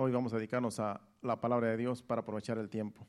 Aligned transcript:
Hoy 0.00 0.12
vamos 0.12 0.32
a 0.32 0.36
dedicarnos 0.36 0.78
a 0.78 1.00
la 1.22 1.40
palabra 1.40 1.70
de 1.70 1.76
Dios 1.76 2.04
para 2.04 2.20
aprovechar 2.20 2.56
el 2.56 2.68
tiempo. 2.68 3.04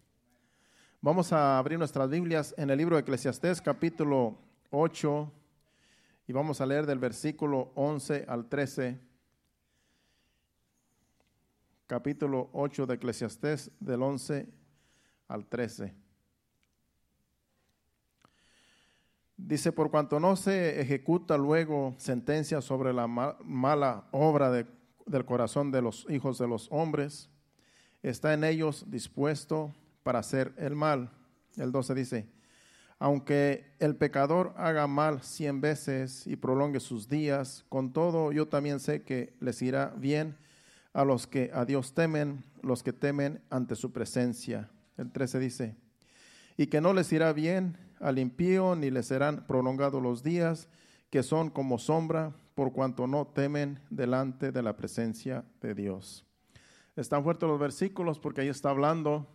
Vamos 1.02 1.32
a 1.32 1.60
abrir 1.60 1.78
nuestras 1.78 2.10
Biblias 2.10 2.56
en 2.58 2.72
el 2.72 2.80
libro 2.80 2.96
de 2.96 3.04
Eclesiastés 3.04 3.62
capítulo 3.62 4.40
8 4.72 5.32
y 6.26 6.34
vamos 6.34 6.62
a 6.62 6.66
leer 6.66 6.88
del 6.88 6.98
versículo 6.98 7.72
11 7.76 8.26
al 8.28 8.50
13. 8.50 9.00
Capítulo 11.86 12.50
8 12.54 12.88
de 12.88 12.96
Eclesiastés 12.96 13.70
del 13.80 14.02
11 14.02 14.50
al 15.28 15.46
13. 15.46 15.94
Dice, 19.38 19.72
por 19.72 19.92
cuanto 19.92 20.20
no 20.20 20.36
se 20.36 20.82
ejecuta 20.82 21.38
luego 21.38 21.94
sentencia 22.00 22.62
sobre 22.62 22.94
la 22.94 23.06
mala 23.06 24.08
obra 24.10 24.50
del 25.10 25.26
corazón 25.26 25.72
de 25.72 25.82
los 25.82 26.06
hijos 26.10 26.38
de 26.38 26.48
los 26.48 26.68
hombres, 26.72 27.30
está 28.04 28.34
en 28.34 28.44
ellos 28.44 28.86
dispuesto 28.88 29.74
para 30.04 30.20
hacer 30.20 30.54
el 30.58 30.76
mal. 30.76 31.12
El 31.58 31.72
12 31.72 31.96
dice, 31.96 32.30
aunque 33.00 33.74
el 33.80 33.96
pecador 33.96 34.54
haga 34.56 34.86
mal 34.86 35.24
cien 35.24 35.62
veces 35.62 36.28
y 36.28 36.36
prolongue 36.36 36.80
sus 36.80 37.08
días, 37.08 37.66
con 37.70 37.92
todo 37.92 38.32
yo 38.32 38.48
también 38.48 38.80
sé 38.80 39.02
que 39.02 39.34
les 39.40 39.62
irá 39.62 39.94
bien 39.98 40.38
a 40.94 41.04
los 41.04 41.26
que 41.26 41.50
a 41.54 41.66
Dios 41.66 41.94
temen, 41.94 42.44
los 42.62 42.84
que 42.84 42.94
temen 42.94 43.42
ante 43.50 43.76
su 43.76 43.92
presencia. 43.92 44.70
El 44.98 45.12
13 45.12 45.40
dice, 45.40 45.76
y 46.56 46.68
que 46.68 46.82
no 46.82 46.94
les 46.94 47.12
irá 47.12 47.34
bien 47.34 47.78
al 48.00 48.20
impío, 48.20 48.76
ni 48.76 48.92
les 48.92 49.08
serán 49.08 49.48
prolongados 49.48 50.04
los 50.04 50.22
días, 50.22 50.68
que 51.10 51.24
son 51.24 51.50
como 51.50 51.80
sombra, 51.80 52.34
por 52.60 52.74
cuanto 52.74 53.08
no 53.08 53.26
temen 53.26 53.80
delante 53.90 54.52
de 54.52 54.62
la 54.62 54.76
presencia 54.76 55.46
de 55.62 55.74
Dios. 55.74 56.26
Están 56.98 57.24
fuertes 57.24 57.48
los 57.48 57.58
versículos 57.58 58.20
porque 58.20 58.42
ahí 58.42 58.50
está 58.50 58.70
hablando 58.70 59.34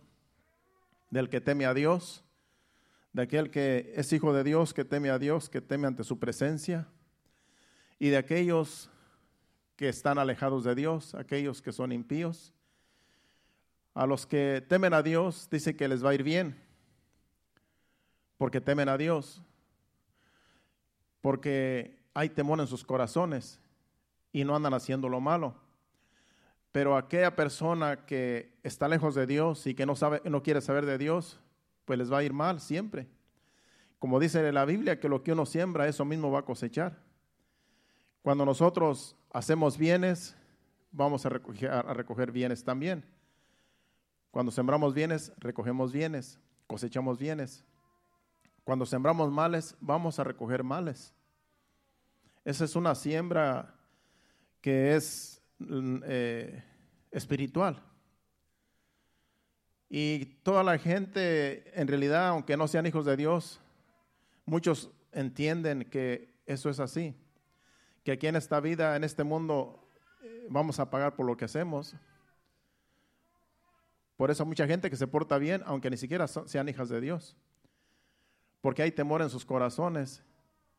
del 1.09 1.27
que 1.27 1.41
teme 1.41 1.65
a 1.65 1.73
Dios, 1.73 2.23
de 3.13 3.23
aquel 3.23 3.49
que 3.49 3.91
es 3.95 4.13
hijo 4.13 4.31
de 4.31 4.43
Dios, 4.43 4.75
que 4.75 4.85
teme 4.85 5.09
a 5.09 5.17
Dios, 5.17 5.49
que 5.49 5.59
teme 5.59 5.87
ante 5.87 6.03
su 6.03 6.19
presencia, 6.19 6.87
y 7.97 8.09
de 8.09 8.17
aquellos 8.17 8.91
que 9.75 9.89
están 9.89 10.19
alejados 10.19 10.63
de 10.63 10.75
Dios, 10.75 11.15
aquellos 11.15 11.63
que 11.63 11.71
son 11.71 11.91
impíos. 11.91 12.53
A 13.95 14.05
los 14.05 14.27
que 14.27 14.63
temen 14.69 14.93
a 14.93 15.01
Dios 15.01 15.47
dice 15.49 15.75
que 15.75 15.87
les 15.87 16.05
va 16.05 16.11
a 16.11 16.13
ir 16.13 16.21
bien 16.21 16.61
porque 18.37 18.61
temen 18.61 18.87
a 18.87 18.99
Dios, 18.99 19.41
porque 21.21 22.04
hay 22.15 22.29
temor 22.29 22.59
en 22.61 22.65
sus 22.65 22.83
corazones 22.83 23.59
y 24.31 24.43
no 24.43 24.55
andan 24.55 24.73
haciendo 24.73 25.09
lo 25.09 25.19
malo. 25.19 25.53
Pero 26.71 26.97
aquella 26.97 27.35
persona 27.35 28.05
que 28.05 28.57
está 28.63 28.87
lejos 28.87 29.15
de 29.15 29.27
Dios 29.27 29.67
y 29.67 29.75
que 29.75 29.85
no 29.85 29.95
sabe, 29.95 30.21
no 30.25 30.41
quiere 30.41 30.61
saber 30.61 30.85
de 30.85 30.97
Dios, 30.97 31.39
pues 31.83 31.99
les 31.99 32.11
va 32.11 32.19
a 32.19 32.23
ir 32.23 32.33
mal 32.33 32.59
siempre. 32.59 33.07
Como 33.99 34.19
dice 34.19 34.51
la 34.51 34.65
Biblia, 34.65 34.99
que 34.99 35.09
lo 35.09 35.23
que 35.23 35.33
uno 35.33 35.45
siembra, 35.45 35.87
eso 35.87 36.05
mismo 36.05 36.31
va 36.31 36.39
a 36.39 36.45
cosechar. 36.45 36.97
Cuando 38.21 38.45
nosotros 38.45 39.15
hacemos 39.31 39.77
bienes, 39.77 40.35
vamos 40.91 41.25
a 41.25 41.29
recoger, 41.29 41.69
a 41.69 41.93
recoger 41.93 42.31
bienes 42.31 42.63
también. 42.63 43.05
Cuando 44.31 44.51
sembramos 44.51 44.93
bienes, 44.93 45.31
recogemos 45.37 45.93
bienes, 45.93 46.39
cosechamos 46.67 47.17
bienes. 47.17 47.63
Cuando 48.63 48.85
sembramos 48.85 49.31
males, 49.31 49.75
vamos 49.79 50.19
a 50.19 50.23
recoger 50.23 50.63
males. 50.63 51.14
Esa 52.45 52.63
es 52.63 52.75
una 52.77 52.95
siembra 52.95 53.75
que 54.61 54.95
es 54.95 55.41
mm, 55.59 55.97
eh, 56.05 56.63
espiritual. 57.11 57.83
Y 59.89 60.25
toda 60.43 60.63
la 60.63 60.77
gente, 60.77 61.77
en 61.79 61.87
realidad, 61.87 62.29
aunque 62.29 62.55
no 62.55 62.67
sean 62.69 62.85
hijos 62.85 63.05
de 63.05 63.17
Dios, 63.17 63.59
muchos 64.45 64.89
entienden 65.11 65.83
que 65.83 66.33
eso 66.45 66.69
es 66.69 66.79
así. 66.79 67.13
Que 68.05 68.13
aquí 68.13 68.27
en 68.27 68.37
esta 68.37 68.61
vida, 68.61 68.95
en 68.95 69.03
este 69.03 69.25
mundo, 69.25 69.89
eh, 70.23 70.47
vamos 70.49 70.79
a 70.79 70.89
pagar 70.89 71.15
por 71.17 71.25
lo 71.25 71.35
que 71.35 71.45
hacemos. 71.45 71.95
Por 74.15 74.31
eso 74.31 74.45
mucha 74.45 74.65
gente 74.65 74.89
que 74.89 74.95
se 74.95 75.07
porta 75.07 75.37
bien, 75.37 75.61
aunque 75.65 75.89
ni 75.89 75.97
siquiera 75.97 76.27
sean 76.27 76.69
hijas 76.69 76.87
de 76.87 77.01
Dios 77.01 77.35
porque 78.65 78.81
hay 78.81 78.91
temor 78.91 79.21
en 79.21 79.29
sus 79.29 79.45
corazones 79.45 80.23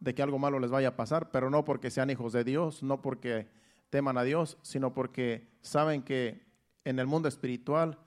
de 0.01 0.15
que 0.15 0.23
algo 0.23 0.39
malo 0.39 0.59
les 0.59 0.71
vaya 0.71 0.89
a 0.89 0.97
pasar, 0.97 1.31
pero 1.31 1.51
no 1.51 1.65
porque 1.65 1.91
sean 1.91 2.11
hijos 2.11 2.33
de 2.33 2.45
Dios, 2.45 2.83
no 2.83 3.01
porque 3.01 3.49
teman 3.91 4.19
a 4.19 4.25
Dios, 4.25 4.59
sino 4.63 4.93
porque 4.93 5.49
saben 5.63 6.03
que 6.03 6.45
en 6.85 6.99
el 6.99 7.07
mundo 7.07 7.29
espiritual 7.29 7.99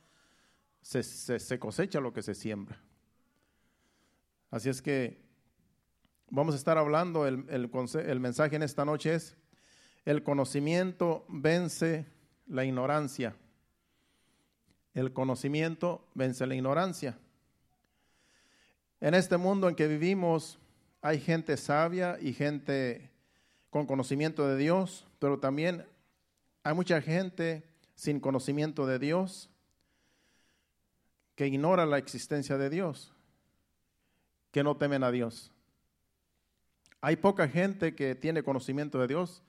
se, 0.81 1.59
cosecha 1.59 1.99
lo 1.99 2.13
que 2.13 2.21
se 2.21 2.35
siembra. 2.35 2.81
Así 4.51 4.69
es 4.69 4.81
que 4.81 5.21
vamos 6.29 6.55
a 6.55 6.57
estar 6.57 6.77
hablando, 6.77 7.27
el, 7.27 7.45
el 7.49 8.19
mensaje 8.19 8.55
en 8.55 8.63
esta 8.63 8.85
noche 8.85 9.15
es, 9.15 9.37
el 10.05 10.23
conocimiento 10.23 11.25
vence 11.27 12.05
la 12.47 12.65
ignorancia. 12.65 13.35
El 14.93 15.13
conocimiento 15.13 16.07
vence 16.13 16.47
la 16.47 16.55
ignorancia. 16.55 17.17
En 19.01 19.13
este 19.13 19.37
mundo 19.37 19.69
en 19.69 19.75
que 19.75 19.87
vivimos 19.87 20.58
hay 21.01 21.19
gente 21.19 21.55
sabia 21.57 22.17
y 22.19 22.33
gente 22.33 23.09
con 23.69 23.85
conocimiento 23.85 24.47
de 24.47 24.57
Dios, 24.57 25.07
pero 25.19 25.39
también 25.39 25.85
hay 26.63 26.73
mucha 26.73 27.01
gente 27.01 27.63
sin 27.95 28.19
conocimiento 28.19 28.85
de 28.85 28.99
Dios 28.99 29.49
que 31.35 31.47
ignora 31.47 31.85
la 31.85 31.97
existencia 31.97 32.57
de 32.57 32.69
Dios, 32.69 33.13
que 34.51 34.63
no 34.63 34.75
temen 34.75 35.03
a 35.03 35.11
Dios. 35.11 35.53
Hay 37.01 37.15
poca 37.15 37.47
gente 37.47 37.95
que 37.95 38.15
tiene 38.15 38.43
conocimiento 38.43 38.99
de 38.99 39.07
Dios 39.07 39.41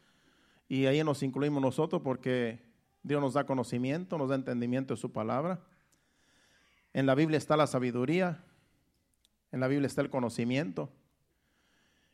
y 0.68 0.86
ahí 0.86 1.02
nos 1.02 1.22
incluimos 1.24 1.60
nosotros 1.60 2.02
porque 2.02 2.60
Dios 3.02 3.20
nos 3.20 3.34
da 3.34 3.44
conocimiento, 3.44 4.18
nos 4.18 4.28
da 4.28 4.36
entendimiento 4.36 4.94
de 4.94 5.00
su 5.00 5.10
palabra. 5.10 5.60
En 6.92 7.06
la 7.06 7.16
Biblia 7.16 7.38
está 7.38 7.56
la 7.56 7.66
sabiduría, 7.66 8.44
en 9.50 9.58
la 9.58 9.66
Biblia 9.66 9.88
está 9.88 10.00
el 10.02 10.10
conocimiento. 10.10 10.90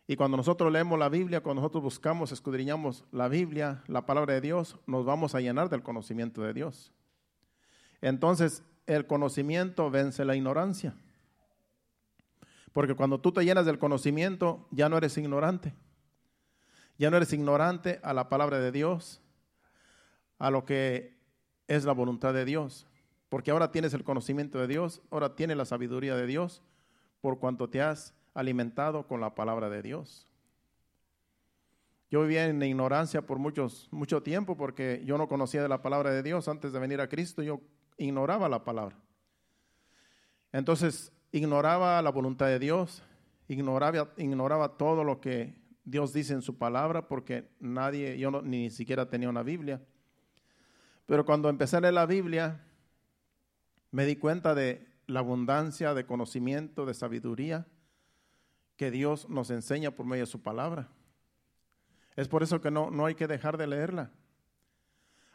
Y 0.09 0.17
cuando 0.17 0.37
nosotros 0.37 0.73
leemos 0.73 0.99
la 0.99 1.09
Biblia, 1.09 1.43
cuando 1.43 1.63
nosotros 1.63 1.83
buscamos, 1.83 2.31
escudriñamos 2.31 3.05
la 3.11 3.29
Biblia, 3.29 3.83
la 3.89 4.07
palabra 4.07 4.35
de 4.35 4.41
Dios, 4.41 4.77
nos 4.87 5.05
vamos 5.05 5.35
a 5.35 5.41
llenar 5.41 5.69
del 5.69 5.83
conocimiento 5.83 6.43
de 6.43 6.53
Dios. 6.53 6.93
Entonces, 8.01 8.63
el 8.87 9.07
conocimiento 9.07 9.91
vence 9.91 10.25
la 10.25 10.37
ignorancia. 10.37 10.95
Porque 12.73 12.95
cuando 12.95 13.21
tú 13.21 13.33
te 13.33 13.45
llenas 13.45 13.67
del 13.67 13.79
conocimiento, 13.79 14.69
ya 14.71 14.89
no 14.89 14.97
eres 14.97 15.19
ignorante. 15.19 15.75
Ya 16.99 17.11
no 17.11 17.17
eres 17.17 17.33
ignorante 17.33 18.01
a 18.05 18.13
la 18.13 18.29
palabra 18.29 18.61
de 18.61 18.71
Dios, 18.71 19.21
a 20.39 20.51
lo 20.51 20.65
que 20.65 21.19
es 21.67 21.85
la 21.85 21.93
voluntad 21.93 22.33
de 22.33 22.45
Dios. 22.45 22.87
Porque 23.29 23.51
ahora 23.51 23.73
tienes 23.73 23.93
el 23.93 24.05
conocimiento 24.05 24.59
de 24.61 24.69
Dios, 24.69 25.03
ahora 25.11 25.35
tienes 25.35 25.57
la 25.57 25.65
sabiduría 25.65 26.15
de 26.15 26.27
Dios, 26.27 26.63
por 27.21 27.41
cuanto 27.41 27.69
te 27.69 27.83
has 27.83 28.15
alimentado 28.37 29.07
con 29.07 29.21
la 29.21 29.35
palabra 29.35 29.69
de 29.71 29.83
Dios. 29.83 30.29
Yo 32.11 32.23
vivía 32.23 32.47
en 32.47 32.63
ignorancia 32.63 33.27
por 33.27 33.39
muchos, 33.39 33.89
mucho 33.91 34.23
tiempo 34.23 34.57
porque 34.57 35.03
yo 35.05 35.19
no 35.19 35.27
conocía 35.27 35.63
de 35.63 35.69
la 35.69 35.83
palabra 35.83 36.11
de 36.11 36.23
Dios 36.23 36.47
antes 36.47 36.73
de 36.73 36.79
venir 36.79 37.01
a 37.01 37.09
Cristo, 37.09 37.43
yo 37.43 37.61
ignoraba 37.97 38.49
la 38.49 38.63
palabra. 38.63 38.97
Entonces, 40.53 41.13
ignoraba 41.33 42.01
la 42.03 42.11
voluntad 42.11 42.47
de 42.47 42.59
Dios, 42.59 43.03
ignoraba, 43.49 44.13
ignoraba 44.19 44.77
todo 44.77 45.03
lo 45.03 45.21
que 45.21 45.55
Dios 45.85 46.13
dice 46.13 46.35
en 46.35 46.43
su 46.43 46.59
palabra 46.59 47.09
porque 47.09 47.49
nadie, 47.59 48.19
yo 48.19 48.43
ni 48.43 48.71
siquiera 48.71 49.09
tenía 49.09 49.31
una 49.31 49.43
Biblia. 49.43 49.83
Pero 51.07 51.25
cuando 51.25 51.49
empecé 51.49 51.79
a 51.79 51.81
leer 51.81 51.95
la 51.95 52.07
Biblia, 52.07 52.61
me 53.91 54.05
di 54.05 54.17
cuenta 54.17 54.55
de 54.55 54.87
la 55.07 55.21
abundancia 55.21 55.95
de 55.95 56.05
conocimiento, 56.05 56.85
de 56.85 56.95
sabiduría 56.95 57.67
que 58.77 58.91
Dios 58.91 59.29
nos 59.29 59.51
enseña 59.51 59.91
por 59.91 60.07
medio 60.07 60.25
de 60.25 60.31
su 60.31 60.43
palabra. 60.43 60.89
Es 62.15 62.29
por 62.29 62.43
eso 62.43 62.61
que 62.61 62.71
no, 62.71 62.91
no 62.91 63.07
hay 63.07 63.15
que 63.15 63.27
dejar 63.27 63.57
de 63.57 63.67
leerla. 63.67 64.11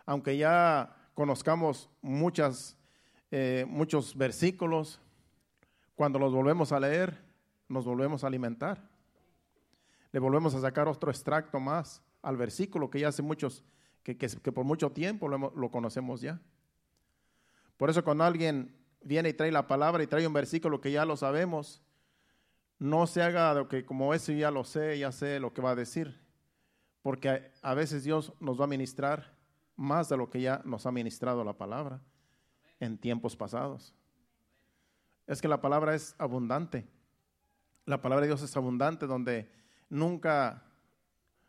Aunque 0.05 0.37
ya 0.37 0.95
conozcamos 1.13 1.89
muchas, 2.01 2.77
eh, 3.29 3.65
muchos 3.67 4.15
versículos, 4.17 4.99
cuando 5.95 6.17
los 6.17 6.33
volvemos 6.33 6.71
a 6.71 6.79
leer, 6.79 7.17
nos 7.67 7.85
volvemos 7.85 8.23
a 8.23 8.27
alimentar. 8.27 8.89
Le 10.11 10.19
volvemos 10.19 10.55
a 10.55 10.61
sacar 10.61 10.87
otro 10.87 11.11
extracto 11.11 11.59
más 11.59 12.01
al 12.21 12.37
versículo 12.37 12.89
que 12.89 12.99
ya 12.99 13.09
hace 13.09 13.21
muchos, 13.21 13.63
que, 14.03 14.17
que, 14.17 14.51
por 14.51 14.65
mucho 14.65 14.91
tiempo 14.91 15.27
lo, 15.27 15.53
lo 15.55 15.71
conocemos 15.71 16.21
ya. 16.21 16.41
Por 17.77 17.89
eso 17.89 18.03
cuando 18.03 18.23
alguien 18.23 18.75
viene 19.01 19.29
y 19.29 19.33
trae 19.33 19.51
la 19.51 19.67
palabra 19.67 20.03
y 20.03 20.07
trae 20.07 20.27
un 20.27 20.33
versículo 20.33 20.81
que 20.81 20.91
ya 20.91 21.05
lo 21.05 21.17
sabemos, 21.17 21.81
no 22.81 23.05
se 23.05 23.21
haga 23.21 23.53
de 23.53 23.67
que 23.67 23.85
como 23.85 24.11
ese 24.11 24.35
ya 24.35 24.49
lo 24.49 24.63
sé, 24.63 24.97
ya 24.97 25.11
sé 25.11 25.39
lo 25.39 25.53
que 25.53 25.61
va 25.61 25.69
a 25.69 25.75
decir, 25.75 26.19
porque 27.03 27.51
a 27.61 27.75
veces 27.75 28.03
Dios 28.03 28.33
nos 28.39 28.59
va 28.59 28.63
a 28.63 28.67
ministrar 28.67 29.37
más 29.75 30.09
de 30.09 30.17
lo 30.17 30.31
que 30.31 30.41
ya 30.41 30.63
nos 30.65 30.87
ha 30.87 30.91
ministrado 30.91 31.43
la 31.43 31.53
palabra 31.53 32.01
en 32.79 32.97
tiempos 32.97 33.35
pasados. 33.35 33.93
Es 35.27 35.43
que 35.43 35.47
la 35.47 35.61
palabra 35.61 35.93
es 35.93 36.15
abundante. 36.17 36.87
La 37.85 38.01
palabra 38.01 38.21
de 38.21 38.29
Dios 38.29 38.41
es 38.41 38.57
abundante 38.57 39.05
donde 39.05 39.51
nunca 39.87 40.63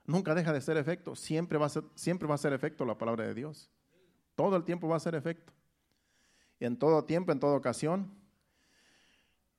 nunca 0.04 0.34
deja 0.34 0.52
de 0.52 0.60
ser 0.60 0.76
efecto, 0.76 1.16
siempre 1.16 1.56
va 1.56 1.64
a 1.64 1.70
ser 1.70 1.84
siempre 1.94 2.28
va 2.28 2.34
a 2.34 2.38
ser 2.38 2.52
efecto 2.52 2.84
la 2.84 2.98
palabra 2.98 3.24
de 3.24 3.32
Dios. 3.32 3.70
Todo 4.34 4.54
el 4.54 4.64
tiempo 4.64 4.86
va 4.86 4.96
a 4.96 5.00
ser 5.00 5.14
efecto. 5.14 5.50
Y 6.60 6.66
en 6.66 6.78
todo 6.78 7.06
tiempo, 7.06 7.32
en 7.32 7.40
toda 7.40 7.56
ocasión, 7.56 8.12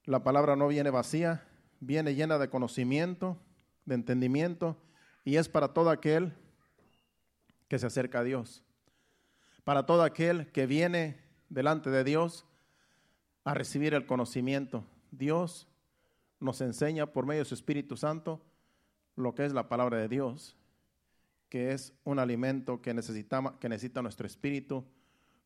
la 0.05 0.23
palabra 0.23 0.55
no 0.55 0.67
viene 0.67 0.91
vacía, 0.91 1.47
viene 1.85 2.15
llena 2.15 2.38
de 2.38 2.50
conocimiento, 2.50 3.38
de 3.85 3.95
entendimiento, 3.95 4.77
y 5.25 5.35
es 5.35 5.50
para 5.50 5.74
todo 5.74 5.89
aquel 5.89 6.33
que 7.68 7.80
se 7.80 7.88
acerca 7.88 8.19
a 8.19 8.24
Dios, 8.24 8.63
para 9.63 9.85
todo 9.85 10.03
aquel 10.03 10.51
que 10.51 10.65
viene 10.65 11.18
delante 11.50 11.89
de 11.89 12.03
Dios 12.03 12.45
a 13.44 13.53
recibir 13.53 13.94
el 13.94 14.06
conocimiento. 14.06 14.85
Dios 15.12 15.68
nos 16.39 16.62
enseña 16.62 17.07
por 17.07 17.25
medio 17.25 17.44
de 17.44 17.50
su 17.50 17.56
Espíritu 17.56 17.97
Santo 17.97 18.41
lo 19.15 19.35
que 19.35 19.45
es 19.45 19.53
la 19.53 19.69
palabra 19.69 19.97
de 19.97 20.07
Dios, 20.07 20.57
que 21.50 21.71
es 21.71 21.94
un 22.03 22.19
alimento 22.19 22.81
que, 22.81 22.94
necesita, 22.94 23.56
que 23.59 23.69
necesita 23.69 24.01
nuestro 24.01 24.25
espíritu, 24.25 24.83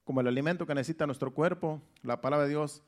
como 0.06 0.22
el 0.22 0.28
alimento 0.28 0.66
que 0.66 0.74
necesita 0.74 1.06
nuestro 1.06 1.34
cuerpo, 1.34 1.81
la 2.01 2.22
palabra 2.22 2.45
de 2.45 2.51
Dios 2.51 2.81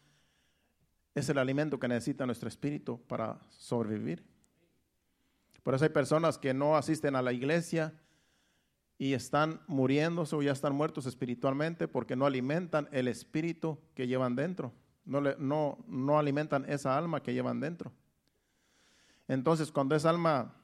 es 1.15 1.29
el 1.29 1.37
alimento 1.37 1.79
que 1.79 1.87
necesita 1.87 2.25
nuestro 2.25 2.49
espíritu 2.49 3.01
para 3.07 3.39
sobrevivir. 3.49 4.23
Por 5.63 5.75
eso 5.75 5.83
hay 5.83 5.89
personas 5.89 6.37
que 6.37 6.53
no 6.53 6.77
asisten 6.77 7.15
a 7.15 7.21
la 7.21 7.33
iglesia 7.33 7.93
y 8.97 9.13
están 9.13 9.61
muriéndose 9.67 10.35
o 10.35 10.41
ya 10.41 10.51
están 10.51 10.75
muertos 10.75 11.05
espiritualmente 11.05 11.87
porque 11.87 12.15
no 12.15 12.25
alimentan 12.25 12.89
el 12.91 13.07
espíritu 13.07 13.79
que 13.95 14.07
llevan 14.07 14.35
dentro, 14.35 14.73
no, 15.05 15.21
no, 15.21 15.77
no 15.87 16.19
alimentan 16.19 16.65
esa 16.69 16.97
alma 16.97 17.23
que 17.23 17.33
llevan 17.33 17.59
dentro. 17.59 17.91
Entonces, 19.27 19.71
cuando 19.71 19.95
esa 19.95 20.09
alma 20.09 20.55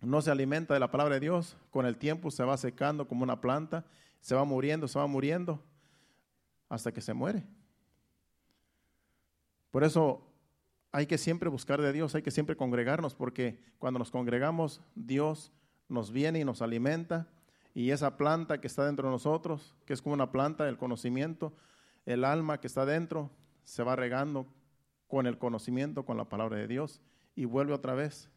no 0.00 0.22
se 0.22 0.30
alimenta 0.30 0.74
de 0.74 0.80
la 0.80 0.90
palabra 0.90 1.14
de 1.14 1.20
Dios, 1.20 1.56
con 1.70 1.86
el 1.86 1.96
tiempo 1.96 2.30
se 2.30 2.44
va 2.44 2.56
secando 2.56 3.06
como 3.06 3.22
una 3.22 3.40
planta, 3.40 3.84
se 4.20 4.34
va 4.34 4.44
muriendo, 4.44 4.88
se 4.88 4.98
va 4.98 5.06
muriendo, 5.06 5.62
hasta 6.68 6.92
que 6.92 7.00
se 7.00 7.12
muere. 7.12 7.44
Por 9.70 9.84
eso 9.84 10.26
hay 10.92 11.06
que 11.06 11.18
siempre 11.18 11.48
buscar 11.48 11.80
de 11.80 11.92
Dios, 11.92 12.14
hay 12.14 12.22
que 12.22 12.30
siempre 12.30 12.56
congregarnos, 12.56 13.14
porque 13.14 13.62
cuando 13.78 13.98
nos 13.98 14.10
congregamos, 14.10 14.80
Dios 14.94 15.52
nos 15.88 16.10
viene 16.10 16.40
y 16.40 16.44
nos 16.44 16.62
alimenta, 16.62 17.28
y 17.74 17.90
esa 17.90 18.16
planta 18.16 18.60
que 18.60 18.66
está 18.66 18.84
dentro 18.84 19.08
de 19.08 19.12
nosotros, 19.12 19.76
que 19.86 19.92
es 19.92 20.02
como 20.02 20.14
una 20.14 20.32
planta, 20.32 20.68
el 20.68 20.76
conocimiento, 20.76 21.52
el 22.04 22.24
alma 22.24 22.60
que 22.60 22.66
está 22.66 22.84
dentro, 22.84 23.30
se 23.62 23.84
va 23.84 23.94
regando 23.94 24.46
con 25.06 25.26
el 25.26 25.38
conocimiento, 25.38 26.04
con 26.04 26.16
la 26.16 26.28
palabra 26.28 26.56
de 26.56 26.66
Dios, 26.66 27.00
y 27.36 27.44
vuelve 27.44 27.72
otra 27.72 27.94
vez 27.94 28.28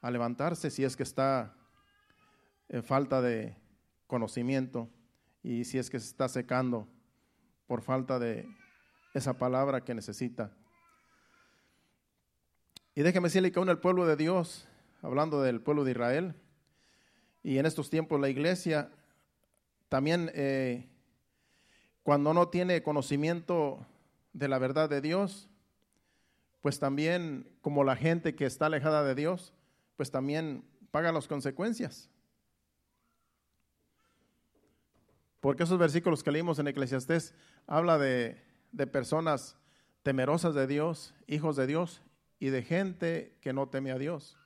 a 0.00 0.10
levantarse 0.10 0.70
si 0.70 0.84
es 0.84 0.96
que 0.96 1.02
está 1.02 1.56
en 2.68 2.84
falta 2.84 3.20
de 3.20 3.56
conocimiento 4.06 4.88
y 5.42 5.64
si 5.64 5.78
es 5.78 5.90
que 5.90 5.98
se 5.98 6.06
está 6.06 6.28
secando 6.28 6.88
por 7.66 7.82
falta 7.82 8.18
de 8.18 8.48
esa 9.14 9.38
palabra 9.38 9.84
que 9.84 9.94
necesita. 9.94 10.52
Y 12.94 13.02
déjeme 13.02 13.28
decirle 13.28 13.52
que 13.52 13.58
aún 13.58 13.68
el 13.68 13.78
pueblo 13.78 14.06
de 14.06 14.16
Dios, 14.16 14.66
hablando 15.02 15.40
del 15.40 15.60
pueblo 15.60 15.84
de 15.84 15.92
Israel, 15.92 16.34
y 17.42 17.58
en 17.58 17.66
estos 17.66 17.90
tiempos 17.90 18.20
la 18.20 18.28
iglesia, 18.28 18.90
también 19.88 20.30
eh, 20.34 20.88
cuando 22.02 22.34
no 22.34 22.48
tiene 22.48 22.82
conocimiento 22.82 23.86
de 24.32 24.48
la 24.48 24.58
verdad 24.58 24.88
de 24.88 25.00
Dios, 25.00 25.48
pues 26.60 26.80
también 26.80 27.48
como 27.60 27.84
la 27.84 27.96
gente 27.96 28.34
que 28.34 28.46
está 28.46 28.66
alejada 28.66 29.04
de 29.04 29.14
Dios, 29.14 29.52
pues 29.96 30.10
también 30.10 30.64
paga 30.90 31.12
las 31.12 31.28
consecuencias. 31.28 32.10
Porque 35.40 35.62
esos 35.62 35.78
versículos 35.78 36.22
que 36.24 36.32
leímos 36.32 36.58
en 36.58 36.66
Eclesiastés 36.66 37.34
habla 37.66 37.96
de, 37.96 38.42
de 38.72 38.86
personas 38.86 39.56
temerosas 40.02 40.54
de 40.54 40.66
Dios, 40.66 41.14
hijos 41.26 41.56
de 41.56 41.66
Dios 41.66 42.02
y 42.38 42.48
de 42.48 42.62
gente 42.62 43.36
que 43.40 43.52
no 43.52 43.68
teme 43.68 43.92
a 43.92 43.98
Dios. 43.98 44.36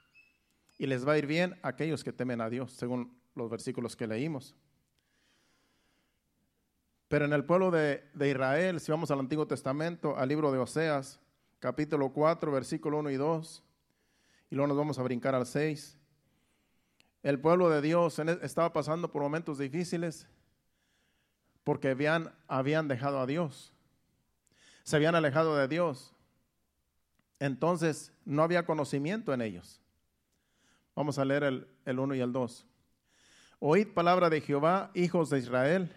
Y 0.78 0.86
les 0.86 1.06
va 1.06 1.12
a 1.12 1.18
ir 1.18 1.26
bien 1.26 1.58
a 1.62 1.68
aquellos 1.68 2.02
que 2.02 2.12
temen 2.12 2.40
a 2.40 2.50
Dios, 2.50 2.72
según 2.72 3.16
los 3.34 3.50
versículos 3.50 3.96
que 3.96 4.06
leímos. 4.06 4.56
Pero 7.08 7.26
en 7.26 7.32
el 7.32 7.44
pueblo 7.44 7.70
de, 7.70 8.02
de, 8.14 8.30
Israel, 8.30 8.80
si 8.80 8.90
vamos 8.90 9.10
al 9.10 9.20
Antiguo 9.20 9.46
Testamento, 9.46 10.16
al 10.16 10.28
libro 10.28 10.50
de 10.50 10.58
Oseas, 10.58 11.20
capítulo 11.58 12.12
4, 12.12 12.50
versículo 12.50 12.98
1 12.98 13.10
y 13.10 13.16
2, 13.16 13.62
y 14.50 14.54
luego 14.54 14.68
nos 14.68 14.76
vamos 14.76 14.98
a 14.98 15.02
brincar 15.02 15.34
al 15.34 15.46
6. 15.46 15.98
El 17.22 17.38
pueblo 17.38 17.70
de 17.70 17.80
Dios 17.80 18.18
e, 18.18 18.38
estaba 18.42 18.72
pasando 18.72 19.12
por 19.12 19.22
momentos 19.22 19.58
difíciles, 19.58 20.26
porque 21.62 21.90
habían, 21.90 22.34
habían 22.48 22.88
dejado 22.88 23.20
a 23.20 23.26
Dios, 23.26 23.71
se 24.82 24.96
habían 24.96 25.14
alejado 25.14 25.56
de 25.56 25.68
Dios. 25.68 26.14
Entonces 27.38 28.12
no 28.24 28.42
había 28.42 28.64
conocimiento 28.64 29.32
en 29.32 29.40
ellos. 29.40 29.80
Vamos 30.94 31.18
a 31.18 31.24
leer 31.24 31.44
el, 31.44 31.68
el 31.84 31.98
1 31.98 32.14
y 32.14 32.20
el 32.20 32.32
2. 32.32 32.66
Oíd 33.58 33.88
palabra 33.88 34.28
de 34.28 34.40
Jehová, 34.40 34.90
hijos 34.94 35.30
de 35.30 35.38
Israel, 35.38 35.94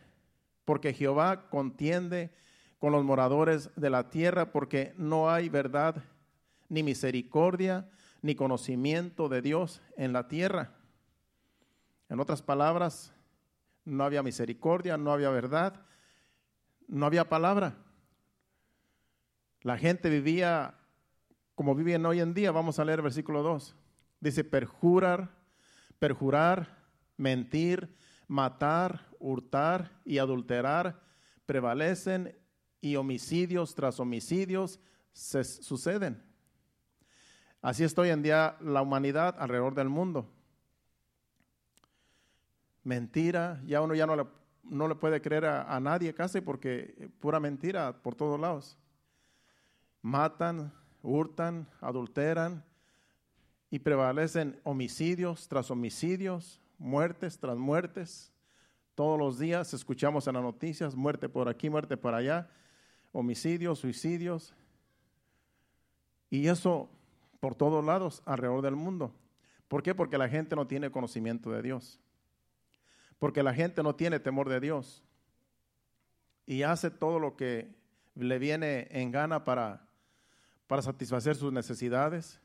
porque 0.65 0.93
Jehová 0.93 1.49
contiende 1.49 2.31
con 2.79 2.91
los 2.91 3.03
moradores 3.03 3.69
de 3.75 3.89
la 3.89 4.09
tierra, 4.09 4.51
porque 4.51 4.93
no 4.97 5.29
hay 5.29 5.49
verdad 5.49 6.03
ni 6.69 6.83
misericordia 6.83 7.89
ni 8.21 8.35
conocimiento 8.35 9.29
de 9.29 9.41
Dios 9.41 9.81
en 9.97 10.13
la 10.13 10.27
tierra. 10.27 10.71
En 12.09 12.19
otras 12.19 12.41
palabras, 12.41 13.13
no 13.83 14.03
había 14.03 14.23
misericordia, 14.23 14.97
no 14.97 15.11
había 15.11 15.29
verdad, 15.29 15.85
no 16.88 17.05
había 17.05 17.29
palabra. 17.29 17.77
La 19.65 19.77
gente 19.79 20.09
vivía 20.09 20.75
como 21.56 21.73
viven 21.73 22.06
hoy 22.06 22.19
en 22.19 22.35
día. 22.35 22.51
Vamos 22.51 22.77
a 22.77 22.85
leer 22.85 23.01
versículo 23.01 23.41
2. 23.41 23.75
Dice, 24.19 24.44
perjurar, 24.44 25.31
perjurar, 25.97 26.83
mentir, 27.17 27.89
matar, 28.27 29.07
hurtar 29.17 30.00
y 30.06 30.19
adulterar 30.19 31.01
prevalecen 31.48 32.38
y 32.79 32.95
homicidios 32.95 33.74
tras 33.74 34.00
homicidios 34.00 34.79
se 35.12 35.43
suceden. 35.43 36.24
Así 37.62 37.84
está 37.84 38.01
hoy 38.03 38.10
en 38.10 38.22
día 38.22 38.57
la 38.62 38.84
humanidad 38.84 39.36
alrededor 39.39 39.74
del 39.74 39.89
mundo 39.89 40.31
mentira, 42.86 43.62
ya 43.65 43.81
uno 43.81 43.93
ya 43.95 44.05
no 44.05 44.15
le, 44.15 44.25
no 44.63 44.88
le 44.88 44.95
puede 44.95 45.22
creer 45.22 45.45
a, 45.45 45.79
nadie 45.81 46.13
casi 46.13 46.39
porque 46.39 47.10
pura 47.19 47.39
mentira 47.39 48.01
por 48.01 48.15
todos 48.15 48.39
lados. 48.39 48.77
Matan, 50.05 50.71
hurtan, 51.01 51.67
adulteran 51.81 52.63
y 53.71 53.79
prevalecen 53.79 54.59
homicidios 54.63 55.47
tras 55.47 55.71
homicidios, 55.71 56.62
muertes 56.77 57.39
tras 57.39 57.57
muertes. 57.57 58.31
Todos 58.93 59.17
los 59.17 59.39
días 59.39 59.74
escuchamos 59.74 60.27
en 60.27 60.35
las 60.35 60.43
noticias 60.43 60.95
muerte 60.95 61.27
por 61.27 61.50
aquí, 61.50 61.69
muerte 61.69 61.97
por 61.97 62.13
allá, 62.13 62.47
homicidios, 63.12 63.79
suicidios. 63.79 64.53
Y 66.29 66.47
eso 66.50 66.89
por 67.39 67.55
todos 67.55 67.83
lados 67.83 68.21
alrededor 68.25 68.62
del 68.62 68.75
mundo. 68.75 69.15
¿Por 69.67 69.81
qué? 69.81 69.95
Porque 69.95 70.19
la 70.19 70.29
gente 70.29 70.55
no 70.55 70.67
tiene 70.67 70.91
conocimiento 70.91 71.50
de 71.50 71.63
Dios 71.63 72.00
porque 73.19 73.43
la 73.43 73.53
gente 73.53 73.81
no 73.83 73.95
tiene 73.95 74.19
temor 74.19 74.50
de 74.50 74.59
Dios 74.59 75.03
y 76.45 76.63
hace 76.63 76.91
todo 76.91 77.19
lo 77.19 77.35
que 77.35 77.74
le 78.15 78.39
viene 78.39 78.88
en 78.91 79.12
gana 79.12 79.43
para, 79.43 79.85
para 80.67 80.81
satisfacer 80.81 81.36
sus 81.36 81.51
necesidades 81.51 82.39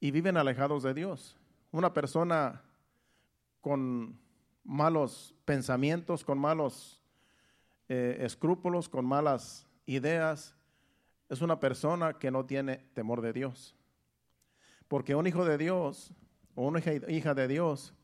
y 0.00 0.10
viven 0.10 0.36
alejados 0.36 0.82
de 0.82 0.94
Dios. 0.94 1.36
Una 1.72 1.92
persona 1.92 2.62
con 3.60 4.18
malos 4.62 5.34
pensamientos, 5.44 6.24
con 6.24 6.38
malos 6.38 7.00
eh, 7.88 8.18
escrúpulos, 8.20 8.88
con 8.88 9.04
malas 9.04 9.66
ideas, 9.86 10.54
es 11.28 11.40
una 11.40 11.58
persona 11.58 12.18
que 12.18 12.30
no 12.30 12.44
tiene 12.44 12.78
temor 12.94 13.20
de 13.20 13.32
Dios. 13.32 13.74
Porque 14.88 15.14
un 15.14 15.26
hijo 15.26 15.44
de 15.44 15.58
Dios 15.58 16.12
o 16.54 16.66
una 16.66 16.80
hija 17.08 17.34
de 17.34 17.48
Dios 17.48 17.94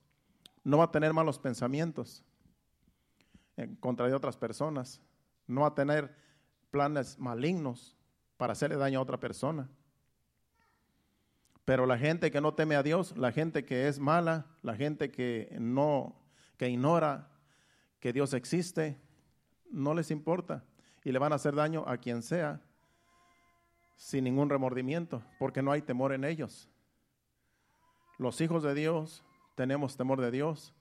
no 0.65 0.79
va 0.79 0.85
a 0.85 0.91
tener 0.91 1.13
malos 1.13 1.39
pensamientos 1.39 2.25
en 3.57 3.77
contra 3.77 4.07
de 4.07 4.15
otras 4.15 4.37
personas, 4.37 5.01
no 5.47 5.63
va 5.63 5.69
a 5.69 5.75
tener 5.75 6.15
planes 6.71 7.19
malignos 7.19 7.97
para 8.41 8.55
hacerle 8.55 8.79
daño 8.79 8.99
a 8.99 9.03
otra 9.03 9.21
persona. 9.21 9.69
Pero 11.67 11.85
la 11.85 11.99
gente 11.99 12.31
que 12.31 12.41
no 12.41 12.55
teme 12.55 12.75
a 12.75 12.83
Dios, 12.83 13.15
la 13.19 13.33
gente 13.33 13.67
que 13.67 13.87
es 13.87 13.99
mala, 13.99 14.47
la 14.63 14.75
gente 14.75 15.11
que 15.11 15.55
no 15.61 16.17
que 16.57 16.71
ignora 16.71 17.29
que 18.01 18.15
Dios 18.15 18.33
existe, 18.33 18.99
no 19.71 19.93
les 19.93 20.11
importa 20.11 20.65
y 21.05 21.13
le 21.13 21.19
van 21.19 21.33
a 21.33 21.35
hacer 21.35 21.55
daño 21.55 21.85
a 21.87 21.99
quien 21.99 22.23
sea 22.23 22.63
sin 23.95 24.25
ningún 24.25 24.49
remordimiento, 24.49 25.23
porque 25.39 25.61
no 25.61 25.71
hay 25.71 25.83
temor 25.83 26.15
en 26.15 26.25
ellos. 26.25 26.71
Los 28.17 28.41
hijos 28.41 28.63
de 28.63 28.73
Dios 28.73 29.23
tenemos 29.55 29.99
temor 29.99 30.19
de 30.19 30.31
Dios, 30.31 30.73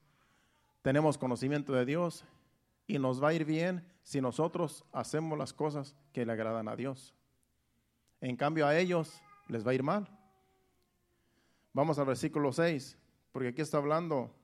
tenemos 0.80 1.18
conocimiento 1.18 1.74
de 1.74 1.84
Dios 1.84 2.24
y 2.86 2.98
nos 2.98 3.22
va 3.22 3.28
a 3.28 3.34
ir 3.34 3.44
bien 3.44 3.86
si 4.02 4.22
nosotros 4.22 4.82
hacemos 4.92 5.36
las 5.36 5.52
cosas 5.52 5.94
que 6.14 6.24
le 6.24 6.32
agradan 6.32 6.66
a 6.66 6.74
Dios. 6.74 7.14
En 8.20 8.36
cambio 8.36 8.66
a 8.66 8.76
ellos 8.76 9.20
les 9.48 9.66
va 9.66 9.70
a 9.70 9.74
ir 9.74 9.82
mal. 9.82 10.08
Vamos 11.72 11.98
al 11.98 12.06
versículo 12.06 12.52
6, 12.52 12.98
porque 13.32 13.48
aquí 13.48 13.62
está 13.62 13.78
hablando 13.78 14.34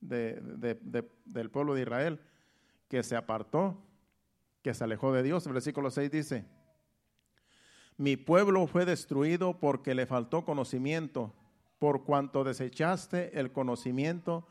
del 0.00 1.50
pueblo 1.50 1.74
de 1.74 1.82
Israel 1.82 2.20
que 2.88 3.02
se 3.02 3.16
apartó, 3.16 3.78
que 4.62 4.74
se 4.74 4.84
alejó 4.84 5.12
de 5.12 5.22
Dios. 5.22 5.46
El 5.46 5.52
versículo 5.52 5.90
6 5.90 6.10
dice, 6.10 6.46
mi 7.96 8.16
pueblo 8.16 8.66
fue 8.66 8.84
destruido 8.84 9.60
porque 9.60 9.94
le 9.94 10.06
faltó 10.06 10.44
conocimiento, 10.44 11.34
por 11.78 12.04
cuanto 12.04 12.42
desechaste 12.42 13.38
el 13.38 13.52
conocimiento, 13.52 14.46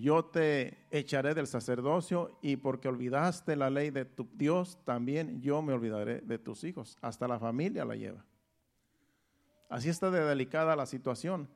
yo 0.00 0.24
te 0.24 0.86
echaré 0.90 1.34
del 1.34 1.48
sacerdocio 1.48 2.38
y 2.40 2.56
porque 2.56 2.88
olvidaste 2.88 3.56
la 3.56 3.68
ley 3.68 3.90
de 3.90 4.04
tu 4.04 4.28
Dios, 4.34 4.78
también 4.84 5.42
yo 5.42 5.60
me 5.60 5.72
olvidaré 5.72 6.20
de 6.20 6.38
tus 6.38 6.62
hijos. 6.62 6.96
Hasta 7.00 7.26
la 7.26 7.40
familia 7.40 7.84
la 7.84 7.96
lleva. 7.96 8.24
Así 9.68 9.88
está 9.88 10.10
de 10.10 10.20
delicada 10.20 10.76
la 10.76 10.86
situación. 10.86 11.48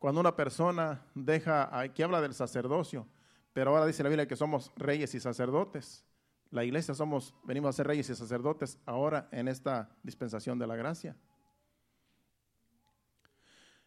Cuando 0.00 0.20
una 0.20 0.34
persona 0.34 1.06
deja, 1.14 1.78
aquí 1.78 2.02
habla 2.02 2.20
del 2.20 2.34
sacerdocio, 2.34 3.06
pero 3.52 3.70
ahora 3.70 3.86
dice 3.86 4.02
la 4.02 4.08
Biblia 4.08 4.26
que 4.26 4.36
somos 4.36 4.72
reyes 4.76 5.14
y 5.14 5.20
sacerdotes. 5.20 6.04
La 6.50 6.64
iglesia 6.64 6.94
somos, 6.94 7.32
venimos 7.44 7.70
a 7.70 7.72
ser 7.74 7.86
reyes 7.86 8.10
y 8.10 8.14
sacerdotes 8.16 8.78
ahora 8.86 9.28
en 9.30 9.46
esta 9.46 9.96
dispensación 10.02 10.58
de 10.58 10.66
la 10.66 10.74
gracia. 10.74 11.16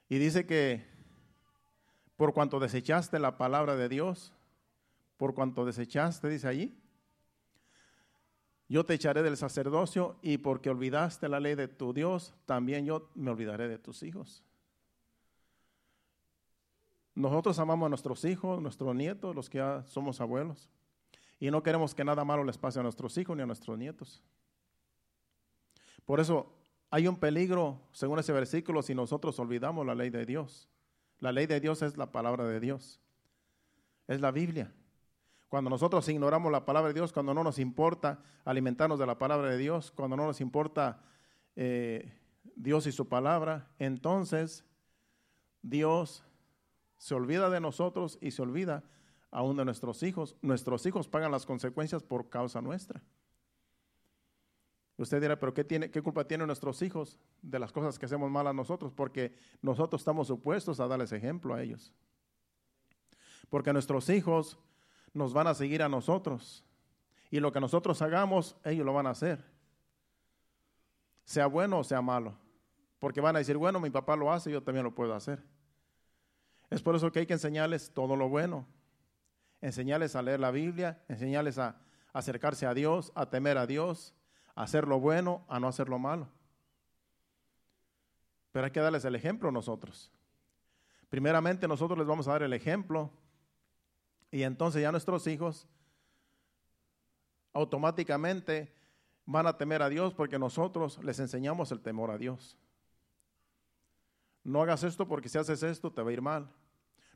Y 0.07 0.17
dice 0.17 0.45
que 0.45 0.96
por 2.17 2.33
cuanto 2.33 2.59
desechaste 2.59 3.19
la 3.19 3.37
palabra 3.37 3.75
de 3.75 3.87
Dios, 3.87 4.33
por 5.15 5.33
cuanto 5.33 5.65
desechaste, 5.65 6.27
dice 6.27 6.47
allí, 6.47 6.77
yo 8.67 8.85
te 8.85 8.95
echaré 8.95 9.23
del 9.23 9.37
sacerdocio 9.37 10.17
y 10.21 10.39
porque 10.39 10.69
olvidaste 10.69 11.29
la 11.29 11.39
ley 11.39 11.55
de 11.55 11.67
tu 11.67 11.93
Dios, 11.93 12.33
también 12.45 12.85
yo 12.85 13.09
me 13.15 13.31
olvidaré 13.31 13.69
de 13.69 13.77
tus 13.77 14.03
hijos. 14.03 14.43
Nosotros 17.15 17.57
amamos 17.59 17.85
a 17.85 17.89
nuestros 17.89 18.25
hijos, 18.25 18.61
nuestros 18.61 18.93
nietos, 18.93 19.33
los 19.33 19.49
que 19.49 19.59
ya 19.59 19.83
somos 19.87 20.19
abuelos, 20.19 20.69
y 21.39 21.49
no 21.49 21.63
queremos 21.63 21.95
que 21.95 22.03
nada 22.03 22.25
malo 22.25 22.43
les 22.43 22.57
pase 22.57 22.79
a 22.79 22.83
nuestros 22.83 23.17
hijos 23.17 23.37
ni 23.37 23.43
a 23.43 23.45
nuestros 23.45 23.77
nietos. 23.77 24.23
Por 26.03 26.19
eso 26.19 26.51
hay 26.89 27.07
un 27.07 27.17
peligro, 27.17 27.79
según 27.91 28.19
ese 28.19 28.33
versículo, 28.33 28.81
si 28.81 28.95
nosotros 28.95 29.39
olvidamos 29.39 29.85
la 29.85 29.95
ley 29.95 30.09
de 30.09 30.25
Dios. 30.25 30.67
La 31.19 31.31
ley 31.31 31.47
de 31.47 31.59
Dios 31.59 31.81
es 31.81 31.97
la 31.97 32.11
palabra 32.11 32.45
de 32.45 32.59
Dios. 32.59 32.99
Es 34.07 34.21
la 34.21 34.31
Biblia. 34.31 34.71
Cuando 35.49 35.69
nosotros 35.69 36.07
ignoramos 36.09 36.51
la 36.51 36.65
palabra 36.65 36.89
de 36.89 36.93
Dios, 36.93 37.13
cuando 37.13 37.33
no 37.33 37.43
nos 37.43 37.57
importa 37.59 38.19
alimentarnos 38.45 38.99
de 38.99 39.05
la 39.05 39.17
palabra 39.17 39.49
de 39.49 39.57
Dios, 39.57 39.91
cuando 39.91 40.17
no 40.17 40.25
nos 40.25 40.41
importa 40.41 41.01
eh, 41.55 42.13
Dios 42.55 42.85
y 42.87 42.91
su 42.91 43.07
palabra, 43.07 43.69
entonces 43.79 44.65
Dios 45.61 46.23
se 46.97 47.15
olvida 47.15 47.49
de 47.49 47.61
nosotros 47.61 48.17
y 48.21 48.31
se 48.31 48.41
olvida 48.41 48.83
aún 49.31 49.57
de 49.57 49.65
nuestros 49.65 50.03
hijos. 50.03 50.35
Nuestros 50.41 50.85
hijos 50.85 51.07
pagan 51.07 51.31
las 51.31 51.45
consecuencias 51.45 52.03
por 52.03 52.29
causa 52.29 52.61
nuestra. 52.61 53.01
Usted 54.97 55.21
dirá, 55.21 55.39
pero 55.39 55.53
¿qué, 55.53 55.65
¿qué 55.65 56.01
culpa 56.01 56.27
tienen 56.27 56.47
nuestros 56.47 56.81
hijos 56.81 57.19
de 57.43 57.59
las 57.59 57.71
cosas 57.71 57.99
que 57.99 58.07
hacemos 58.07 58.31
mal 58.31 58.47
a 58.47 58.53
nosotros? 58.53 58.91
Porque 58.93 59.35
nosotros 59.61 60.01
estamos 60.01 60.27
supuestos 60.27 60.79
a 60.79 60.87
darles 60.87 61.11
ejemplo 61.11 61.53
a 61.53 61.61
ellos. 61.61 61.93
Porque 63.49 63.71
nuestros 63.71 64.09
hijos 64.09 64.57
nos 65.13 65.33
van 65.33 65.47
a 65.47 65.53
seguir 65.53 65.83
a 65.83 65.89
nosotros. 65.89 66.65
Y 67.29 67.39
lo 67.39 67.51
que 67.51 67.59
nosotros 67.59 68.01
hagamos, 68.01 68.55
ellos 68.63 68.85
lo 68.85 68.93
van 68.93 69.05
a 69.05 69.11
hacer. 69.11 69.43
Sea 71.25 71.45
bueno 71.45 71.79
o 71.79 71.83
sea 71.83 72.01
malo. 72.01 72.35
Porque 72.97 73.21
van 73.21 73.35
a 73.35 73.39
decir, 73.39 73.57
bueno, 73.57 73.79
mi 73.79 73.91
papá 73.91 74.15
lo 74.15 74.31
hace, 74.31 74.51
yo 74.51 74.63
también 74.63 74.83
lo 74.83 74.95
puedo 74.95 75.13
hacer. 75.13 75.43
Es 76.71 76.81
por 76.81 76.95
eso 76.95 77.11
que 77.11 77.19
hay 77.19 77.25
que 77.27 77.33
enseñarles 77.33 77.91
todo 77.93 78.15
lo 78.15 78.29
bueno. 78.29 78.65
Enseñarles 79.61 80.15
a 80.15 80.23
leer 80.23 80.39
la 80.39 80.49
Biblia, 80.49 81.03
enseñarles 81.07 81.59
a 81.59 81.79
acercarse 82.13 82.65
a 82.65 82.73
Dios, 82.73 83.11
a 83.13 83.29
temer 83.29 83.57
a 83.57 83.67
Dios, 83.67 84.15
hacer 84.57 84.87
lo 84.87 84.99
bueno 84.99 85.45
a 85.47 85.59
no 85.59 85.67
hacer 85.67 85.87
lo 85.87 85.99
malo. 85.99 86.27
Pero 88.51 88.65
hay 88.65 88.71
que 88.71 88.79
darles 88.79 89.05
el 89.05 89.15
ejemplo 89.15 89.51
nosotros. 89.51 90.11
Primeramente 91.09 91.67
nosotros 91.67 91.97
les 91.97 92.07
vamos 92.07 92.27
a 92.27 92.31
dar 92.31 92.43
el 92.43 92.53
ejemplo 92.53 93.11
y 94.31 94.41
entonces 94.41 94.81
ya 94.81 94.91
nuestros 94.91 95.27
hijos 95.27 95.67
automáticamente 97.53 98.73
van 99.25 99.45
a 99.45 99.57
temer 99.57 99.83
a 99.83 99.89
Dios 99.89 100.15
porque 100.15 100.39
nosotros 100.39 101.01
les 101.03 101.19
enseñamos 101.19 101.71
el 101.71 101.79
temor 101.79 102.09
a 102.09 102.17
Dios. 102.17 102.57
No 104.43 104.63
hagas 104.63 104.83
esto 104.83 105.07
porque 105.07 105.29
si 105.29 105.37
haces 105.37 105.61
esto 105.61 105.93
te 105.93 106.01
va 106.01 106.09
a 106.09 106.13
ir 106.13 106.21
mal. 106.21 106.49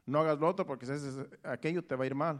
No 0.06 0.20
hagas 0.20 0.38
lo 0.38 0.48
otro 0.48 0.66
porque 0.68 0.86
si 0.86 0.92
haces 0.92 1.18
aquello 1.44 1.84
te 1.84 1.96
va 1.96 2.04
a 2.04 2.08
ir 2.08 2.16
mal 2.16 2.40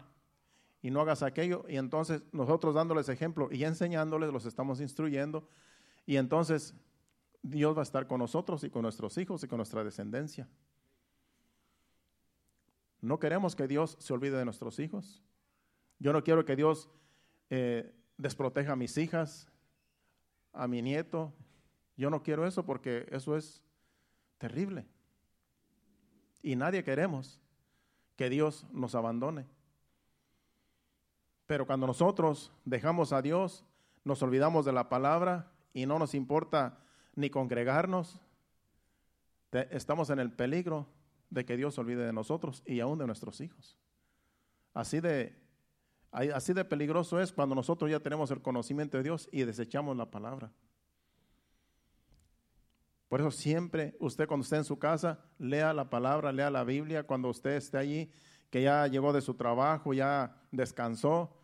y 0.82 0.92
no 0.92 1.02
hagas 1.02 1.24
aquello. 1.24 1.66
Y 1.68 1.78
entonces 1.78 2.24
nosotros 2.32 2.76
dándoles 2.76 3.10
ejemplo 3.10 3.50
y 3.52 3.64
enseñándoles, 3.64 4.32
los 4.32 4.46
estamos 4.46 4.82
instruyendo. 4.82 5.48
Y 6.06 6.18
entonces 6.18 6.74
Dios 7.44 7.76
va 7.76 7.82
a 7.82 7.84
estar 7.84 8.08
con 8.08 8.20
nosotros 8.20 8.64
y 8.64 8.70
con 8.70 8.84
nuestros 8.84 9.18
hijos 9.18 9.44
y 9.44 9.48
con 9.48 9.58
nuestra 9.58 9.84
descendencia. 9.84 10.48
No 13.00 13.20
queremos 13.20 13.56
que 13.56 13.68
Dios 13.68 13.98
se 14.00 14.14
olvide 14.14 14.38
de 14.38 14.46
nuestros 14.46 14.80
hijos. 14.80 15.22
Yo 16.00 16.14
no 16.14 16.24
quiero 16.24 16.46
que 16.46 16.56
Dios 16.56 16.90
eh, 17.50 17.94
desproteja 18.18 18.74
a 18.74 18.76
mis 18.76 18.98
hijas, 18.98 19.52
a 20.54 20.68
mi 20.68 20.82
nieto. 20.82 21.34
Yo 21.98 22.10
no 22.10 22.22
quiero 22.24 22.46
eso 22.46 22.66
porque 22.66 23.08
eso 23.12 23.36
es 23.36 23.64
terrible. 24.38 24.88
Y 26.44 26.56
nadie 26.56 26.84
queremos 26.84 27.40
que 28.16 28.30
Dios 28.30 28.68
nos 28.72 28.96
abandone. 28.96 29.48
Pero 31.52 31.68
cuando 31.68 31.86
nosotros 31.86 32.50
dejamos 32.64 33.12
a 33.12 33.22
Dios, 33.22 33.66
nos 34.06 34.24
olvidamos 34.24 34.64
de 34.64 34.72
la 34.72 34.88
palabra 34.88 35.52
y 35.74 35.86
no 35.86 36.00
nos 36.00 36.16
importa 36.16 36.78
ni 37.14 37.30
congregarnos, 37.30 38.22
estamos 39.70 40.10
en 40.12 40.20
el 40.20 40.32
peligro 40.32 40.88
de 41.30 41.44
que 41.44 41.58
Dios 41.58 41.78
olvide 41.78 42.06
de 42.06 42.14
nosotros 42.14 42.64
y 42.66 42.80
aún 42.80 43.00
de 43.00 43.06
nuestros 43.06 43.42
hijos. 43.42 43.78
Así 44.74 45.02
de, 45.02 45.36
así 46.12 46.54
de 46.54 46.64
peligroso 46.64 47.20
es 47.20 47.34
cuando 47.34 47.54
nosotros 47.54 47.92
ya 47.92 48.00
tenemos 48.00 48.32
el 48.32 48.42
conocimiento 48.42 48.96
de 48.96 49.04
Dios 49.04 49.28
y 49.30 49.44
desechamos 49.44 49.98
la 49.98 50.10
palabra. 50.10 50.54
Por 53.10 53.20
eso 53.20 53.30
siempre 53.30 53.98
usted 54.00 54.26
cuando 54.26 54.46
esté 54.46 54.56
en 54.56 54.64
su 54.64 54.80
casa, 54.80 55.20
lea 55.38 55.74
la 55.74 55.90
palabra, 55.90 56.32
lea 56.32 56.50
la 56.50 56.64
Biblia, 56.64 57.04
cuando 57.04 57.28
usted 57.28 57.58
esté 57.58 57.78
allí, 57.78 58.10
que 58.50 58.62
ya 58.62 58.88
llegó 58.88 59.12
de 59.12 59.20
su 59.20 59.34
trabajo, 59.34 59.94
ya 59.94 60.38
descansó, 60.50 61.41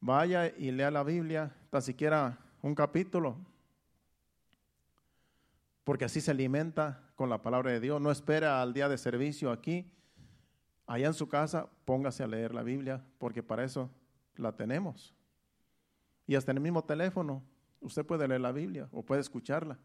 Vaya 0.00 0.48
y 0.56 0.70
lea 0.70 0.90
la 0.90 1.02
Biblia, 1.02 1.54
tan 1.70 1.82
siquiera 1.82 2.38
un 2.62 2.74
capítulo, 2.74 3.36
porque 5.84 6.04
así 6.04 6.20
se 6.20 6.32
alimenta 6.32 7.00
con 7.14 7.30
la 7.30 7.42
palabra 7.42 7.70
de 7.70 7.80
Dios. 7.80 8.00
No 8.00 8.10
espera 8.10 8.60
al 8.60 8.72
día 8.72 8.88
de 8.88 8.98
servicio 8.98 9.50
aquí. 9.50 9.92
Allá 10.86 11.06
en 11.06 11.14
su 11.14 11.28
casa, 11.28 11.68
póngase 11.84 12.22
a 12.22 12.26
leer 12.26 12.54
la 12.54 12.62
Biblia, 12.62 13.04
porque 13.18 13.42
para 13.42 13.64
eso 13.64 13.90
la 14.36 14.56
tenemos. 14.56 15.14
Y 16.26 16.34
hasta 16.34 16.50
en 16.50 16.58
el 16.58 16.62
mismo 16.62 16.84
teléfono, 16.84 17.42
usted 17.80 18.04
puede 18.04 18.26
leer 18.26 18.40
la 18.40 18.52
Biblia 18.52 18.88
o 18.92 19.04
puede 19.04 19.20
escucharla. 19.20 19.78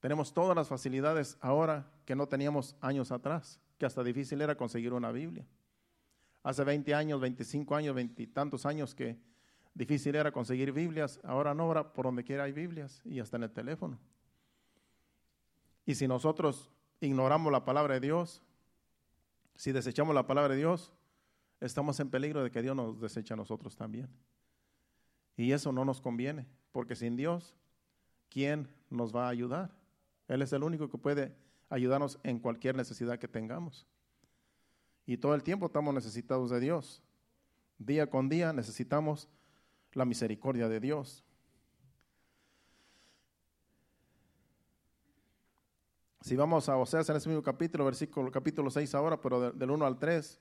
Tenemos 0.00 0.32
todas 0.32 0.56
las 0.56 0.68
facilidades 0.68 1.36
ahora 1.40 1.90
que 2.06 2.16
no 2.16 2.26
teníamos 2.26 2.74
años 2.80 3.12
atrás, 3.12 3.60
que 3.78 3.84
hasta 3.84 4.02
difícil 4.02 4.40
era 4.40 4.56
conseguir 4.56 4.94
una 4.94 5.12
Biblia. 5.12 5.46
Hace 6.42 6.64
20 6.64 6.94
años, 6.94 7.20
25 7.20 7.74
años, 7.74 7.94
veintitantos 7.94 8.64
años 8.64 8.94
que 8.94 9.18
difícil 9.74 10.14
era 10.14 10.32
conseguir 10.32 10.72
Biblias. 10.72 11.20
Ahora 11.22 11.54
no, 11.54 11.64
ahora 11.64 11.92
por 11.92 12.06
donde 12.06 12.24
quiera 12.24 12.44
hay 12.44 12.52
Biblias 12.52 13.02
y 13.04 13.20
hasta 13.20 13.36
en 13.36 13.44
el 13.44 13.50
teléfono. 13.50 13.98
Y 15.84 15.94
si 15.94 16.08
nosotros 16.08 16.70
ignoramos 17.00 17.52
la 17.52 17.64
palabra 17.64 17.94
de 17.94 18.00
Dios, 18.00 18.42
si 19.56 19.72
desechamos 19.72 20.14
la 20.14 20.26
palabra 20.26 20.54
de 20.54 20.60
Dios, 20.60 20.92
estamos 21.60 22.00
en 22.00 22.10
peligro 22.10 22.42
de 22.42 22.50
que 22.50 22.62
Dios 22.62 22.74
nos 22.74 23.00
deseche 23.00 23.34
a 23.34 23.36
nosotros 23.36 23.76
también. 23.76 24.08
Y 25.36 25.52
eso 25.52 25.72
no 25.72 25.84
nos 25.84 26.00
conviene, 26.00 26.46
porque 26.72 26.94
sin 26.94 27.16
Dios, 27.16 27.54
¿quién 28.28 28.68
nos 28.88 29.14
va 29.14 29.26
a 29.26 29.30
ayudar? 29.30 29.70
Él 30.28 30.42
es 30.42 30.52
el 30.52 30.62
único 30.62 30.88
que 30.88 30.98
puede 30.98 31.34
ayudarnos 31.68 32.18
en 32.22 32.38
cualquier 32.38 32.76
necesidad 32.76 33.18
que 33.18 33.28
tengamos. 33.28 33.86
Y 35.10 35.16
todo 35.16 35.34
el 35.34 35.42
tiempo 35.42 35.66
estamos 35.66 35.92
necesitados 35.92 36.50
de 36.50 36.60
Dios. 36.60 37.02
Día 37.78 38.08
con 38.08 38.28
día 38.28 38.52
necesitamos 38.52 39.28
la 39.92 40.04
misericordia 40.04 40.68
de 40.68 40.78
Dios. 40.78 41.24
Si 46.20 46.36
vamos 46.36 46.68
a 46.68 46.76
Oseas 46.76 47.10
en 47.10 47.16
ese 47.16 47.28
mismo 47.28 47.42
capítulo, 47.42 47.84
versículo 47.86 48.30
capítulo 48.30 48.70
6 48.70 48.94
ahora, 48.94 49.20
pero 49.20 49.50
del 49.50 49.70
1 49.72 49.84
al 49.84 49.98
3, 49.98 50.38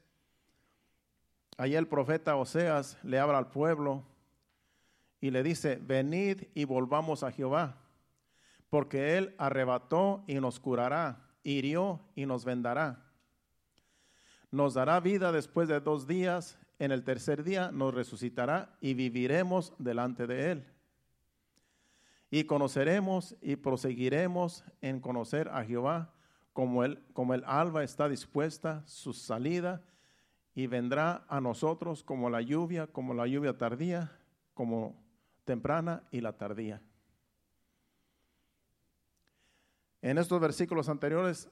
allí 1.57 1.73
el 1.73 1.87
profeta 1.87 2.35
Oseas 2.35 2.95
le 3.01 3.17
habla 3.17 3.39
al 3.39 3.49
pueblo 3.49 4.03
y 5.19 5.31
le 5.31 5.41
dice, 5.41 5.79
venid 5.81 6.43
y 6.53 6.65
volvamos 6.65 7.23
a 7.23 7.31
Jehová, 7.31 7.75
porque 8.69 9.17
él 9.17 9.33
arrebató 9.39 10.23
y 10.27 10.35
nos 10.35 10.59
curará, 10.59 11.27
hirió 11.41 12.01
y 12.13 12.27
nos 12.27 12.45
vendará. 12.45 13.08
Nos 14.51 14.73
dará 14.73 14.99
vida 14.99 15.31
después 15.31 15.67
de 15.67 15.79
dos 15.79 16.07
días, 16.07 16.57
en 16.79 16.91
el 16.91 17.03
tercer 17.03 17.43
día 17.43 17.71
nos 17.71 17.93
resucitará 17.93 18.75
y 18.81 18.93
viviremos 18.93 19.73
delante 19.77 20.25
de 20.27 20.51
él. 20.51 20.65
Y 22.31 22.45
conoceremos 22.45 23.35
y 23.41 23.57
proseguiremos 23.57 24.63
en 24.81 24.99
conocer 24.99 25.49
a 25.49 25.63
Jehová 25.63 26.13
como 26.53 26.83
el, 26.83 27.03
como 27.13 27.33
el 27.33 27.43
alba 27.45 27.83
está 27.83 28.07
dispuesta 28.07 28.83
su 28.85 29.13
salida 29.13 29.83
y 30.55 30.67
vendrá 30.67 31.25
a 31.27 31.41
nosotros 31.41 32.03
como 32.03 32.29
la 32.29 32.41
lluvia, 32.41 32.87
como 32.87 33.13
la 33.13 33.27
lluvia 33.27 33.57
tardía, 33.57 34.11
como 34.53 34.95
temprana 35.45 36.03
y 36.11 36.21
la 36.21 36.37
tardía. 36.37 36.81
En 40.01 40.17
estos 40.17 40.39
versículos 40.39 40.87
anteriores 40.89 41.49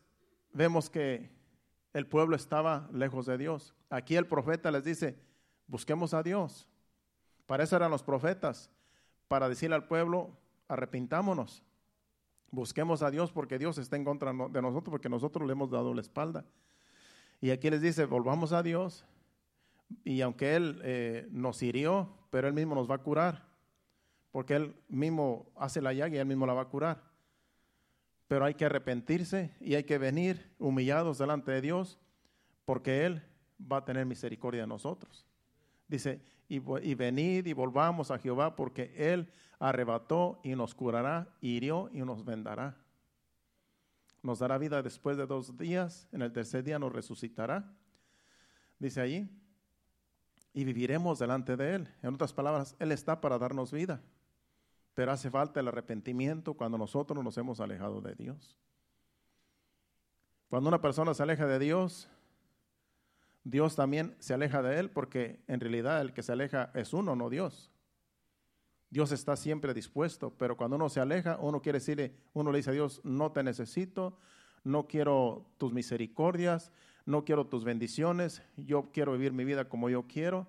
vemos 0.54 0.90
que 0.90 1.37
el 1.98 2.06
pueblo 2.06 2.36
estaba 2.36 2.88
lejos 2.94 3.26
de 3.26 3.40
Dios. 3.40 3.74
Aquí 3.90 4.16
el 4.16 4.28
profeta 4.28 4.70
les 4.70 4.84
dice, 4.84 5.18
busquemos 5.66 6.14
a 6.14 6.22
Dios. 6.22 6.68
Para 7.48 7.64
eso 7.64 7.76
eran 7.76 7.90
los 7.90 8.04
profetas, 8.04 8.70
para 9.28 9.50
decirle 9.50 9.76
al 9.76 9.88
pueblo, 9.88 10.38
arrepintámonos, 10.68 11.64
busquemos 12.52 13.02
a 13.02 13.10
Dios 13.10 13.32
porque 13.32 13.58
Dios 13.58 13.80
está 13.80 13.96
en 13.96 14.04
contra 14.04 14.32
de 14.32 14.62
nosotros, 14.62 14.92
porque 14.92 15.10
nosotros 15.10 15.48
le 15.48 15.54
hemos 15.54 15.72
dado 15.72 15.92
la 15.96 16.02
espalda. 16.02 16.46
Y 17.42 17.50
aquí 17.50 17.68
les 17.72 17.82
dice, 17.82 18.06
volvamos 18.06 18.52
a 18.52 18.62
Dios, 18.62 19.04
y 20.04 20.22
aunque 20.22 20.56
Él 20.56 20.80
eh, 20.84 21.28
nos 21.32 21.64
hirió, 21.64 22.14
pero 22.30 22.48
Él 22.48 22.54
mismo 22.54 22.76
nos 22.76 22.88
va 22.88 22.96
a 22.96 23.04
curar, 23.04 23.48
porque 24.32 24.56
Él 24.56 24.76
mismo 24.88 25.52
hace 25.56 25.82
la 25.82 25.94
llaga 25.94 26.16
y 26.16 26.20
Él 26.20 26.28
mismo 26.28 26.46
la 26.46 26.54
va 26.54 26.62
a 26.62 26.70
curar. 26.70 27.02
Pero 28.28 28.46
hay 28.46 28.56
que 28.56 28.66
arrepentirse 28.66 29.56
y 29.60 29.76
hay 29.76 29.84
que 29.84 29.98
venir 29.98 30.54
humillados 30.60 31.18
delante 31.18 31.52
de 31.52 31.62
Dios, 31.62 31.98
porque 32.66 33.06
Él 33.06 33.24
va 33.60 33.78
a 33.78 33.86
tener 33.86 34.06
misericordia 34.06 34.62
de 34.62 34.68
nosotros. 34.68 35.26
Dice, 35.88 36.22
y, 36.50 36.60
venid 36.60 37.46
y 37.46 37.54
volvamos 37.54 38.12
a 38.12 38.20
Jehová, 38.20 38.56
porque 38.56 38.94
Él 38.96 39.30
arrebató 39.60 40.40
y 40.44 40.56
nos 40.56 40.76
curará, 40.76 41.30
hirió 41.42 41.90
y 41.92 42.00
nos 42.00 42.24
vendará. 42.24 42.78
Nos 44.22 44.40
dará 44.40 44.58
vida 44.58 44.82
después 44.82 45.18
de 45.18 45.26
dos 45.26 45.58
días, 45.58 46.08
en 46.12 46.22
el 46.22 46.32
tercer 46.32 46.64
día 46.64 46.80
nos 46.80 46.92
resucitará. 46.92 47.74
Dice 48.80 49.02
allí, 49.02 49.30
y 50.54 50.64
viviremos 50.64 51.20
delante 51.20 51.56
de 51.56 51.76
Él. 51.76 51.88
En 52.02 52.16
otras 52.16 52.34
palabras, 52.34 52.76
Él 52.80 52.92
está 52.92 53.22
para 53.22 53.38
darnos 53.38 53.72
vida, 53.72 54.02
pero 54.98 55.12
hace 55.12 55.30
falta 55.30 55.60
el 55.60 55.68
arrepentimiento 55.68 56.56
cuando 56.56 56.76
nosotros 56.76 57.24
nos 57.24 57.38
hemos 57.38 57.60
alejado 57.60 58.02
de 58.02 58.16
Dios. 58.16 58.58
Cuando 60.50 60.70
una 60.70 60.82
persona 60.82 61.14
se 61.14 61.22
aleja 61.22 61.46
de 61.46 61.60
Dios, 61.60 62.10
Dios 63.44 63.76
también 63.76 64.16
se 64.18 64.34
aleja 64.34 64.64
de 64.64 64.80
Él 64.80 64.90
porque 64.90 65.44
en 65.48 65.60
realidad 65.60 66.02
el 66.02 66.14
que 66.14 66.24
se 66.24 66.32
aleja 66.32 66.72
es 66.74 66.94
uno, 66.94 67.16
no 67.16 67.30
Dios. 67.30 67.70
Dios 68.90 69.12
está 69.12 69.36
siempre 69.36 69.76
dispuesto, 69.76 70.34
pero 70.36 70.58
cuando 70.58 70.78
uno 70.78 70.90
se 70.90 71.00
aleja, 71.00 71.38
uno 71.40 71.62
quiere 71.62 71.78
decirle, 71.78 72.16
uno 72.34 72.52
le 72.52 72.58
dice 72.58 72.72
a 72.72 72.74
Dios, 72.74 73.00
no 73.04 73.32
te 73.32 73.44
necesito, 73.44 74.18
no 74.64 74.88
quiero 74.88 75.46
tus 75.60 75.74
misericordias, 75.74 76.72
no 77.06 77.24
quiero 77.24 77.46
tus 77.46 77.64
bendiciones, 77.64 78.42
yo 78.56 78.90
quiero 78.92 79.12
vivir 79.12 79.32
mi 79.32 79.46
vida 79.46 79.70
como 79.70 79.92
yo 79.92 80.08
quiero. 80.08 80.48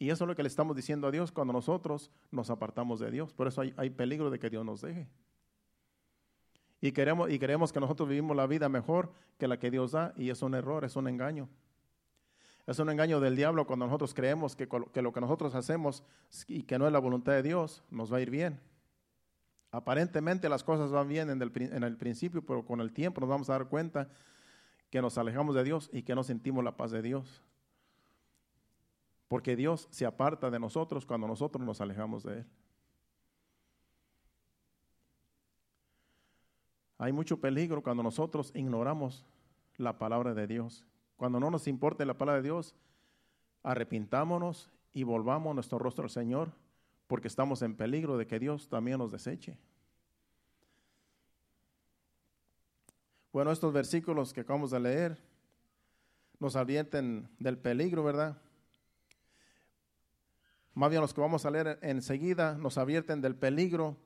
Y 0.00 0.08
eso 0.08 0.24
es 0.24 0.28
lo 0.28 0.34
que 0.34 0.42
le 0.42 0.48
estamos 0.48 0.74
diciendo 0.74 1.06
a 1.06 1.10
Dios 1.10 1.30
cuando 1.30 1.52
nosotros 1.52 2.10
nos 2.30 2.48
apartamos 2.48 3.00
de 3.00 3.10
Dios. 3.10 3.34
Por 3.34 3.46
eso 3.46 3.60
hay, 3.60 3.90
peligro 3.90 4.30
de 4.30 4.38
que 4.38 4.48
Dios 4.48 4.64
nos 4.64 4.80
deje. 4.80 5.06
Y 6.80 6.92
queremos, 6.92 7.30
y 7.30 7.38
queremos 7.38 7.70
que 7.70 7.80
nosotros 7.80 8.08
vivimos 8.08 8.34
la 8.34 8.46
vida 8.46 8.70
mejor 8.70 9.12
que 9.36 9.46
la 9.46 9.58
que 9.58 9.70
Dios 9.70 9.92
da, 9.92 10.14
y 10.16 10.30
es 10.30 10.40
un 10.40 10.54
error, 10.54 10.86
es 10.86 10.96
un 10.96 11.06
engaño. 11.06 11.50
Es 12.66 12.78
un 12.78 12.88
engaño 12.88 13.20
del 13.20 13.36
diablo 13.36 13.66
cuando 13.66 13.84
nosotros 13.84 14.14
creemos 14.14 14.56
que, 14.56 14.66
lo 15.02 15.12
que 15.12 15.20
nosotros 15.20 15.54
hacemos 15.54 16.02
y 16.46 16.62
que 16.62 16.78
no 16.78 16.86
es 16.86 16.92
la 16.94 16.98
voluntad 16.98 17.32
de 17.32 17.42
Dios 17.42 17.84
nos 17.90 18.10
va 18.10 18.16
a 18.16 18.20
ir 18.22 18.30
bien. 18.30 18.58
Aparentemente 19.70 20.48
las 20.48 20.64
cosas 20.64 20.90
van 20.90 21.08
bien 21.08 21.28
en 21.28 21.42
el, 21.42 21.52
en 21.54 21.82
el 21.82 21.98
principio, 21.98 22.40
pero 22.40 22.64
con 22.64 22.80
el 22.80 22.94
tiempo 22.94 23.20
nos 23.20 23.28
vamos 23.28 23.50
a 23.50 23.52
dar 23.52 23.68
cuenta 23.68 24.08
que 24.88 25.02
nos 25.02 25.18
alejamos 25.18 25.54
de 25.54 25.62
Dios 25.62 25.90
y 25.92 26.04
que 26.04 26.14
no 26.14 26.24
sentimos 26.24 26.64
la 26.64 26.78
paz 26.78 26.90
de 26.90 27.02
Dios. 27.02 27.44
Porque 29.30 29.56
Dios 29.56 29.88
se 29.90 30.04
aparta 30.04 30.50
de 30.50 30.58
nosotros 30.58 31.06
cuando 31.06 31.26
nosotros 31.26 31.64
nos 31.64 31.80
alejamos 31.80 32.22
de 32.24 32.40
Él. 32.40 32.46
Hay 36.98 37.12
mucho 37.12 37.40
peligro 37.40 37.82
cuando 37.82 38.02
nosotros 38.02 38.52
ignoramos 38.54 39.24
la 39.78 39.96
palabra 39.96 40.34
de 40.34 40.46
Dios 40.46 40.84
cuando 41.20 41.38
no 41.38 41.50
nos 41.50 41.68
importe 41.68 42.06
la 42.06 42.16
palabra 42.16 42.40
de 42.40 42.48
Dios, 42.48 42.74
arrepintámonos 43.62 44.70
y 44.94 45.02
volvamos 45.02 45.54
nuestro 45.54 45.78
rostro 45.78 46.04
al 46.04 46.08
Señor, 46.08 46.50
porque 47.08 47.28
estamos 47.28 47.60
en 47.60 47.76
peligro 47.76 48.16
de 48.16 48.26
que 48.26 48.38
Dios 48.38 48.70
también 48.70 48.96
nos 48.96 49.12
deseche. 49.12 49.58
Bueno, 53.34 53.52
estos 53.52 53.70
versículos 53.70 54.32
que 54.32 54.40
acabamos 54.40 54.70
de 54.70 54.80
leer 54.80 55.18
nos 56.38 56.56
advierten 56.56 57.28
del 57.38 57.58
peligro, 57.58 58.02
¿verdad? 58.02 58.38
Más 60.80 60.88
bien 60.88 61.02
los 61.02 61.12
que 61.12 61.20
vamos 61.20 61.44
a 61.44 61.50
leer 61.50 61.78
enseguida 61.82 62.54
nos 62.54 62.78
advierten 62.78 63.20
del 63.20 63.36
peligro 63.36 63.98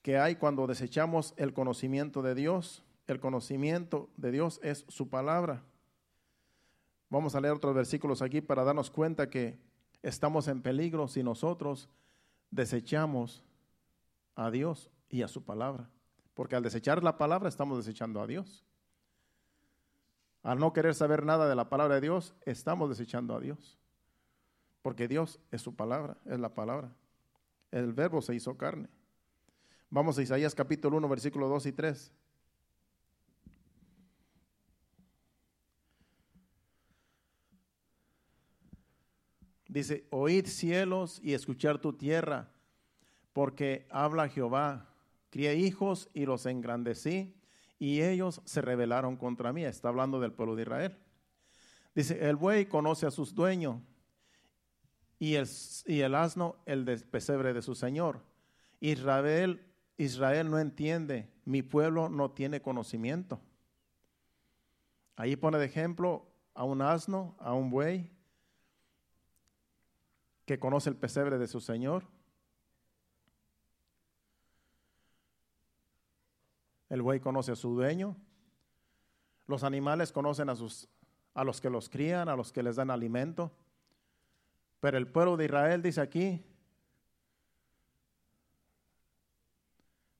que 0.00 0.16
hay 0.16 0.36
cuando 0.36 0.68
desechamos 0.68 1.34
el 1.36 1.52
conocimiento 1.52 2.22
de 2.22 2.36
Dios. 2.36 2.84
El 3.08 3.18
conocimiento 3.18 4.10
de 4.16 4.30
Dios 4.30 4.60
es 4.62 4.84
su 4.86 5.08
palabra. 5.08 5.64
Vamos 7.08 7.34
a 7.34 7.40
leer 7.40 7.54
otros 7.54 7.74
versículos 7.74 8.22
aquí 8.22 8.40
para 8.40 8.62
darnos 8.62 8.92
cuenta 8.92 9.28
que 9.28 9.58
estamos 10.04 10.46
en 10.46 10.62
peligro 10.62 11.08
si 11.08 11.24
nosotros 11.24 11.88
desechamos 12.52 13.42
a 14.36 14.52
Dios 14.52 14.88
y 15.08 15.22
a 15.22 15.26
su 15.26 15.42
palabra. 15.42 15.90
Porque 16.34 16.54
al 16.54 16.62
desechar 16.62 17.02
la 17.02 17.18
palabra 17.18 17.48
estamos 17.48 17.76
desechando 17.76 18.22
a 18.22 18.28
Dios. 18.28 18.64
Al 20.44 20.60
no 20.60 20.72
querer 20.72 20.94
saber 20.94 21.24
nada 21.24 21.48
de 21.48 21.56
la 21.56 21.68
palabra 21.68 21.96
de 21.96 22.02
Dios, 22.02 22.36
estamos 22.42 22.88
desechando 22.88 23.34
a 23.34 23.40
Dios. 23.40 23.79
Porque 24.82 25.08
Dios 25.08 25.38
es 25.50 25.62
su 25.62 25.74
palabra, 25.74 26.16
es 26.26 26.38
la 26.38 26.54
palabra. 26.54 26.92
El 27.70 27.92
verbo 27.92 28.22
se 28.22 28.34
hizo 28.34 28.56
carne. 28.56 28.88
Vamos 29.90 30.18
a 30.18 30.22
Isaías 30.22 30.54
capítulo 30.54 30.96
1, 30.96 31.08
versículo 31.08 31.48
2 31.48 31.66
y 31.66 31.72
3. 31.72 32.12
Dice, 39.70 40.04
oíd 40.10 40.46
cielos 40.46 41.20
y 41.22 41.34
escuchar 41.34 41.80
tu 41.80 41.92
tierra, 41.92 42.50
porque 43.32 43.86
habla 43.88 44.28
Jehová, 44.28 44.88
crié 45.30 45.54
hijos 45.54 46.08
y 46.12 46.26
los 46.26 46.46
engrandecí, 46.46 47.36
y 47.78 48.02
ellos 48.02 48.42
se 48.44 48.62
rebelaron 48.62 49.16
contra 49.16 49.52
mí. 49.52 49.64
Está 49.64 49.88
hablando 49.88 50.18
del 50.18 50.32
pueblo 50.32 50.56
de 50.56 50.62
Israel. 50.62 50.98
Dice, 51.94 52.28
el 52.28 52.34
buey 52.34 52.66
conoce 52.66 53.06
a 53.06 53.12
sus 53.12 53.32
dueños, 53.32 53.80
y 55.20 55.34
el, 55.34 56.14
asno 56.14 56.56
el 56.64 56.84
pesebre 57.04 57.52
de 57.52 57.60
su 57.60 57.74
señor. 57.74 58.22
Israel, 58.80 59.62
Israel 59.98 60.50
no 60.50 60.58
entiende, 60.58 61.30
mi 61.44 61.60
pueblo 61.60 62.08
no 62.08 62.30
tiene 62.30 62.62
conocimiento. 62.62 63.38
Ahí 65.16 65.36
pone 65.36 65.58
de 65.58 65.66
ejemplo 65.66 66.26
a 66.54 66.64
un 66.64 66.80
asno, 66.80 67.36
a 67.38 67.52
un 67.52 67.68
buey, 67.68 68.10
que 70.46 70.58
conoce 70.58 70.88
el 70.88 70.96
pesebre 70.96 71.36
de 71.36 71.46
su 71.46 71.60
Señor. 71.60 72.06
El 76.88 77.02
buey 77.02 77.20
conoce 77.20 77.52
a 77.52 77.56
su 77.56 77.74
dueño. 77.74 78.16
Los 79.46 79.64
animales 79.64 80.12
conocen 80.12 80.48
a, 80.48 80.56
sus, 80.56 80.88
a 81.34 81.44
los 81.44 81.60
que 81.60 81.68
los 81.68 81.90
crían, 81.90 82.30
a 82.30 82.36
los 82.36 82.50
que 82.52 82.62
les 82.62 82.76
dan 82.76 82.90
alimento. 82.90 83.52
Pero 84.80 84.98
el 84.98 85.06
pueblo 85.06 85.36
de 85.36 85.44
Israel 85.44 85.82
dice 85.82 86.00
aquí, 86.00 86.42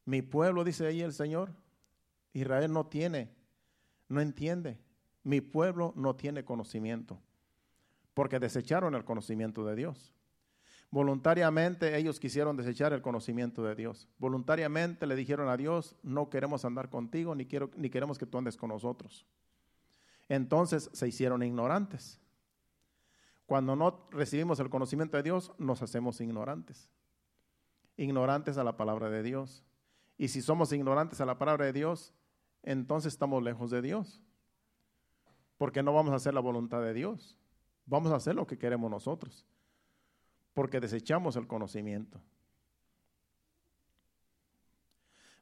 mi 0.05 0.23
pueblo, 0.23 0.64
dice 0.64 0.87
ahí 0.87 1.01
el 1.01 1.12
Señor, 1.12 1.51
Israel 2.33 2.73
no 2.73 2.87
tiene, 2.87 3.31
no 4.09 4.20
entiende. 4.20 4.79
Mi 5.23 5.40
pueblo 5.40 5.92
no 5.96 6.16
tiene 6.16 6.44
conocimiento. 6.44 7.20
porque 8.14 8.38
desecharon 8.38 8.94
el 8.94 9.05
conocimiento 9.05 9.64
de 9.64 9.77
Dios. 9.77 10.12
Voluntariamente 10.90 11.96
ellos 11.96 12.18
quisieron 12.18 12.57
desechar 12.57 12.92
el 12.92 13.01
conocimiento 13.01 13.62
de 13.62 13.75
Dios. 13.77 14.09
Voluntariamente 14.18 15.07
le 15.07 15.14
dijeron 15.14 15.49
a 15.49 15.57
Dios, 15.57 15.96
no 16.03 16.29
queremos 16.29 16.64
andar 16.64 16.90
contigo, 16.90 17.35
ni, 17.35 17.46
quiero, 17.46 17.70
ni 17.77 17.88
queremos 17.88 18.18
que 18.18 18.27
tú 18.27 18.37
andes 18.37 18.57
con 18.57 18.70
nosotros. 18.70 19.25
Entonces 20.29 20.90
se 20.92 21.09
hicieron 21.09 21.42
ignorantes. 21.42 22.18
Cuando 23.51 23.75
no 23.75 24.07
recibimos 24.13 24.61
el 24.61 24.71
conocimiento 24.71 25.17
de 25.17 25.25
Dios, 25.25 25.51
nos 25.59 25.83
hacemos 25.83 26.21
ignorantes. 26.21 26.89
Ignorantes 27.97 28.59
a 28.59 28.63
la 28.63 28.77
palabra 28.77 29.11
de 29.11 29.25
Dios. 29.25 29.65
Y 30.17 30.29
si 30.29 30.41
somos 30.41 30.73
ignorantes 30.73 31.21
a 31.21 31.27
la 31.27 31.37
palabra 31.37 31.65
de 31.65 31.73
Dios, 31.73 32.15
entonces 32.63 33.13
estamos 33.13 33.43
lejos 33.43 33.73
de 33.73 33.83
Dios. 33.83 34.23
Porque 35.59 35.83
no 35.83 35.93
vamos 35.93 36.13
a 36.13 36.15
hacer 36.19 36.33
la 36.33 36.39
voluntad 36.39 36.81
de 36.81 36.95
Dios. 36.95 37.37
Vamos 37.87 38.13
a 38.13 38.15
hacer 38.15 38.37
lo 38.37 38.47
que 38.47 38.57
queremos 38.57 38.89
nosotros 38.89 39.45
porque 40.55 40.79
desechamos 40.79 41.35
el 41.35 41.49
conocimiento. 41.49 42.21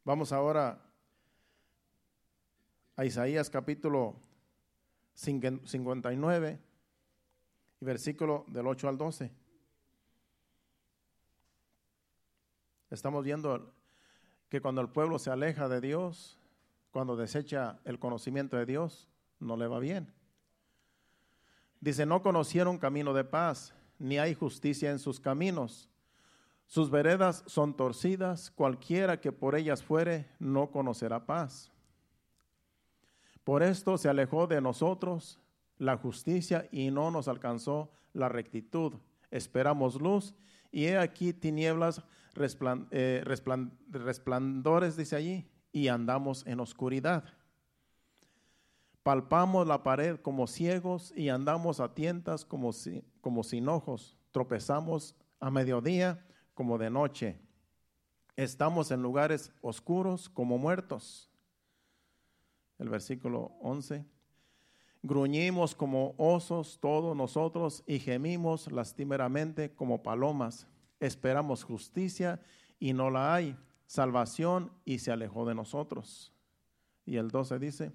Vamos 0.02 0.32
ahora 0.32 0.82
a 2.96 3.04
Isaías 3.04 3.50
capítulo 3.50 4.16
59 5.12 6.67
y 7.80 7.84
versículo 7.84 8.44
del 8.48 8.66
8 8.66 8.88
al 8.88 8.98
12. 8.98 9.30
Estamos 12.90 13.24
viendo 13.24 13.72
que 14.48 14.60
cuando 14.60 14.80
el 14.80 14.88
pueblo 14.88 15.18
se 15.18 15.30
aleja 15.30 15.68
de 15.68 15.80
Dios, 15.80 16.38
cuando 16.90 17.16
desecha 17.16 17.78
el 17.84 17.98
conocimiento 17.98 18.56
de 18.56 18.66
Dios, 18.66 19.08
no 19.40 19.56
le 19.56 19.66
va 19.66 19.78
bien. 19.78 20.12
Dice, 21.80 22.06
no 22.06 22.22
conocieron 22.22 22.78
camino 22.78 23.12
de 23.12 23.24
paz, 23.24 23.74
ni 23.98 24.18
hay 24.18 24.34
justicia 24.34 24.90
en 24.90 24.98
sus 24.98 25.20
caminos. 25.20 25.88
Sus 26.66 26.90
veredas 26.90 27.44
son 27.46 27.76
torcidas, 27.76 28.50
cualquiera 28.50 29.20
que 29.20 29.32
por 29.32 29.54
ellas 29.54 29.82
fuere 29.82 30.28
no 30.38 30.70
conocerá 30.70 31.24
paz. 31.24 31.70
Por 33.44 33.62
esto 33.62 33.96
se 33.96 34.08
alejó 34.08 34.46
de 34.46 34.60
nosotros 34.60 35.40
la 35.78 35.96
justicia 35.96 36.68
y 36.70 36.90
no 36.90 37.10
nos 37.10 37.28
alcanzó 37.28 37.90
la 38.12 38.28
rectitud. 38.28 38.94
Esperamos 39.30 40.00
luz 40.00 40.34
y 40.70 40.86
he 40.86 40.98
aquí 40.98 41.32
tinieblas 41.32 42.02
eh, 42.90 43.22
resplandores, 43.24 44.96
dice 44.96 45.16
allí, 45.16 45.50
y 45.72 45.88
andamos 45.88 46.46
en 46.46 46.60
oscuridad. 46.60 47.24
Palpamos 49.02 49.66
la 49.66 49.82
pared 49.82 50.20
como 50.20 50.46
ciegos 50.46 51.12
y 51.16 51.30
andamos 51.30 51.80
a 51.80 51.94
tientas 51.94 52.44
como, 52.44 52.70
como 53.20 53.42
sin 53.42 53.68
ojos. 53.68 54.18
Tropezamos 54.32 55.16
a 55.40 55.50
mediodía 55.50 56.26
como 56.54 56.78
de 56.78 56.90
noche. 56.90 57.40
Estamos 58.36 58.90
en 58.90 59.02
lugares 59.02 59.52
oscuros 59.62 60.28
como 60.28 60.58
muertos. 60.58 61.30
El 62.78 62.88
versículo 62.88 63.52
11. 63.60 64.04
Gruñimos 65.02 65.74
como 65.74 66.14
osos 66.16 66.78
todos 66.80 67.16
nosotros 67.16 67.84
y 67.86 68.00
gemimos 68.00 68.70
lastimeramente 68.72 69.70
como 69.70 70.02
palomas. 70.02 70.66
Esperamos 70.98 71.62
justicia 71.62 72.40
y 72.80 72.92
no 72.92 73.08
la 73.10 73.34
hay, 73.34 73.56
salvación 73.86 74.72
y 74.84 74.98
se 74.98 75.12
alejó 75.12 75.46
de 75.46 75.54
nosotros. 75.54 76.32
Y 77.06 77.16
el 77.16 77.30
12 77.30 77.58
dice, 77.60 77.92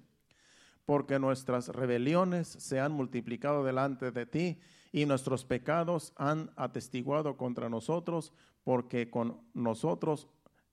porque 0.86 1.18
nuestras 1.18 1.68
rebeliones 1.68 2.48
se 2.48 2.80
han 2.80 2.92
multiplicado 2.92 3.64
delante 3.64 4.10
de 4.10 4.26
ti 4.26 4.58
y 4.90 5.04
nuestros 5.04 5.44
pecados 5.44 6.12
han 6.16 6.52
atestiguado 6.56 7.36
contra 7.36 7.68
nosotros, 7.68 8.32
porque 8.64 9.10
con 9.10 9.42
nosotros 9.52 10.28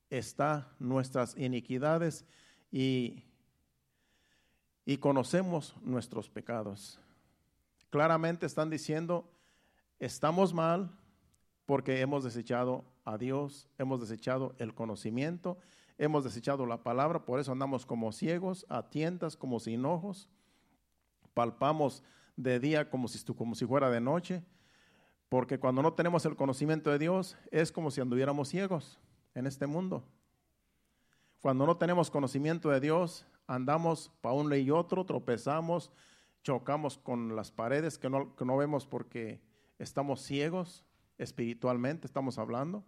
están 0.09 0.67
nuestras 0.79 1.37
iniquidades 1.37 2.25
y, 2.71 3.23
y 4.91 4.97
conocemos 4.97 5.75
nuestros 5.81 6.29
pecados. 6.29 6.99
Claramente 7.89 8.45
están 8.45 8.69
diciendo, 8.69 9.31
estamos 9.99 10.53
mal 10.53 10.91
porque 11.65 12.01
hemos 12.01 12.23
desechado 12.23 12.83
a 13.05 13.17
Dios, 13.17 13.69
hemos 13.77 14.01
desechado 14.01 14.53
el 14.57 14.73
conocimiento 14.73 15.57
hemos 16.01 16.23
desechado 16.23 16.65
la 16.65 16.81
palabra, 16.81 17.25
por 17.25 17.39
eso 17.39 17.51
andamos 17.51 17.85
como 17.85 18.11
ciegos, 18.11 18.65
a 18.69 18.89
tientas, 18.89 19.37
como 19.37 19.59
sin 19.59 19.85
ojos, 19.85 20.27
palpamos 21.35 22.01
de 22.35 22.59
día 22.59 22.89
como 22.89 23.07
si, 23.07 23.23
como 23.35 23.53
si 23.53 23.67
fuera 23.67 23.91
de 23.91 24.01
noche, 24.01 24.43
porque 25.29 25.59
cuando 25.59 25.83
no 25.83 25.93
tenemos 25.93 26.25
el 26.25 26.35
conocimiento 26.35 26.89
de 26.89 26.97
Dios 26.97 27.37
es 27.51 27.71
como 27.71 27.91
si 27.91 28.01
anduviéramos 28.01 28.49
ciegos 28.49 28.99
en 29.35 29.45
este 29.45 29.67
mundo. 29.67 30.03
Cuando 31.39 31.67
no 31.67 31.77
tenemos 31.77 32.09
conocimiento 32.09 32.71
de 32.71 32.79
Dios, 32.79 33.27
andamos 33.53 34.11
para 34.21 34.35
un 34.35 34.53
y 34.53 34.71
otro, 34.71 35.05
tropezamos, 35.05 35.91
chocamos 36.43 36.97
con 36.97 37.35
las 37.35 37.51
paredes 37.51 37.97
que 37.97 38.09
no, 38.09 38.35
que 38.35 38.45
no 38.45 38.57
vemos 38.57 38.85
porque 38.85 39.41
estamos 39.79 40.21
ciegos 40.21 40.83
espiritualmente, 41.17 42.07
estamos 42.07 42.37
hablando 42.37 42.83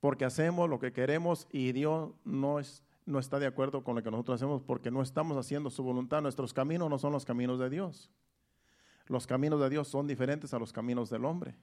porque 0.00 0.24
hacemos 0.24 0.68
lo 0.68 0.78
que 0.78 0.92
queremos 0.92 1.46
y 1.50 1.72
Dios 1.72 2.10
no, 2.24 2.58
es, 2.58 2.82
no 3.06 3.18
está 3.18 3.38
de 3.38 3.46
acuerdo 3.46 3.82
con 3.82 3.96
lo 3.96 4.02
que 4.02 4.10
nosotros 4.10 4.36
hacemos 4.36 4.62
porque 4.62 4.90
no 4.90 5.02
estamos 5.02 5.36
haciendo 5.36 5.70
su 5.70 5.82
voluntad. 5.82 6.22
Nuestros 6.22 6.52
caminos 6.52 6.88
no 6.88 6.98
son 6.98 7.12
los 7.12 7.24
caminos 7.24 7.58
de 7.58 7.68
Dios. 7.70 8.10
Los 9.06 9.26
caminos 9.26 9.60
de 9.60 9.70
Dios 9.70 9.88
son 9.88 10.06
diferentes 10.06 10.54
a 10.54 10.58
los 10.58 10.72
caminos 10.72 11.10
del 11.10 11.24
hombre. 11.24 11.56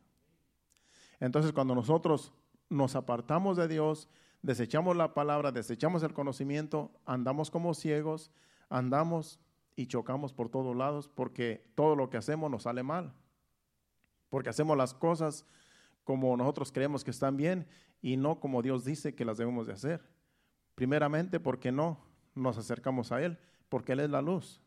Entonces 1.19 1.53
cuando 1.53 1.75
nosotros 1.75 2.33
nos 2.69 2.95
apartamos 2.95 3.55
de 3.55 3.67
Dios, 3.67 4.09
desechamos 4.45 4.95
la 4.95 5.15
palabra, 5.15 5.51
desechamos 5.51 6.03
el 6.03 6.13
conocimiento, 6.13 6.91
andamos 7.05 7.49
como 7.49 7.73
ciegos, 7.73 8.31
andamos 8.69 9.39
y 9.75 9.87
chocamos 9.87 10.33
por 10.33 10.49
todos 10.49 10.75
lados 10.75 11.09
porque 11.09 11.65
todo 11.73 11.95
lo 11.95 12.11
que 12.11 12.17
hacemos 12.17 12.51
nos 12.51 12.63
sale 12.63 12.83
mal. 12.83 13.11
Porque 14.29 14.49
hacemos 14.49 14.77
las 14.77 14.93
cosas 14.93 15.47
como 16.03 16.37
nosotros 16.37 16.71
creemos 16.71 17.03
que 17.03 17.09
están 17.09 17.37
bien 17.37 17.65
y 18.03 18.17
no 18.17 18.39
como 18.39 18.61
Dios 18.61 18.85
dice 18.85 19.15
que 19.15 19.25
las 19.25 19.39
debemos 19.39 19.65
de 19.65 19.73
hacer. 19.73 20.07
Primeramente 20.75 21.39
porque 21.39 21.71
no 21.71 22.05
nos 22.35 22.59
acercamos 22.59 23.11
a 23.11 23.23
Él, 23.23 23.39
porque 23.67 23.93
Él 23.93 24.01
es 24.01 24.11
la 24.11 24.21
luz. 24.21 24.61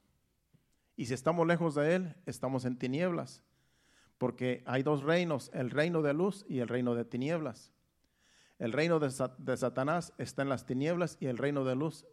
Y 0.97 1.07
si 1.07 1.15
estamos 1.15 1.47
lejos 1.47 1.77
de 1.77 1.95
Él, 1.95 2.17
estamos 2.27 2.65
en 2.65 2.77
tinieblas, 2.77 3.45
porque 4.17 4.65
hay 4.67 4.83
dos 4.83 5.05
reinos, 5.05 5.53
el 5.55 5.71
reino 5.71 6.03
de 6.03 6.15
luz 6.15 6.45
y 6.49 6.59
el 6.59 6.67
reino 6.67 6.97
de 6.97 7.05
tinieblas. 7.05 7.73
El 8.59 8.73
reino 8.73 8.99
de, 8.99 9.57
Satanás 9.57 10.13
está 10.19 10.43
en 10.43 10.49
las 10.49 10.67
tinieblas 10.67 11.17
y 11.21 11.27
el 11.27 11.39
reino 11.39 11.65
de 11.65 11.77
luz 11.77 12.07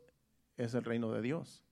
es 0.58 0.76
el 0.76 0.84
reino 0.84 1.12
de 1.12 1.22
Dios. 1.22 1.64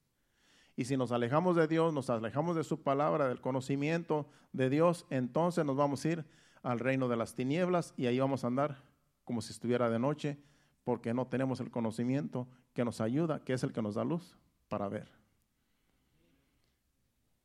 Y 0.76 0.86
si 0.86 0.98
nos 0.98 1.12
alejamos 1.12 1.56
de 1.56 1.68
Dios, 1.68 1.94
nos 1.94 2.10
alejamos 2.10 2.56
de 2.56 2.64
su 2.64 2.82
palabra, 2.82 3.28
del 3.28 3.40
conocimiento 3.40 4.28
de 4.52 4.72
Dios, 4.72 5.06
entonces 5.12 5.64
nos 5.64 5.78
vamos 5.78 6.04
a 6.04 6.10
ir 6.10 6.26
al 6.64 6.80
reino 6.80 7.08
de 7.08 7.18
las 7.18 7.36
tinieblas 7.36 7.94
y 7.98 8.08
ahí 8.08 8.20
vamos 8.20 8.44
a 8.44 8.48
andar 8.48 8.82
como 9.24 9.42
si 9.42 9.52
estuviera 9.52 9.90
de 9.90 10.00
noche, 10.00 10.40
porque 10.84 11.14
no 11.14 11.28
tenemos 11.28 11.60
el 11.60 11.70
conocimiento 11.70 12.48
que 12.74 12.84
nos 12.84 13.00
ayuda, 13.00 13.44
que 13.44 13.54
es 13.54 13.64
el 13.64 13.72
que 13.72 13.82
nos 13.82 13.96
da 13.96 14.04
luz 14.04 14.38
para 14.68 14.90
ver. 14.90 15.08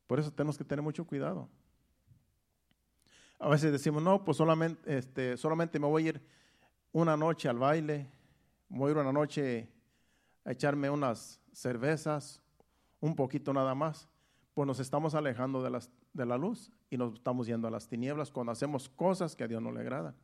Por 0.07 0.19
eso 0.19 0.31
tenemos 0.31 0.57
que 0.57 0.63
tener 0.63 0.81
mucho 0.81 1.05
cuidado. 1.05 1.47
A 3.37 3.47
veces 3.47 3.71
decimos, 3.71 4.01
no, 4.01 4.25
pues 4.25 4.37
solamente, 4.37 4.97
este, 4.97 5.37
solamente 5.37 5.79
me 5.79 5.85
voy 5.85 6.07
a 6.07 6.09
ir 6.09 6.21
una 6.91 7.15
noche 7.15 7.49
al 7.49 7.59
baile, 7.59 8.09
voy 8.69 8.89
a 8.89 8.91
ir 8.91 8.97
una 8.97 9.11
noche 9.11 9.69
a 10.45 10.51
echarme 10.51 10.89
unas 10.89 11.39
cervezas, 11.53 12.41
un 12.99 13.15
poquito 13.15 13.53
nada 13.53 13.75
más, 13.75 14.09
pues 14.53 14.67
nos 14.67 14.79
estamos 14.79 15.15
alejando 15.15 15.63
de, 15.63 15.69
las, 15.69 15.89
de 16.13 16.25
la 16.25 16.37
luz 16.37 16.71
y 16.89 16.97
nos 16.97 17.13
estamos 17.13 17.47
yendo 17.47 17.67
a 17.67 17.71
las 17.71 17.87
tinieblas 17.87 18.31
cuando 18.31 18.51
hacemos 18.51 18.89
cosas 18.89 19.35
que 19.35 19.43
a 19.43 19.47
Dios 19.47 19.61
no 19.61 19.71
le 19.71 19.81
agradan. 19.81 20.15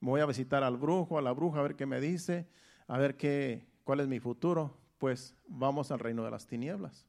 Voy 0.00 0.20
a 0.20 0.26
visitar 0.26 0.62
al 0.62 0.76
brujo, 0.76 1.18
a 1.18 1.22
la 1.22 1.32
bruja, 1.32 1.60
a 1.60 1.62
ver 1.62 1.76
qué 1.76 1.84
me 1.84 2.00
dice, 2.00 2.48
a 2.86 2.96
ver 2.96 3.16
qué, 3.16 3.66
cuál 3.84 4.00
es 4.00 4.08
mi 4.08 4.18
futuro. 4.18 4.78
Pues 4.96 5.34
vamos 5.46 5.90
al 5.90 5.98
reino 5.98 6.24
de 6.24 6.30
las 6.30 6.46
tinieblas. 6.46 7.06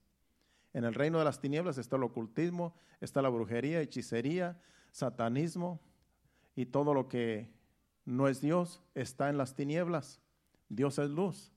En 0.73 0.83
el 0.83 0.93
reino 0.93 1.19
de 1.19 1.25
las 1.25 1.39
tinieblas 1.39 1.77
está 1.77 1.95
el 1.95 2.03
ocultismo, 2.03 2.73
está 2.99 3.21
la 3.21 3.29
brujería, 3.29 3.81
hechicería, 3.81 4.59
satanismo 4.91 5.79
y 6.55 6.65
todo 6.65 6.93
lo 6.93 7.07
que 7.07 7.49
no 8.05 8.27
es 8.27 8.41
Dios 8.41 8.81
está 8.95 9.29
en 9.29 9.37
las 9.37 9.55
tinieblas. 9.55 10.19
Dios 10.69 10.97
es 10.99 11.09
luz. 11.09 11.51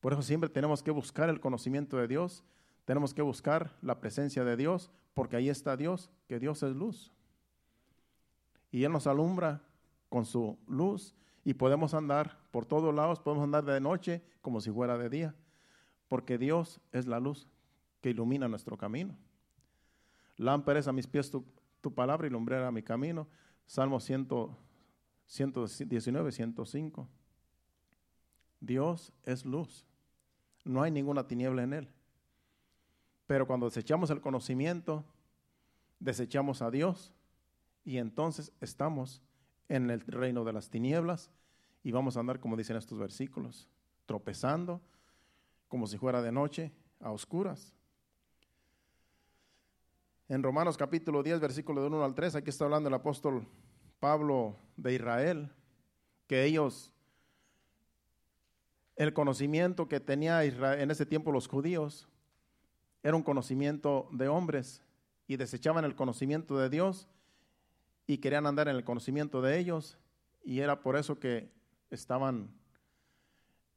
Por 0.00 0.12
eso 0.12 0.22
siempre 0.22 0.50
tenemos 0.50 0.82
que 0.82 0.90
buscar 0.90 1.30
el 1.30 1.40
conocimiento 1.40 1.96
de 1.96 2.06
Dios, 2.06 2.44
tenemos 2.84 3.14
que 3.14 3.22
buscar 3.22 3.74
la 3.80 4.00
presencia 4.00 4.44
de 4.44 4.56
Dios, 4.56 4.90
porque 5.14 5.36
ahí 5.36 5.48
está 5.48 5.76
Dios, 5.76 6.10
que 6.28 6.38
Dios 6.38 6.62
es 6.62 6.76
luz. 6.76 7.10
Y 8.70 8.84
Él 8.84 8.92
nos 8.92 9.06
alumbra 9.06 9.62
con 10.10 10.26
su 10.26 10.58
luz 10.66 11.14
y 11.44 11.54
podemos 11.54 11.94
andar 11.94 12.38
por 12.50 12.66
todos 12.66 12.94
lados, 12.94 13.20
podemos 13.20 13.44
andar 13.44 13.64
de 13.64 13.80
noche 13.80 14.22
como 14.42 14.60
si 14.60 14.70
fuera 14.70 14.98
de 14.98 15.08
día, 15.08 15.34
porque 16.08 16.36
Dios 16.36 16.80
es 16.92 17.06
la 17.06 17.18
luz 17.18 17.48
que 18.02 18.10
ilumina 18.10 18.46
nuestro 18.46 18.76
camino. 18.76 19.16
Lámpara 20.36 20.80
es 20.80 20.88
a 20.88 20.92
mis 20.92 21.06
pies 21.06 21.30
tu, 21.30 21.94
palabra 21.94 22.26
y 22.26 22.30
lumbrera 22.30 22.70
mi 22.70 22.82
camino. 22.82 23.26
Salmo 23.66 24.00
100, 24.00 24.28
119, 25.26 26.32
105. 26.32 27.08
Dios 28.60 29.12
es 29.24 29.44
luz. 29.44 29.86
No 30.64 30.82
hay 30.82 30.90
ninguna 30.90 31.26
tiniebla 31.26 31.62
en 31.62 31.72
él. 31.72 31.88
Pero 33.26 33.46
cuando 33.46 33.66
desechamos 33.66 34.10
el 34.10 34.20
conocimiento, 34.20 35.04
desechamos 35.98 36.62
a 36.62 36.70
Dios 36.70 37.12
y 37.84 37.98
entonces 37.98 38.52
estamos 38.60 39.22
en 39.68 39.90
el 39.90 40.00
reino 40.00 40.44
de 40.44 40.52
las 40.52 40.68
tinieblas 40.68 41.30
y 41.82 41.92
vamos 41.92 42.16
a 42.16 42.20
andar, 42.20 42.40
como 42.40 42.56
dicen 42.56 42.76
estos 42.76 42.98
versículos, 42.98 43.68
tropezando 44.06 44.80
como 45.68 45.86
si 45.86 45.98
fuera 45.98 46.22
de 46.22 46.32
noche 46.32 46.72
a 47.00 47.10
oscuras. 47.10 47.74
En 50.28 50.42
Romanos 50.42 50.76
capítulo 50.76 51.22
10, 51.22 51.40
versículo 51.40 51.82
de 51.82 51.88
1 51.88 52.04
al 52.04 52.14
3, 52.14 52.36
aquí 52.36 52.50
está 52.50 52.64
hablando 52.64 52.88
el 52.88 52.94
apóstol 52.94 53.46
Pablo 54.04 54.54
de 54.76 54.92
Israel, 54.92 55.50
que 56.26 56.44
ellos, 56.44 56.92
el 58.96 59.14
conocimiento 59.14 59.88
que 59.88 59.98
tenía 59.98 60.44
en 60.44 60.90
ese 60.90 61.06
tiempo 61.06 61.32
los 61.32 61.48
judíos, 61.48 62.06
era 63.02 63.16
un 63.16 63.22
conocimiento 63.22 64.06
de 64.12 64.28
hombres 64.28 64.82
y 65.26 65.38
desechaban 65.38 65.86
el 65.86 65.94
conocimiento 65.94 66.58
de 66.58 66.68
Dios 66.68 67.08
y 68.06 68.18
querían 68.18 68.44
andar 68.44 68.68
en 68.68 68.76
el 68.76 68.84
conocimiento 68.84 69.40
de 69.40 69.58
ellos 69.58 69.96
y 70.44 70.60
era 70.60 70.82
por 70.82 70.96
eso 70.96 71.18
que 71.18 71.50
estaban 71.90 72.50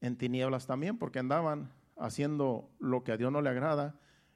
en 0.01 0.17
tinieblas 0.17 0.67
también, 0.67 0.97
porque 0.97 1.19
andaban 1.19 1.71
haciendo 1.95 2.69
lo 2.79 3.01
que 3.05 3.13
a 3.13 3.17
Dios 3.17 3.31
no 3.31 3.41
le 3.41 3.49
agrada, 3.49 3.95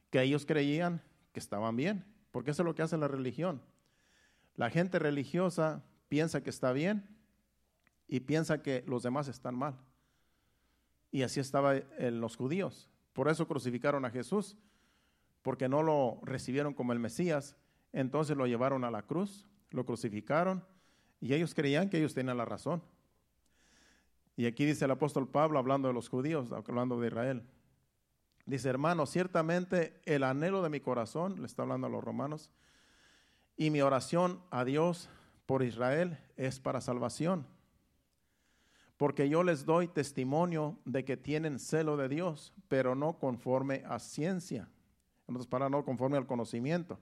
que 0.10 0.22
ellos 0.22 0.46
creían 0.46 1.02
que 1.34 1.42
estaban 1.42 1.76
bien, 1.76 2.06
porque 2.32 2.52
eso 2.52 2.64
es 2.64 2.66
lo 2.66 2.76
que 2.76 2.82
hace 2.82 2.98
la 2.98 3.10
religión. 3.10 3.62
La 4.56 4.70
gente 4.70 5.00
religiosa 5.00 5.84
piensa 6.08 6.42
que 6.42 6.50
está 6.50 6.74
bien 6.74 7.08
y 8.08 8.22
piensa 8.22 8.62
que 8.62 8.84
los 8.88 9.04
demás 9.04 9.28
están 9.28 9.56
mal. 9.56 9.78
Y 11.12 11.24
así 11.24 11.40
estaba 11.40 11.76
en 11.76 12.22
los 12.22 12.36
judíos. 12.36 12.90
Por 13.14 13.30
eso 13.30 13.48
crucificaron 13.48 14.06
a 14.06 14.10
Jesús, 14.10 14.58
porque 15.42 15.68
no 15.68 15.84
lo 15.84 16.20
recibieron 16.24 16.74
como 16.74 16.94
el 16.94 17.00
Mesías. 17.00 17.56
Entonces 17.94 18.38
lo 18.38 18.48
llevaron 18.48 18.84
a 18.84 18.92
la 18.92 19.04
cruz, 19.04 19.48
lo 19.72 19.86
crucificaron 19.86 20.64
y 21.20 21.34
ellos 21.34 21.54
creían 21.54 21.90
que 21.90 21.98
ellos 21.98 22.14
tenían 22.14 22.38
la 22.38 22.46
razón. 22.46 22.82
Y 24.36 24.46
aquí 24.46 24.66
dice 24.66 24.86
el 24.86 24.92
apóstol 24.92 25.28
Pablo 25.28 25.60
hablando 25.60 25.88
de 25.88 25.94
los 25.94 26.10
judíos, 26.10 26.52
hablando 26.52 27.00
de 27.00 27.08
Israel. 27.08 27.44
Dice, 28.46 28.70
hermano, 28.70 29.06
ciertamente 29.06 30.02
el 30.06 30.24
anhelo 30.24 30.64
de 30.64 30.70
mi 30.70 30.80
corazón, 30.80 31.40
le 31.40 31.46
está 31.46 31.62
hablando 31.62 31.88
a 31.88 31.90
los 31.90 32.04
romanos, 32.04 32.50
y 33.62 33.70
mi 33.70 33.82
oración 33.82 34.42
a 34.50 34.66
Dios 34.66 35.08
por 35.46 35.62
Israel 35.62 36.18
es 36.36 36.60
para 36.60 36.82
salvación. 36.82 37.46
Porque 38.98 39.30
yo 39.30 39.44
les 39.44 39.66
doy 39.66 39.88
testimonio 39.88 40.80
de 40.84 41.06
que 41.06 41.16
tienen 41.16 41.60
celo 41.60 41.96
de 41.96 42.10
Dios, 42.10 42.56
pero 42.68 42.96
no 42.96 43.20
conforme 43.20 43.84
a 43.88 44.00
ciencia. 44.00 44.68
Entonces, 45.28 45.46
para 45.46 45.70
no 45.70 45.86
conforme 45.86 46.18
al 46.18 46.26
conocimiento. 46.26 46.98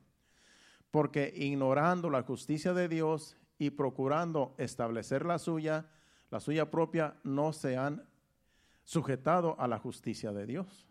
Porque 0.91 1.32
ignorando 1.34 2.10
la 2.10 2.24
justicia 2.24 2.74
de 2.74 2.89
Dios 2.89 3.38
y 3.58 3.69
procurando 3.69 4.54
establecer 4.58 5.26
la 5.26 5.39
suya, 5.39 5.86
la 6.30 6.41
suya 6.41 6.69
propia, 6.69 7.15
no 7.24 7.54
se 7.54 7.78
han 7.78 8.06
sujetado 8.84 9.56
a 9.62 9.69
la 9.69 9.80
justicia 9.80 10.34
de 10.34 10.45
Dios. 10.45 10.89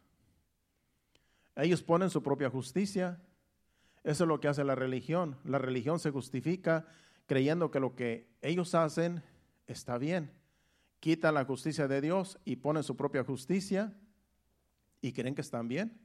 Ellos 1.57 1.83
ponen 1.83 2.09
su 2.09 2.23
propia 2.23 2.49
justicia. 2.49 3.21
Eso 4.05 4.25
es 4.25 4.29
lo 4.29 4.41
que 4.41 4.49
hace 4.49 4.65
la 4.65 4.75
religión. 4.75 5.37
La 5.45 5.59
religión 5.59 5.99
se 5.99 6.11
justifica 6.11 6.87
creyendo 7.27 7.71
que 7.71 7.81
lo 7.81 7.95
que 7.95 8.27
ellos 8.41 8.75
hacen 8.75 9.23
está 9.67 9.99
bien. 9.99 10.33
Quitan 11.01 11.35
la 11.35 11.45
justicia 11.45 11.87
de 11.87 12.01
Dios 12.01 12.39
y 12.45 12.57
ponen 12.57 12.83
su 12.83 12.97
propia 12.97 13.23
justicia 13.23 13.93
y 15.01 15.13
creen 15.13 15.35
que 15.35 15.43
están 15.43 15.69
bien. 15.69 16.01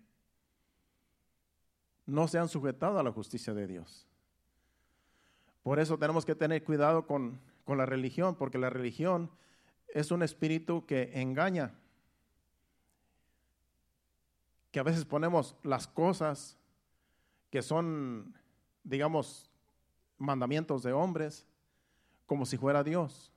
No 2.05 2.27
se 2.27 2.37
han 2.37 2.49
sujetado 2.49 2.99
a 2.99 3.03
la 3.03 3.11
justicia 3.11 3.53
de 3.53 3.65
Dios. 3.65 4.05
Por 5.63 5.79
eso 5.79 5.97
tenemos 5.97 6.25
que 6.25 6.35
tener 6.35 6.63
cuidado 6.63 7.07
con, 7.07 7.39
con 7.63 7.77
la 7.77 7.85
religión, 7.85 8.35
porque 8.35 8.57
la 8.57 8.69
religión 8.69 9.31
es 9.87 10.11
un 10.11 10.23
espíritu 10.23 10.85
que 10.85 11.11
engaña 11.13 11.73
que 14.71 14.79
a 14.79 14.83
veces 14.83 15.05
ponemos 15.05 15.55
las 15.61 15.87
cosas 15.87 16.57
que 17.53 17.61
son, 17.61 18.33
digamos, 18.83 19.47
mandamientos 20.17 20.81
de 20.81 20.91
hombres, 20.91 21.45
como 22.25 22.47
si 22.47 22.57
fuera 22.57 22.83
Dios. 22.83 23.31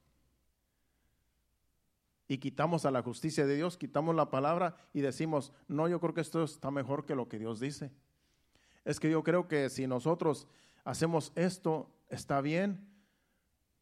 Y 2.26 2.38
quitamos 2.38 2.86
a 2.86 2.90
la 2.90 3.02
justicia 3.02 3.44
de 3.44 3.56
Dios, 3.56 3.76
quitamos 3.76 4.14
la 4.14 4.30
palabra 4.30 4.74
y 4.94 5.02
decimos, 5.02 5.52
no, 5.68 5.86
yo 5.86 6.00
creo 6.00 6.14
que 6.14 6.22
esto 6.22 6.42
está 6.42 6.70
mejor 6.70 7.04
que 7.04 7.14
lo 7.14 7.28
que 7.28 7.38
Dios 7.38 7.60
dice. 7.60 7.92
Es 8.86 9.00
que 9.00 9.10
yo 9.10 9.22
creo 9.22 9.48
que 9.48 9.68
si 9.68 9.86
nosotros 9.86 10.48
hacemos 10.84 11.30
esto, 11.34 11.90
está 12.08 12.40
bien, 12.40 12.88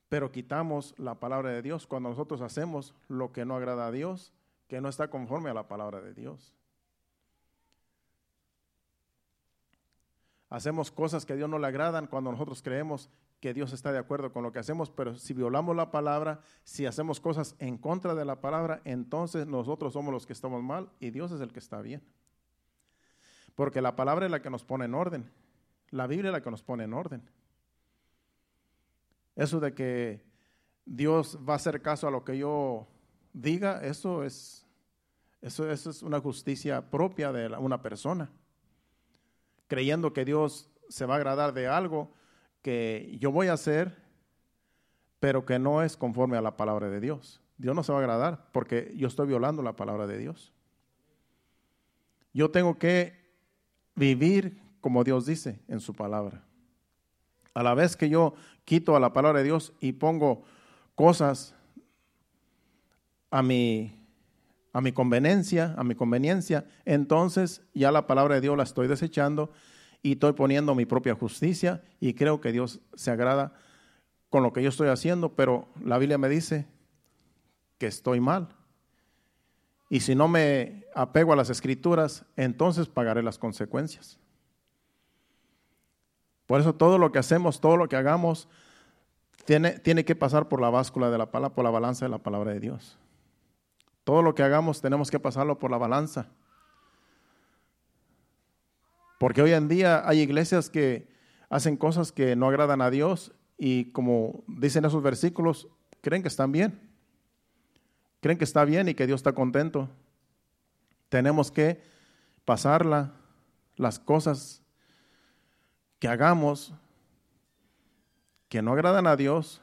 pero 0.08 0.32
quitamos 0.32 0.96
la 0.98 1.20
palabra 1.20 1.50
de 1.50 1.62
Dios 1.62 1.86
cuando 1.86 2.08
nosotros 2.08 2.40
hacemos 2.40 2.92
lo 3.06 3.30
que 3.30 3.44
no 3.44 3.54
agrada 3.54 3.86
a 3.86 3.92
Dios, 3.92 4.32
que 4.66 4.80
no 4.80 4.88
está 4.88 5.10
conforme 5.10 5.50
a 5.50 5.54
la 5.54 5.68
palabra 5.68 6.00
de 6.00 6.12
Dios. 6.12 6.56
Hacemos 10.54 10.92
cosas 10.92 11.26
que 11.26 11.32
a 11.32 11.36
Dios 11.36 11.50
no 11.50 11.58
le 11.58 11.66
agradan 11.66 12.06
cuando 12.06 12.30
nosotros 12.30 12.62
creemos 12.62 13.10
que 13.40 13.52
Dios 13.52 13.72
está 13.72 13.90
de 13.90 13.98
acuerdo 13.98 14.32
con 14.32 14.44
lo 14.44 14.52
que 14.52 14.60
hacemos, 14.60 14.88
pero 14.88 15.16
si 15.16 15.34
violamos 15.34 15.74
la 15.74 15.90
palabra, 15.90 16.42
si 16.62 16.86
hacemos 16.86 17.18
cosas 17.18 17.56
en 17.58 17.76
contra 17.76 18.14
de 18.14 18.24
la 18.24 18.40
palabra, 18.40 18.80
entonces 18.84 19.48
nosotros 19.48 19.94
somos 19.94 20.14
los 20.14 20.26
que 20.26 20.32
estamos 20.32 20.62
mal 20.62 20.88
y 21.00 21.10
Dios 21.10 21.32
es 21.32 21.40
el 21.40 21.52
que 21.52 21.58
está 21.58 21.82
bien. 21.82 22.04
Porque 23.56 23.82
la 23.82 23.96
palabra 23.96 24.26
es 24.26 24.30
la 24.30 24.42
que 24.42 24.48
nos 24.48 24.62
pone 24.62 24.84
en 24.84 24.94
orden. 24.94 25.28
La 25.90 26.06
Biblia 26.06 26.28
es 26.28 26.34
la 26.34 26.42
que 26.44 26.52
nos 26.52 26.62
pone 26.62 26.84
en 26.84 26.94
orden. 26.94 27.28
Eso 29.34 29.58
de 29.58 29.74
que 29.74 30.22
Dios 30.86 31.36
va 31.36 31.54
a 31.54 31.56
hacer 31.56 31.82
caso 31.82 32.06
a 32.06 32.12
lo 32.12 32.24
que 32.24 32.38
yo 32.38 32.86
diga, 33.32 33.84
eso 33.84 34.22
es, 34.22 34.64
eso, 35.42 35.68
eso 35.68 35.90
es 35.90 36.04
una 36.04 36.20
justicia 36.20 36.92
propia 36.92 37.32
de 37.32 37.48
una 37.56 37.82
persona 37.82 38.30
creyendo 39.66 40.12
que 40.12 40.24
Dios 40.24 40.70
se 40.88 41.06
va 41.06 41.14
a 41.14 41.16
agradar 41.16 41.52
de 41.52 41.66
algo 41.66 42.12
que 42.62 43.16
yo 43.20 43.30
voy 43.30 43.48
a 43.48 43.54
hacer, 43.54 43.96
pero 45.20 45.44
que 45.44 45.58
no 45.58 45.82
es 45.82 45.96
conforme 45.96 46.36
a 46.36 46.42
la 46.42 46.56
palabra 46.56 46.88
de 46.88 47.00
Dios. 47.00 47.40
Dios 47.56 47.74
no 47.74 47.82
se 47.82 47.92
va 47.92 47.98
a 47.98 48.02
agradar 48.02 48.48
porque 48.52 48.92
yo 48.96 49.08
estoy 49.08 49.26
violando 49.26 49.62
la 49.62 49.76
palabra 49.76 50.06
de 50.06 50.18
Dios. 50.18 50.52
Yo 52.32 52.50
tengo 52.50 52.78
que 52.78 53.24
vivir 53.94 54.60
como 54.80 55.04
Dios 55.04 55.24
dice 55.24 55.60
en 55.68 55.80
su 55.80 55.94
palabra. 55.94 56.44
A 57.54 57.62
la 57.62 57.74
vez 57.74 57.96
que 57.96 58.08
yo 58.08 58.34
quito 58.64 58.96
a 58.96 59.00
la 59.00 59.12
palabra 59.12 59.38
de 59.38 59.44
Dios 59.44 59.72
y 59.80 59.92
pongo 59.92 60.44
cosas 60.94 61.54
a 63.30 63.42
mi 63.42 64.03
a 64.74 64.80
mi 64.80 64.92
conveniencia, 64.92 65.72
a 65.78 65.84
mi 65.84 65.94
conveniencia, 65.94 66.66
entonces 66.84 67.62
ya 67.74 67.92
la 67.92 68.08
palabra 68.08 68.34
de 68.34 68.40
Dios 68.40 68.56
la 68.56 68.64
estoy 68.64 68.88
desechando 68.88 69.52
y 70.02 70.12
estoy 70.12 70.32
poniendo 70.32 70.74
mi 70.74 70.84
propia 70.84 71.14
justicia 71.14 71.82
y 72.00 72.14
creo 72.14 72.40
que 72.40 72.50
Dios 72.50 72.80
se 72.94 73.12
agrada 73.12 73.54
con 74.30 74.42
lo 74.42 74.52
que 74.52 74.64
yo 74.64 74.68
estoy 74.68 74.88
haciendo, 74.88 75.36
pero 75.36 75.68
la 75.80 75.96
Biblia 75.96 76.18
me 76.18 76.28
dice 76.28 76.66
que 77.78 77.86
estoy 77.86 78.18
mal. 78.18 78.48
Y 79.88 80.00
si 80.00 80.16
no 80.16 80.26
me 80.26 80.84
apego 80.92 81.32
a 81.32 81.36
las 81.36 81.50
escrituras, 81.50 82.24
entonces 82.34 82.88
pagaré 82.88 83.22
las 83.22 83.38
consecuencias. 83.38 84.18
Por 86.46 86.60
eso 86.60 86.74
todo 86.74 86.98
lo 86.98 87.12
que 87.12 87.20
hacemos, 87.20 87.60
todo 87.60 87.76
lo 87.76 87.88
que 87.88 87.94
hagamos, 87.94 88.48
tiene, 89.44 89.78
tiene 89.78 90.04
que 90.04 90.16
pasar 90.16 90.48
por 90.48 90.60
la 90.60 90.70
báscula 90.70 91.10
de 91.10 91.18
la 91.18 91.30
palabra, 91.30 91.54
por 91.54 91.64
la 91.64 91.70
balanza 91.70 92.06
de 92.06 92.10
la 92.10 92.18
palabra 92.18 92.52
de 92.52 92.58
Dios. 92.58 92.98
Todo 94.04 94.22
lo 94.22 94.34
que 94.34 94.42
hagamos 94.42 94.80
tenemos 94.80 95.10
que 95.10 95.18
pasarlo 95.18 95.58
por 95.58 95.70
la 95.70 95.78
balanza. 95.78 96.28
Porque 99.18 99.42
hoy 99.42 99.52
en 99.52 99.68
día 99.68 100.06
hay 100.06 100.20
iglesias 100.20 100.68
que 100.68 101.08
hacen 101.48 101.76
cosas 101.76 102.12
que 102.12 102.36
no 102.36 102.48
agradan 102.48 102.82
a 102.82 102.90
Dios 102.90 103.32
y 103.56 103.92
como 103.92 104.44
dicen 104.46 104.84
esos 104.84 105.02
versículos, 105.02 105.68
creen 106.02 106.22
que 106.22 106.28
están 106.28 106.52
bien. 106.52 106.80
Creen 108.20 108.38
que 108.38 108.44
está 108.44 108.64
bien 108.64 108.88
y 108.88 108.94
que 108.94 109.06
Dios 109.06 109.20
está 109.20 109.32
contento. 109.32 109.88
Tenemos 111.08 111.50
que 111.50 111.82
pasarla, 112.44 113.12
las 113.76 113.98
cosas 113.98 114.62
que 115.98 116.08
hagamos 116.08 116.74
que 118.48 118.62
no 118.62 118.72
agradan 118.72 119.06
a 119.06 119.16
Dios, 119.16 119.60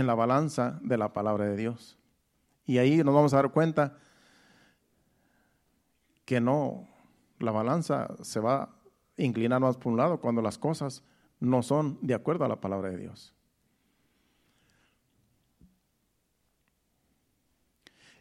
en 0.00 0.06
la 0.06 0.14
balanza 0.14 0.80
de 0.82 0.98
la 0.98 1.12
palabra 1.12 1.46
de 1.46 1.56
Dios. 1.56 1.98
Y 2.66 2.78
ahí 2.78 2.98
nos 2.98 3.14
vamos 3.14 3.32
a 3.32 3.36
dar 3.36 3.52
cuenta 3.52 3.96
que 6.24 6.40
no, 6.40 6.88
la 7.38 7.50
balanza 7.50 8.14
se 8.22 8.40
va, 8.40 8.76
inclinar 9.16 9.60
más 9.60 9.76
por 9.76 9.92
un 9.92 9.98
lado 9.98 10.20
cuando 10.20 10.42
las 10.42 10.58
cosas 10.58 11.02
no 11.38 11.62
son 11.62 11.98
de 12.02 12.14
acuerdo 12.14 12.44
a 12.44 12.48
la 12.48 12.60
palabra 12.60 12.90
de 12.90 12.96
Dios. 12.96 13.34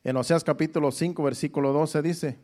En 0.04 0.15
Oseas 0.18 0.44
capítulo 0.44 0.92
5, 0.92 1.22
versículo 1.22 1.74
12 1.74 2.02
dice, 2.02 2.39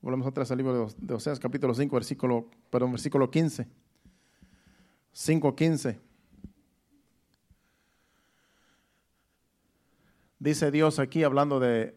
volvemos 0.00 0.32
vez 0.32 0.50
al 0.50 0.58
libro 0.58 0.88
de 0.96 1.14
Oseas 1.14 1.38
capítulo 1.38 1.74
5, 1.74 1.94
versículo, 1.94 2.48
perdón, 2.70 2.92
versículo 2.92 3.30
15. 3.30 3.66
5.15. 5.14 6.11
Dice 10.42 10.72
Dios 10.72 10.98
aquí 10.98 11.22
hablando 11.22 11.60
de, 11.60 11.94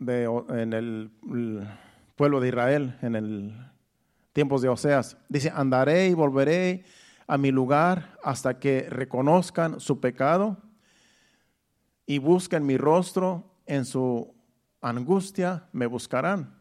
en 0.00 0.74
el, 0.74 1.10
el, 1.32 1.66
pueblo 2.14 2.40
de 2.40 2.48
Israel, 2.48 2.98
en 3.00 3.16
el 3.16 3.70
tiempos 4.34 4.60
de 4.60 4.68
Oseas. 4.68 5.16
Dice, 5.30 5.50
andaré 5.54 6.08
y 6.08 6.12
volveré 6.12 6.84
a 7.26 7.38
mi 7.38 7.50
lugar 7.50 8.18
hasta 8.22 8.58
que 8.58 8.86
reconozcan 8.90 9.80
su 9.80 9.98
pecado 9.98 10.58
y 12.04 12.18
busquen 12.18 12.66
mi 12.66 12.76
rostro 12.76 13.56
en 13.64 13.86
su 13.86 14.34
angustia 14.82 15.64
me 15.72 15.86
buscarán. 15.86 16.54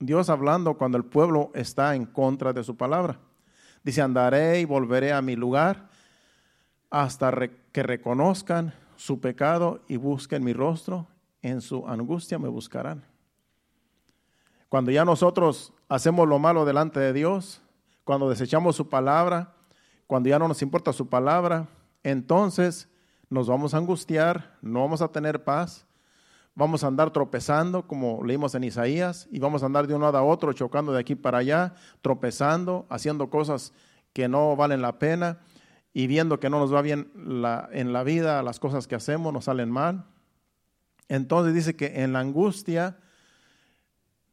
Dios 0.00 0.28
hablando 0.28 0.76
cuando 0.76 0.98
el 0.98 1.04
pueblo 1.04 1.52
está 1.54 1.94
en 1.94 2.04
contra 2.04 2.52
de 2.52 2.64
su 2.64 2.76
palabra. 2.76 3.20
Dice, 3.84 4.02
andaré 4.02 4.58
y 4.58 4.64
volveré 4.64 5.12
a 5.12 5.22
mi 5.22 5.36
lugar 5.36 5.88
hasta 6.90 7.32
que 7.70 7.82
reconozcan 7.84 8.74
su 8.98 9.20
pecado 9.20 9.80
y 9.86 9.96
busquen 9.96 10.44
mi 10.44 10.52
rostro. 10.52 11.06
En 11.40 11.60
su 11.60 11.86
angustia 11.86 12.38
me 12.38 12.48
buscarán. 12.48 13.04
Cuando 14.68 14.90
ya 14.90 15.04
nosotros 15.04 15.72
hacemos 15.88 16.28
lo 16.28 16.38
malo 16.38 16.64
delante 16.64 16.98
de 17.00 17.12
Dios, 17.12 17.62
cuando 18.04 18.28
desechamos 18.28 18.74
su 18.74 18.88
palabra, 18.88 19.54
cuando 20.06 20.28
ya 20.28 20.38
no 20.38 20.48
nos 20.48 20.60
importa 20.62 20.92
su 20.92 21.08
palabra, 21.08 21.68
entonces 22.02 22.88
nos 23.30 23.46
vamos 23.46 23.72
a 23.72 23.78
angustiar, 23.78 24.56
no 24.60 24.80
vamos 24.80 25.00
a 25.00 25.08
tener 25.08 25.44
paz, 25.44 25.86
vamos 26.54 26.82
a 26.82 26.88
andar 26.88 27.12
tropezando, 27.12 27.86
como 27.86 28.24
leímos 28.24 28.56
en 28.56 28.64
Isaías, 28.64 29.28
y 29.30 29.38
vamos 29.38 29.62
a 29.62 29.66
andar 29.66 29.86
de 29.86 29.94
un 29.94 30.02
lado 30.02 30.18
a 30.18 30.24
otro, 30.24 30.52
chocando 30.52 30.92
de 30.92 30.98
aquí 30.98 31.14
para 31.14 31.38
allá, 31.38 31.74
tropezando, 32.02 32.84
haciendo 32.90 33.30
cosas 33.30 33.72
que 34.12 34.26
no 34.26 34.56
valen 34.56 34.82
la 34.82 34.98
pena 34.98 35.38
y 35.98 36.06
viendo 36.06 36.38
que 36.38 36.48
no 36.48 36.60
nos 36.60 36.72
va 36.72 36.80
bien 36.80 37.10
en 37.16 37.92
la 37.92 38.04
vida, 38.04 38.40
las 38.44 38.60
cosas 38.60 38.86
que 38.86 38.94
hacemos 38.94 39.32
nos 39.32 39.46
salen 39.46 39.68
mal. 39.68 40.04
Entonces 41.08 41.52
dice 41.52 41.74
que 41.74 42.04
en 42.04 42.12
la 42.12 42.20
angustia 42.20 42.98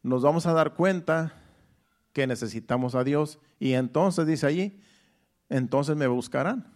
nos 0.03 0.21
vamos 0.21 0.45
a 0.45 0.53
dar 0.53 0.75
cuenta 0.75 1.33
que 2.13 2.27
necesitamos 2.27 2.93
a 2.93 3.03
Dios 3.03 3.39
y 3.57 3.73
entonces 3.73 4.27
dice 4.27 4.45
allí, 4.45 4.79
entonces 5.49 5.95
me 5.95 6.05
buscarán 6.05 6.71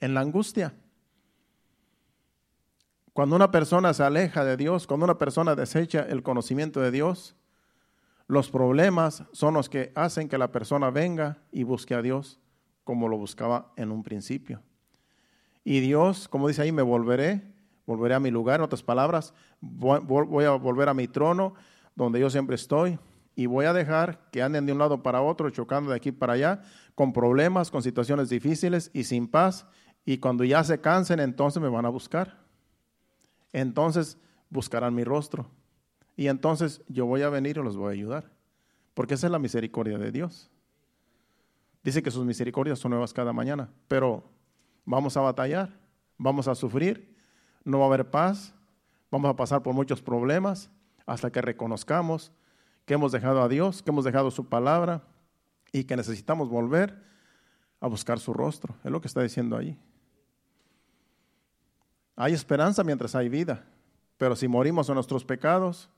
en 0.00 0.14
la 0.14 0.22
angustia. 0.22 0.72
Cuando 3.12 3.36
una 3.36 3.50
persona 3.50 3.92
se 3.92 4.02
aleja 4.02 4.46
de 4.46 4.56
Dios, 4.56 4.86
cuando 4.86 5.04
una 5.04 5.18
persona 5.18 5.54
desecha 5.54 6.06
el 6.08 6.22
conocimiento 6.22 6.80
de 6.80 6.90
Dios, 6.90 7.36
los 8.28 8.50
problemas 8.50 9.24
son 9.32 9.52
los 9.52 9.68
que 9.68 9.92
hacen 9.94 10.30
que 10.30 10.38
la 10.38 10.50
persona 10.50 10.88
venga 10.88 11.36
y 11.52 11.64
busque 11.64 11.94
a 11.94 12.00
Dios 12.00 12.38
como 12.84 13.08
lo 13.08 13.16
buscaba 13.16 13.72
en 13.76 13.90
un 13.90 14.02
principio. 14.02 14.62
Y 15.64 15.80
Dios, 15.80 16.28
como 16.28 16.48
dice 16.48 16.62
ahí, 16.62 16.72
me 16.72 16.82
volveré, 16.82 17.42
volveré 17.86 18.14
a 18.14 18.20
mi 18.20 18.30
lugar, 18.30 18.60
en 18.60 18.64
otras 18.64 18.82
palabras, 18.82 19.34
voy 19.60 20.44
a 20.44 20.50
volver 20.50 20.88
a 20.88 20.94
mi 20.94 21.08
trono 21.08 21.54
donde 21.94 22.20
yo 22.20 22.30
siempre 22.30 22.56
estoy 22.56 22.98
y 23.34 23.46
voy 23.46 23.66
a 23.66 23.72
dejar 23.72 24.28
que 24.30 24.42
anden 24.42 24.66
de 24.66 24.72
un 24.72 24.78
lado 24.78 25.02
para 25.02 25.22
otro, 25.22 25.50
chocando 25.50 25.90
de 25.90 25.96
aquí 25.96 26.12
para 26.12 26.34
allá, 26.34 26.62
con 26.94 27.12
problemas, 27.12 27.70
con 27.70 27.82
situaciones 27.82 28.28
difíciles 28.28 28.90
y 28.92 29.04
sin 29.04 29.28
paz. 29.28 29.66
Y 30.04 30.18
cuando 30.18 30.44
ya 30.44 30.64
se 30.64 30.80
cansen, 30.80 31.20
entonces 31.20 31.62
me 31.62 31.68
van 31.68 31.86
a 31.86 31.88
buscar 31.88 32.42
entonces 33.52 34.18
buscarán 34.50 34.94
mi 34.94 35.04
rostro. 35.04 35.50
Y 36.16 36.28
entonces 36.28 36.82
yo 36.88 37.06
voy 37.06 37.22
a 37.22 37.30
venir 37.30 37.58
y 37.58 37.62
los 37.62 37.76
voy 37.76 37.88
a 37.88 37.92
ayudar. 37.92 38.30
Porque 38.94 39.14
esa 39.14 39.26
es 39.26 39.30
la 39.30 39.38
misericordia 39.38 39.98
de 39.98 40.12
Dios. 40.12 40.50
Dice 41.82 42.02
que 42.02 42.10
sus 42.10 42.24
misericordias 42.24 42.78
son 42.78 42.90
nuevas 42.90 43.12
cada 43.12 43.32
mañana, 43.32 43.70
pero 43.88 44.24
vamos 44.84 45.16
a 45.16 45.20
batallar, 45.20 45.78
vamos 46.16 46.48
a 46.48 46.54
sufrir, 46.54 47.16
no 47.64 47.78
va 47.78 47.84
a 47.84 47.88
haber 47.88 48.10
paz, 48.10 48.54
vamos 49.10 49.30
a 49.30 49.36
pasar 49.36 49.62
por 49.62 49.74
muchos 49.74 50.00
problemas 50.00 50.70
hasta 51.06 51.30
que 51.30 51.42
reconozcamos 51.42 52.32
que 52.84 52.94
hemos 52.94 53.12
dejado 53.12 53.42
a 53.42 53.48
Dios, 53.48 53.82
que 53.82 53.90
hemos 53.90 54.04
dejado 54.04 54.30
su 54.30 54.48
palabra 54.48 55.02
y 55.72 55.84
que 55.84 55.96
necesitamos 55.96 56.48
volver 56.48 57.02
a 57.80 57.86
buscar 57.86 58.18
su 58.18 58.32
rostro. 58.32 58.74
Es 58.84 58.90
lo 58.90 59.00
que 59.00 59.08
está 59.08 59.22
diciendo 59.22 59.56
ahí. 59.56 59.78
Hay 62.16 62.34
esperanza 62.34 62.84
mientras 62.84 63.14
hay 63.14 63.28
vida, 63.28 63.64
pero 64.18 64.36
si 64.36 64.46
morimos 64.46 64.88
en 64.88 64.96
nuestros 64.96 65.24
pecados, 65.24 65.90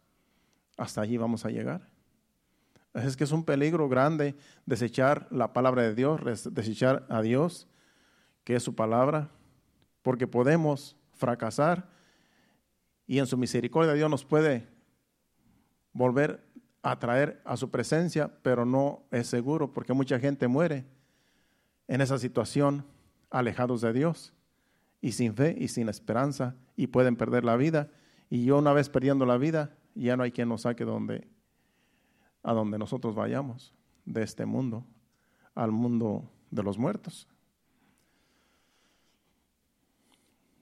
hasta 0.76 1.00
allí 1.00 1.16
vamos 1.16 1.44
a 1.44 1.50
llegar. 1.50 1.88
Es 2.94 3.16
que 3.16 3.24
es 3.24 3.32
un 3.32 3.44
peligro 3.44 3.88
grande 3.88 4.36
desechar 4.66 5.26
la 5.30 5.52
palabra 5.52 5.82
de 5.82 5.94
Dios, 5.94 6.20
desechar 6.54 7.04
a 7.08 7.22
Dios, 7.22 7.66
que 8.44 8.54
es 8.54 8.62
su 8.62 8.74
palabra, 8.74 9.30
porque 10.02 10.26
podemos 10.26 10.96
fracasar 11.12 11.88
y 13.06 13.18
en 13.18 13.26
su 13.26 13.36
misericordia 13.36 13.94
Dios 13.94 14.10
nos 14.10 14.24
puede 14.24 14.66
volver 15.92 16.44
a 16.82 16.98
traer 16.98 17.40
a 17.44 17.56
su 17.56 17.70
presencia, 17.70 18.30
pero 18.42 18.64
no 18.64 19.02
es 19.10 19.26
seguro 19.26 19.72
porque 19.72 19.92
mucha 19.92 20.18
gente 20.18 20.48
muere 20.48 20.84
en 21.88 22.00
esa 22.00 22.18
situación 22.18 22.84
alejados 23.30 23.80
de 23.80 23.92
Dios 23.92 24.32
y 25.00 25.12
sin 25.12 25.34
fe 25.34 25.56
y 25.58 25.68
sin 25.68 25.88
esperanza 25.88 26.54
y 26.76 26.86
pueden 26.86 27.16
perder 27.16 27.44
la 27.44 27.56
vida. 27.56 27.90
Y 28.30 28.44
yo 28.44 28.58
una 28.58 28.72
vez 28.72 28.88
perdiendo 28.88 29.26
la 29.26 29.38
vida, 29.38 29.76
ya 29.94 30.16
no 30.16 30.22
hay 30.22 30.32
quien 30.32 30.48
nos 30.48 30.62
saque 30.62 30.84
donde, 30.84 31.28
a 32.44 32.52
donde 32.52 32.78
nosotros 32.78 33.16
vayamos, 33.16 33.74
de 34.04 34.22
este 34.22 34.46
mundo, 34.46 34.84
al 35.54 35.72
mundo 35.72 36.30
de 36.50 36.62
los 36.62 36.78
muertos. 36.78 37.26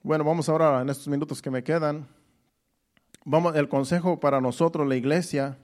Bueno, 0.01 0.23
vamos 0.23 0.49
ahora 0.49 0.81
en 0.81 0.89
estos 0.89 1.07
minutos 1.07 1.41
que 1.41 1.51
me 1.51 1.63
quedan. 1.63 2.07
Vamos, 3.25 3.55
el 3.55 3.69
consejo 3.69 4.19
para 4.19 4.41
nosotros, 4.41 4.87
la 4.87 4.95
iglesia, 4.95 5.59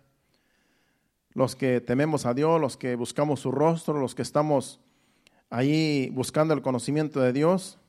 los 1.34 1.56
que 1.56 1.82
tememos 1.82 2.28
a 2.28 2.34
Dios, 2.34 2.62
los 2.62 2.78
que 2.78 2.96
buscamos 2.96 3.40
su 3.40 3.52
rostro, 3.52 4.00
los 4.00 4.14
que 4.14 4.22
estamos 4.22 4.80
ahí 5.50 6.12
buscando 6.12 6.54
el 6.54 6.62
conocimiento 6.62 7.20
de 7.20 7.34
Dios, 7.34 7.80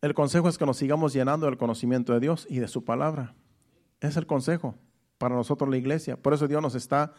El 0.00 0.14
consejo 0.14 0.48
es 0.48 0.58
que 0.58 0.66
nos 0.66 0.76
sigamos 0.76 1.12
llenando 1.12 1.46
del 1.46 1.58
conocimiento 1.58 2.12
de 2.12 2.20
Dios 2.20 2.46
y 2.48 2.60
de 2.60 2.68
su 2.68 2.84
palabra. 2.84 3.34
Es 4.00 4.16
el 4.16 4.26
consejo 4.26 4.74
para 5.18 5.34
nosotros 5.34 5.68
la 5.68 5.76
iglesia. 5.76 6.16
Por 6.16 6.34
eso 6.34 6.48
Dios 6.48 6.62
nos 6.62 6.74
está 6.74 7.12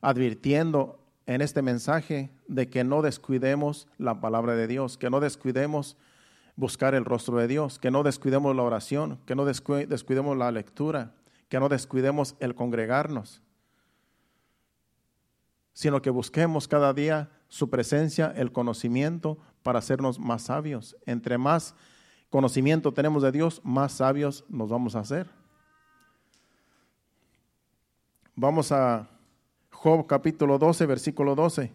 advirtiendo 0.00 1.00
en 1.26 1.42
este 1.42 1.62
mensaje 1.62 2.30
de 2.46 2.68
que 2.68 2.84
no 2.84 3.02
descuidemos 3.02 3.88
la 3.98 4.20
palabra 4.20 4.54
de 4.54 4.66
Dios, 4.66 4.96
que 4.96 5.10
no 5.10 5.20
descuidemos 5.20 5.96
buscar 6.56 6.94
el 6.94 7.04
rostro 7.04 7.36
de 7.38 7.46
Dios, 7.48 7.78
que 7.78 7.90
no 7.90 8.02
descuidemos 8.02 8.56
la 8.56 8.62
oración, 8.62 9.20
que 9.26 9.34
no 9.34 9.44
descuidemos 9.44 10.36
la 10.36 10.50
lectura, 10.50 11.14
que 11.48 11.60
no 11.60 11.68
descuidemos 11.68 12.34
el 12.40 12.54
congregarnos, 12.54 13.42
sino 15.72 16.02
que 16.02 16.10
busquemos 16.10 16.66
cada 16.66 16.92
día 16.92 17.30
su 17.48 17.70
presencia, 17.70 18.32
el 18.36 18.50
conocimiento 18.52 19.38
para 19.62 19.78
hacernos 19.78 20.18
más 20.18 20.42
sabios. 20.42 20.96
Entre 21.06 21.38
más 21.38 21.74
conocimiento 22.30 22.92
tenemos 22.92 23.22
de 23.22 23.32
Dios, 23.32 23.60
más 23.64 23.92
sabios 23.92 24.44
nos 24.48 24.68
vamos 24.68 24.96
a 24.96 25.00
hacer. 25.00 25.30
Vamos 28.40 28.70
a 28.70 29.10
Job 29.72 30.06
capítulo 30.06 30.58
12, 30.58 30.86
versículo 30.86 31.34
12. 31.34 31.72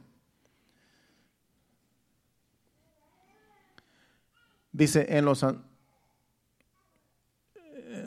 Dice 4.71 5.05
en 5.09 5.25
los... 5.25 5.43
Eh, 5.43 5.55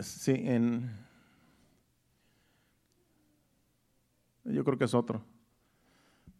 sí, 0.00 0.32
en... 0.32 0.90
Yo 4.44 4.64
creo 4.64 4.78
que 4.78 4.86
es 4.86 4.94
otro. 4.94 5.22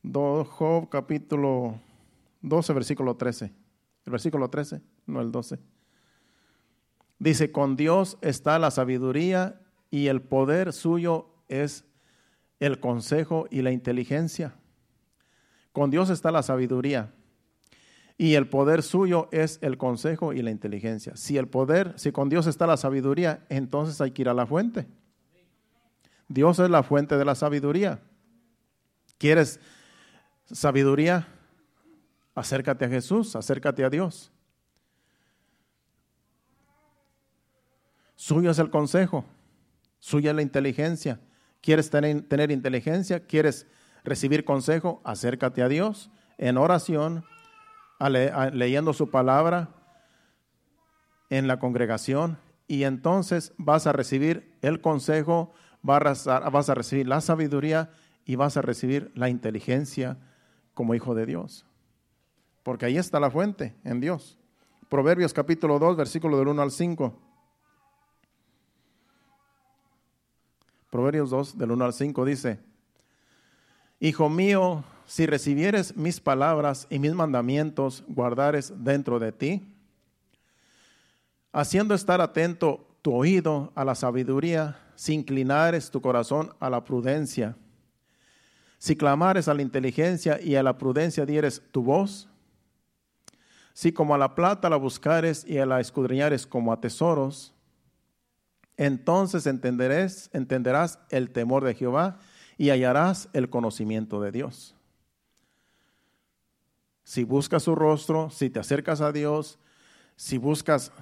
Job 0.02 0.88
capítulo 0.88 1.78
12, 2.40 2.72
versículo 2.72 3.14
13. 3.18 3.52
El 4.06 4.10
versículo 4.10 4.48
13, 4.48 4.80
no 5.04 5.20
el 5.20 5.30
12. 5.30 5.58
Dice, 7.18 7.52
con 7.52 7.76
Dios 7.76 8.16
está 8.22 8.58
la 8.58 8.70
sabiduría 8.70 9.60
y 9.90 10.06
el 10.06 10.22
poder 10.22 10.72
suyo 10.72 11.28
es 11.48 11.84
el 12.60 12.80
consejo 12.80 13.46
y 13.50 13.62
la 13.62 13.72
inteligencia. 13.72 14.54
Con 15.72 15.90
Dios 15.90 16.10
está 16.10 16.30
la 16.30 16.42
sabiduría 16.42 17.12
y 18.18 18.34
el 18.34 18.48
poder 18.48 18.82
suyo 18.82 19.28
es 19.30 19.58
el 19.60 19.76
consejo 19.76 20.32
y 20.32 20.40
la 20.40 20.50
inteligencia. 20.50 21.14
Si 21.16 21.36
el 21.36 21.48
poder, 21.48 21.92
si 21.98 22.12
con 22.12 22.28
Dios 22.28 22.46
está 22.46 22.66
la 22.66 22.78
sabiduría, 22.78 23.44
entonces 23.50 24.00
hay 24.00 24.12
que 24.12 24.22
ir 24.22 24.28
a 24.28 24.34
la 24.34 24.46
fuente. 24.46 24.86
Dios 26.28 26.58
es 26.58 26.70
la 26.70 26.82
fuente 26.82 27.16
de 27.18 27.24
la 27.24 27.34
sabiduría. 27.34 28.00
¿Quieres 29.18 29.60
sabiduría? 30.50 31.28
Acércate 32.34 32.84
a 32.84 32.88
Jesús, 32.88 33.36
acércate 33.36 33.84
a 33.84 33.90
Dios. 33.90 34.32
Suyo 38.14 38.50
es 38.50 38.58
el 38.58 38.70
consejo, 38.70 39.24
suya 39.98 40.30
es 40.30 40.36
la 40.36 40.42
inteligencia. 40.42 41.20
¿Quieres 41.66 41.90
tener, 41.90 42.52
inteligencia? 42.52 43.26
¿Quieres 43.26 43.66
recibir 44.04 44.44
consejo? 44.44 45.00
Acércate 45.02 45.62
a 45.62 45.68
Dios 45.68 46.12
en 46.38 46.58
oración, 46.58 47.24
leyendo 48.52 48.92
su 48.92 49.10
palabra 49.10 49.74
en 51.28 51.48
la 51.48 51.58
congregación 51.58 52.38
y 52.68 52.84
entonces 52.84 53.52
vas 53.56 53.88
a 53.88 53.92
recibir 53.92 54.56
el 54.62 54.80
consejo, 54.80 55.54
vas 55.82 56.28
a, 56.28 56.38
vas 56.50 56.70
a 56.70 56.74
recibir 56.76 57.08
la 57.08 57.20
sabiduría 57.20 57.90
y 58.24 58.36
vas 58.36 58.56
a 58.56 58.62
recibir 58.62 59.10
la 59.16 59.28
inteligencia 59.28 60.18
como 60.72 60.94
hijo 60.94 61.16
de 61.16 61.26
Dios. 61.26 61.66
Porque 62.62 62.86
ahí 62.86 62.96
está 62.96 63.18
la 63.18 63.32
fuente, 63.32 63.74
en 63.82 63.98
Dios. 63.98 64.38
Proverbios 64.88 65.34
capítulo 65.34 65.80
2, 65.80 65.96
versículo 65.96 66.38
del 66.38 66.46
1 66.46 66.62
al 66.62 66.70
5. 66.70 67.26
Proverbios 70.90 71.30
2, 71.30 71.58
del 71.58 71.72
1 71.72 71.84
al 71.84 71.92
5 71.92 72.24
dice, 72.24 72.60
Hijo 73.98 74.28
mío, 74.28 74.84
si 75.06 75.26
recibieres 75.26 75.96
mis 75.96 76.20
palabras 76.20 76.86
y 76.90 76.98
mis 76.98 77.14
mandamientos, 77.14 78.04
guardares 78.08 78.72
dentro 78.76 79.18
de 79.18 79.32
ti, 79.32 79.62
haciendo 81.52 81.94
estar 81.94 82.20
atento 82.20 82.86
tu 83.02 83.14
oído 83.14 83.72
a 83.74 83.84
la 83.84 83.94
sabiduría, 83.94 84.78
si 84.96 85.14
inclinares 85.14 85.90
tu 85.90 86.00
corazón 86.00 86.52
a 86.60 86.68
la 86.70 86.84
prudencia, 86.84 87.56
si 88.78 88.96
clamares 88.96 89.48
a 89.48 89.54
la 89.54 89.62
inteligencia 89.62 90.40
y 90.40 90.56
a 90.56 90.62
la 90.62 90.76
prudencia 90.76 91.24
dieres 91.24 91.62
tu 91.70 91.82
voz, 91.82 92.28
si 93.72 93.92
como 93.92 94.14
a 94.14 94.18
la 94.18 94.34
plata 94.34 94.70
la 94.70 94.76
buscares 94.76 95.44
y 95.46 95.58
a 95.58 95.66
la 95.66 95.80
escudriñares 95.80 96.46
como 96.46 96.72
a 96.72 96.80
tesoros, 96.80 97.52
entonces 98.76 99.46
entenderás, 99.46 100.98
el 101.10 101.30
temor 101.30 101.64
de 101.64 101.74
Jehová 101.74 102.18
y 102.58 102.70
hallarás 102.70 103.28
el 103.32 103.48
conocimiento 103.48 104.20
de 104.20 104.32
Dios. 104.32 104.74
Si 107.04 107.24
buscas 107.24 107.62
su 107.62 107.74
rostro, 107.74 108.30
si 108.30 108.50
te 108.50 108.58
acercas 108.58 109.00
a 109.00 109.12
Dios, 109.12 109.58
si 110.16 110.38
buscas 110.38 110.92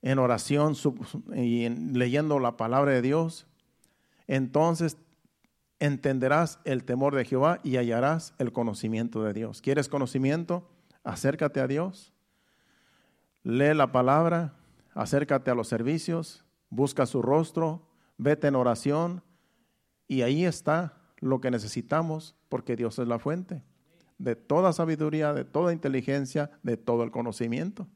en 0.00 0.18
oración 0.18 0.74
y 1.34 1.68
leyendo 1.68 2.38
la 2.38 2.56
palabra 2.56 2.92
de 2.92 3.02
Dios, 3.02 3.46
entonces 4.26 4.96
entenderás 5.78 6.60
el 6.64 6.84
temor 6.84 7.14
de 7.14 7.24
Jehová 7.24 7.58
y 7.64 7.76
hallarás 7.76 8.34
el 8.38 8.52
conocimiento 8.52 9.24
de 9.24 9.32
Dios. 9.32 9.60
¿Quieres 9.60 9.88
conocimiento? 9.88 10.68
Acércate 11.04 11.60
a 11.60 11.66
Dios, 11.66 12.12
lee 13.42 13.74
la 13.74 13.90
palabra, 13.90 14.54
acércate 14.94 15.50
a 15.50 15.56
los 15.56 15.66
servicios, 15.66 16.44
busca 16.72 17.04
su 17.04 17.20
rostro, 17.20 17.82
vete 18.16 18.48
en 18.48 18.56
oración 18.56 19.22
y 20.08 20.22
ahí 20.22 20.46
está 20.46 20.94
lo 21.18 21.38
que 21.38 21.50
necesitamos 21.50 22.34
porque 22.48 22.76
Dios 22.76 22.98
es 22.98 23.06
la 23.06 23.18
fuente 23.18 23.62
de 24.16 24.36
toda 24.36 24.72
sabiduría, 24.72 25.34
de 25.34 25.44
toda 25.44 25.72
inteligencia, 25.72 26.50
de 26.62 26.78
todo 26.78 27.02
el 27.02 27.10
conocimiento. 27.10 27.86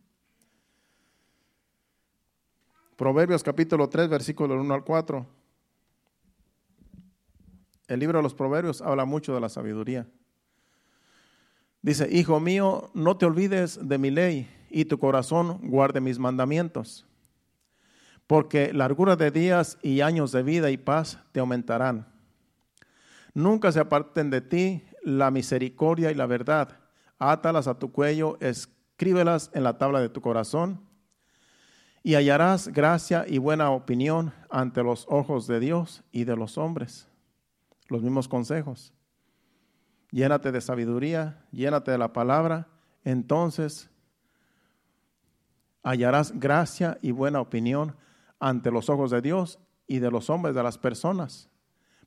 Proverbios 2.97 3.43
capítulo 3.43 3.89
3, 3.89 4.09
versículo 4.11 4.61
1 4.61 4.75
al 4.75 4.85
4. 4.85 5.27
El 7.89 8.01
libro 8.01 8.19
de 8.19 8.23
los 8.25 8.35
Proverbios 8.35 8.83
habla 8.83 9.05
mucho 9.05 9.35
de 9.35 9.41
la 9.41 9.49
sabiduría. 9.49 10.07
Dice, 11.81 12.09
Hijo 12.11 12.41
mío, 12.41 12.91
no 12.93 13.17
te 13.17 13.25
olvides 13.25 13.89
de 13.89 13.97
mi 13.97 14.11
ley 14.11 14.51
y 14.69 14.85
tu 14.85 14.99
corazón 14.99 15.61
guarde 15.63 16.01
mis 16.01 16.19
mandamientos 16.19 17.07
porque 18.27 18.73
largura 18.73 19.17
de 19.17 19.31
días 19.31 19.79
y 19.83 20.01
años 20.01 20.33
de 20.33 20.43
vida 20.43 20.71
y 20.71 20.77
paz 20.77 21.19
te 21.33 21.41
aumentarán. 21.41 22.07
Nunca 23.35 23.71
se 23.71 23.81
aparten 23.81 24.31
de 24.31 24.41
ti 24.41 24.83
la 25.03 25.31
misericordia 25.31 26.11
y 26.11 26.15
la 26.15 26.27
verdad. 26.27 26.81
Átalas 27.19 27.69
a 27.69 27.79
tu 27.79 27.93
cuello, 27.93 28.37
escríbelas 28.41 29.51
en 29.55 29.63
la 29.63 29.79
tabla 29.79 30.01
de 30.01 30.09
tu 30.09 30.21
corazón, 30.21 30.87
y 32.07 32.15
hallarás 32.15 32.69
gracia 32.69 33.25
y 33.27 33.39
buena 33.39 33.71
opinión 33.71 34.33
ante 34.49 34.85
los 34.85 35.07
ojos 35.09 35.49
de 35.49 35.59
Dios 35.59 36.05
y 36.13 36.23
de 36.23 36.37
los 36.37 36.57
hombres. 36.57 37.09
Los 37.89 38.01
mismos 38.01 38.29
consejos. 38.29 38.93
Llénate 40.13 40.53
de 40.53 40.61
sabiduría, 40.61 41.45
llénate 41.51 41.91
de 41.91 41.99
la 41.99 42.13
palabra, 42.13 42.69
entonces 43.03 43.91
hallarás 45.83 46.39
gracia 46.39 46.97
y 47.03 47.11
buena 47.11 47.41
opinión 47.41 47.97
ante 48.39 48.71
los 48.71 48.89
ojos 48.91 49.11
de 49.11 49.23
Dios 49.23 49.59
y 49.87 49.99
de 49.99 50.11
los 50.11 50.31
hombres, 50.31 50.55
de 50.55 50.63
las 50.63 50.79
personas. 50.79 51.49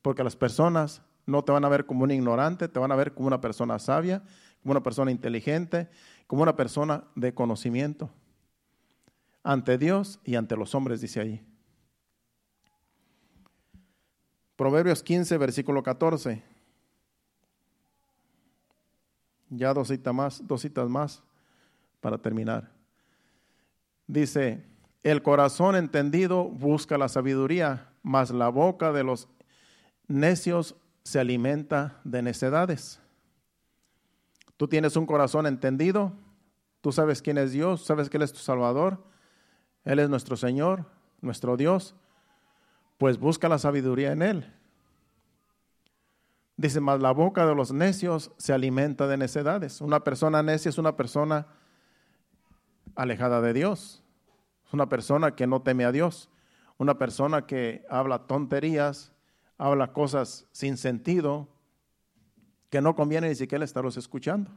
Porque 0.02 0.24
las 0.24 0.36
personas 0.36 1.02
no 1.26 1.44
te 1.44 1.52
van 1.52 1.66
a 1.66 1.70
ver 1.70 1.86
como 1.86 2.04
un 2.04 2.12
ignorante, 2.12 2.68
te 2.68 2.80
van 2.80 2.92
a 2.92 2.96
ver 2.96 3.14
como 3.14 3.28
una 3.28 3.42
persona 3.42 3.80
sabia, 3.80 4.24
como 4.62 4.72
una 4.72 4.84
persona 4.84 5.12
inteligente, 5.12 5.90
como 6.28 6.44
una 6.44 6.56
persona 6.56 7.06
de 7.16 7.34
conocimiento. 7.34 8.10
Ante 9.44 9.78
Dios 9.78 10.20
y 10.24 10.36
ante 10.36 10.56
los 10.56 10.76
hombres, 10.76 11.02
dice 11.02 11.22
ahí. 11.22 11.46
Proverbios 14.56 15.02
15, 15.02 15.38
versículo 15.38 15.82
14. 15.82 16.44
Ya 19.50 19.74
dos 19.74 19.88
citas 19.88 20.14
más, 20.14 20.46
dos 20.46 20.62
citas 20.62 20.90
más 20.90 21.24
para 22.02 22.18
terminar. 22.18 22.72
Dice, 24.06 24.66
el 25.04 25.22
corazón 25.22 25.76
entendido 25.76 26.46
busca 26.46 26.98
la 26.98 27.08
sabiduría, 27.08 27.90
mas 28.04 28.32
la 28.32 28.50
boca 28.50 28.92
de 28.92 29.04
los 29.04 29.28
necios 30.08 30.76
se 31.04 31.20
alimenta 31.20 32.02
de 32.04 32.22
necedades. 32.22 33.00
Tú 34.58 34.68
tienes 34.68 34.96
un 34.98 35.06
corazón 35.06 35.46
entendido, 35.46 36.12
tú 36.82 36.92
sabes 36.92 37.22
quién 37.22 37.38
es 37.38 37.52
Dios, 37.52 37.86
sabes 37.86 38.10
que 38.10 38.18
Él 38.18 38.24
es 38.24 38.34
tu 38.34 38.40
Salvador, 38.40 39.04
Él 39.86 40.00
es 40.00 40.10
nuestro 40.10 40.36
Señor, 40.36 40.86
nuestro 41.22 41.56
Dios, 41.56 41.96
pues 42.98 43.18
busca 43.18 43.48
la 43.48 43.58
sabiduría 43.58 44.12
en 44.12 44.22
Él. 44.22 44.54
Dice, 46.58 46.82
mas 46.82 47.00
la 47.00 47.12
boca 47.12 47.46
de 47.46 47.56
los 47.56 47.72
necios 47.72 48.32
se 48.38 48.52
alimenta 48.52 49.08
de 49.08 49.16
necedades. 49.16 49.80
Una 49.80 50.04
persona 50.04 50.44
necia 50.44 50.68
es 50.68 50.78
una 50.78 50.98
persona 50.98 51.48
alejada 52.96 53.40
de 53.40 53.54
Dios. 53.54 54.04
Es 54.70 54.74
una 54.76 54.88
persona 54.88 55.36
que 55.36 55.48
no 55.48 55.64
teme 55.64 55.84
a 55.84 55.92
Dios, 55.92 56.30
una 56.78 57.00
persona 57.00 57.48
que 57.48 57.84
habla 57.90 58.28
tonterías, 58.28 59.12
habla 59.58 59.94
cosas 59.94 60.46
sin 60.52 60.78
sentido, 60.78 61.48
que 62.70 62.80
no 62.80 62.96
conviene 62.96 63.30
ni 63.30 63.34
siquiera 63.34 63.66
estarlos 63.66 63.98
escuchando. 63.98 64.52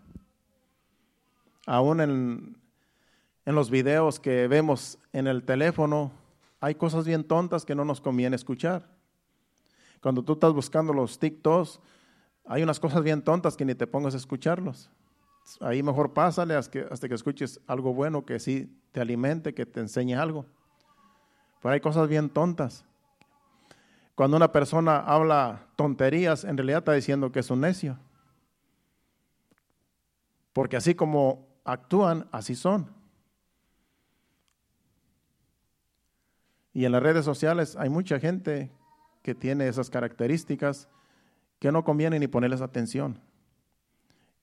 Aún 1.65 2.03
en, 2.03 2.59
en 3.47 3.55
los 3.55 3.71
videos 3.71 4.21
que 4.21 4.49
vemos 4.49 4.99
en 5.15 5.27
el 5.27 5.45
teléfono, 5.45 6.13
hay 6.61 6.75
cosas 6.75 7.07
bien 7.07 7.25
tontas 7.25 7.65
que 7.65 7.75
no 7.75 7.87
nos 7.87 8.03
conviene 8.03 8.37
escuchar. 8.37 8.87
Cuando 10.03 10.23
tú 10.23 10.35
estás 10.35 10.53
buscando 10.53 10.93
los 10.93 11.19
TikToks, 11.19 11.81
hay 12.45 12.63
unas 12.63 12.79
cosas 12.79 13.03
bien 13.03 13.23
tontas 13.23 13.57
que 13.57 13.65
ni 13.65 13.75
te 13.75 13.87
pongas 13.87 14.13
a 14.13 14.19
escucharlos. 14.19 14.91
Ahí 15.61 15.83
mejor 15.83 16.13
pásale 16.13 16.55
hasta 16.55 16.71
que, 16.71 16.87
hasta 16.91 17.09
que 17.09 17.15
escuches 17.15 17.61
algo 17.67 17.93
bueno 17.93 18.25
que 18.25 18.39
sí 18.39 18.79
te 18.93 19.01
alimente, 19.01 19.55
que 19.55 19.67
te 19.67 19.81
enseñe 19.81 20.15
algo. 20.15 20.47
Pero 21.61 21.75
hay 21.75 21.81
cosas 21.81 22.09
bien 22.09 22.31
tontas. 22.31 22.85
Cuando 24.15 24.37
una 24.37 24.53
persona 24.53 24.99
habla 24.99 25.67
tonterías, 25.77 26.45
en 26.45 26.57
realidad 26.57 26.79
está 26.79 26.93
diciendo 26.93 27.33
que 27.33 27.41
es 27.41 27.51
un 27.51 27.61
necio. 27.61 27.99
Porque 30.53 30.77
así 30.77 30.95
como 30.95 31.49
actúan, 31.65 32.29
así 32.31 32.55
son. 32.55 32.91
Y 36.75 36.85
en 36.85 36.93
las 36.93 37.03
redes 37.03 37.25
sociales 37.25 37.77
hay 37.77 37.89
mucha 37.89 38.19
gente 38.19 38.71
que 39.23 39.35
tiene 39.35 39.69
esas 39.69 39.91
características 39.91 40.89
que 41.59 41.71
no 41.71 41.85
conviene 41.85 42.19
ni 42.19 42.27
ponerles 42.27 42.61
atención. 42.61 43.21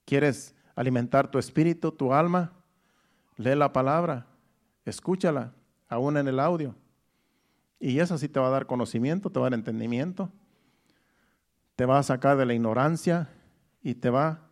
¿Quieres 0.05 0.55
alimentar 0.79 1.29
tu 1.29 1.37
espíritu, 1.37 1.91
tu 1.91 2.13
alma, 2.13 2.53
lee 3.35 3.53
la 3.53 3.73
palabra, 3.73 4.27
escúchala, 4.85 5.51
aún 5.89 6.15
en 6.15 6.29
el 6.29 6.39
audio. 6.39 6.73
Y 7.81 7.99
eso 7.99 8.17
sí 8.17 8.29
te 8.29 8.39
va 8.39 8.47
a 8.47 8.51
dar 8.51 8.65
conocimiento, 8.65 9.29
te 9.29 9.41
va 9.41 9.47
a 9.47 9.49
dar 9.49 9.59
entendimiento, 9.59 10.31
te 11.75 11.85
va 11.85 11.99
a 11.99 12.03
sacar 12.03 12.37
de 12.37 12.45
la 12.45 12.53
ignorancia 12.53 13.27
y 13.83 13.95
te 13.95 14.09
va 14.09 14.47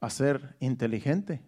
a 0.00 0.10
ser 0.10 0.56
inteligente. 0.58 1.40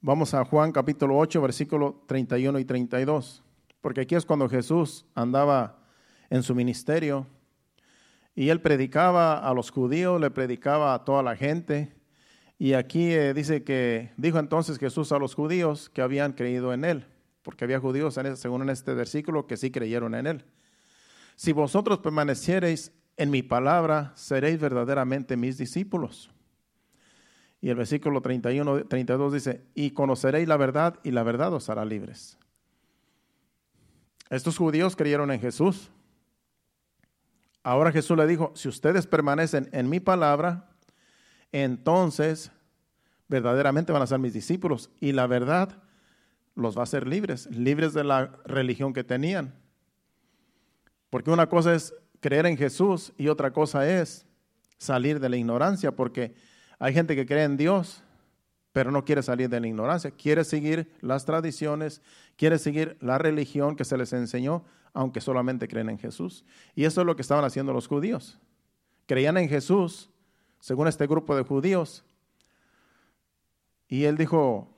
Vamos 0.00 0.34
a 0.34 0.44
Juan 0.44 0.72
capítulo 0.72 1.16
8, 1.18 1.40
versículo 1.40 2.02
31 2.08 2.58
y 2.58 2.64
32, 2.64 3.44
porque 3.80 4.00
aquí 4.00 4.16
es 4.16 4.26
cuando 4.26 4.48
Jesús 4.48 5.06
andaba 5.14 5.81
en 6.32 6.42
su 6.42 6.54
ministerio 6.54 7.26
y 8.34 8.48
él 8.48 8.62
predicaba 8.62 9.38
a 9.38 9.52
los 9.52 9.70
judíos, 9.70 10.18
le 10.18 10.30
predicaba 10.30 10.94
a 10.94 11.04
toda 11.04 11.22
la 11.22 11.36
gente. 11.36 11.92
Y 12.58 12.72
aquí 12.72 13.12
eh, 13.12 13.34
dice 13.34 13.64
que 13.64 14.12
dijo 14.16 14.38
entonces 14.38 14.78
Jesús 14.78 15.12
a 15.12 15.18
los 15.18 15.34
judíos 15.34 15.90
que 15.90 16.00
habían 16.00 16.32
creído 16.32 16.72
en 16.72 16.86
él, 16.86 17.06
porque 17.42 17.64
había 17.64 17.80
judíos, 17.80 18.16
en, 18.16 18.34
según 18.38 18.62
en 18.62 18.70
este 18.70 18.94
versículo, 18.94 19.46
que 19.46 19.58
sí 19.58 19.70
creyeron 19.70 20.14
en 20.14 20.26
él. 20.26 20.44
Si 21.36 21.52
vosotros 21.52 21.98
permaneciereis 21.98 22.92
en 23.18 23.30
mi 23.30 23.42
palabra, 23.42 24.12
seréis 24.14 24.58
verdaderamente 24.58 25.36
mis 25.36 25.58
discípulos. 25.58 26.30
Y 27.60 27.68
el 27.68 27.76
versículo 27.76 28.22
31, 28.22 28.86
32 28.86 29.32
dice, 29.34 29.66
y 29.74 29.90
conoceréis 29.90 30.48
la 30.48 30.56
verdad 30.56 30.98
y 31.04 31.10
la 31.10 31.24
verdad 31.24 31.52
os 31.52 31.68
hará 31.68 31.84
libres. 31.84 32.38
Estos 34.30 34.56
judíos 34.56 34.96
creyeron 34.96 35.30
en 35.30 35.38
Jesús. 35.38 35.90
Ahora 37.62 37.92
Jesús 37.92 38.16
le 38.16 38.26
dijo, 38.26 38.52
si 38.54 38.68
ustedes 38.68 39.06
permanecen 39.06 39.68
en 39.72 39.88
mi 39.88 40.00
palabra, 40.00 40.68
entonces 41.52 42.50
verdaderamente 43.28 43.92
van 43.92 44.02
a 44.02 44.06
ser 44.06 44.18
mis 44.18 44.32
discípulos 44.32 44.90
y 45.00 45.12
la 45.12 45.26
verdad 45.26 45.82
los 46.54 46.76
va 46.76 46.80
a 46.80 46.84
hacer 46.84 47.06
libres, 47.06 47.46
libres 47.50 47.94
de 47.94 48.04
la 48.04 48.32
religión 48.44 48.92
que 48.92 49.04
tenían. 49.04 49.54
Porque 51.08 51.30
una 51.30 51.48
cosa 51.48 51.74
es 51.74 51.94
creer 52.20 52.46
en 52.46 52.56
Jesús 52.56 53.12
y 53.16 53.28
otra 53.28 53.52
cosa 53.52 53.88
es 53.88 54.26
salir 54.78 55.20
de 55.20 55.28
la 55.28 55.36
ignorancia, 55.36 55.92
porque 55.94 56.34
hay 56.78 56.92
gente 56.92 57.14
que 57.14 57.26
cree 57.26 57.44
en 57.44 57.56
Dios, 57.56 58.02
pero 58.72 58.90
no 58.90 59.04
quiere 59.04 59.22
salir 59.22 59.48
de 59.48 59.60
la 59.60 59.68
ignorancia, 59.68 60.10
quiere 60.10 60.44
seguir 60.44 60.92
las 61.00 61.24
tradiciones, 61.24 62.02
quiere 62.36 62.58
seguir 62.58 62.96
la 63.00 63.18
religión 63.18 63.76
que 63.76 63.84
se 63.84 63.96
les 63.96 64.12
enseñó, 64.12 64.64
aunque 64.92 65.20
solamente 65.20 65.68
creen 65.68 65.88
en 65.88 65.98
Jesús. 65.98 66.44
Y 66.74 66.84
eso 66.84 67.00
es 67.00 67.06
lo 67.06 67.16
que 67.16 67.22
estaban 67.22 67.44
haciendo 67.44 67.72
los 67.72 67.88
judíos. 67.88 68.38
Creían 69.06 69.36
en 69.36 69.48
Jesús, 69.48 70.10
según 70.60 70.88
este 70.88 71.06
grupo 71.06 71.34
de 71.34 71.42
judíos. 71.42 72.04
Y 73.88 74.04
él 74.04 74.16
dijo, 74.16 74.76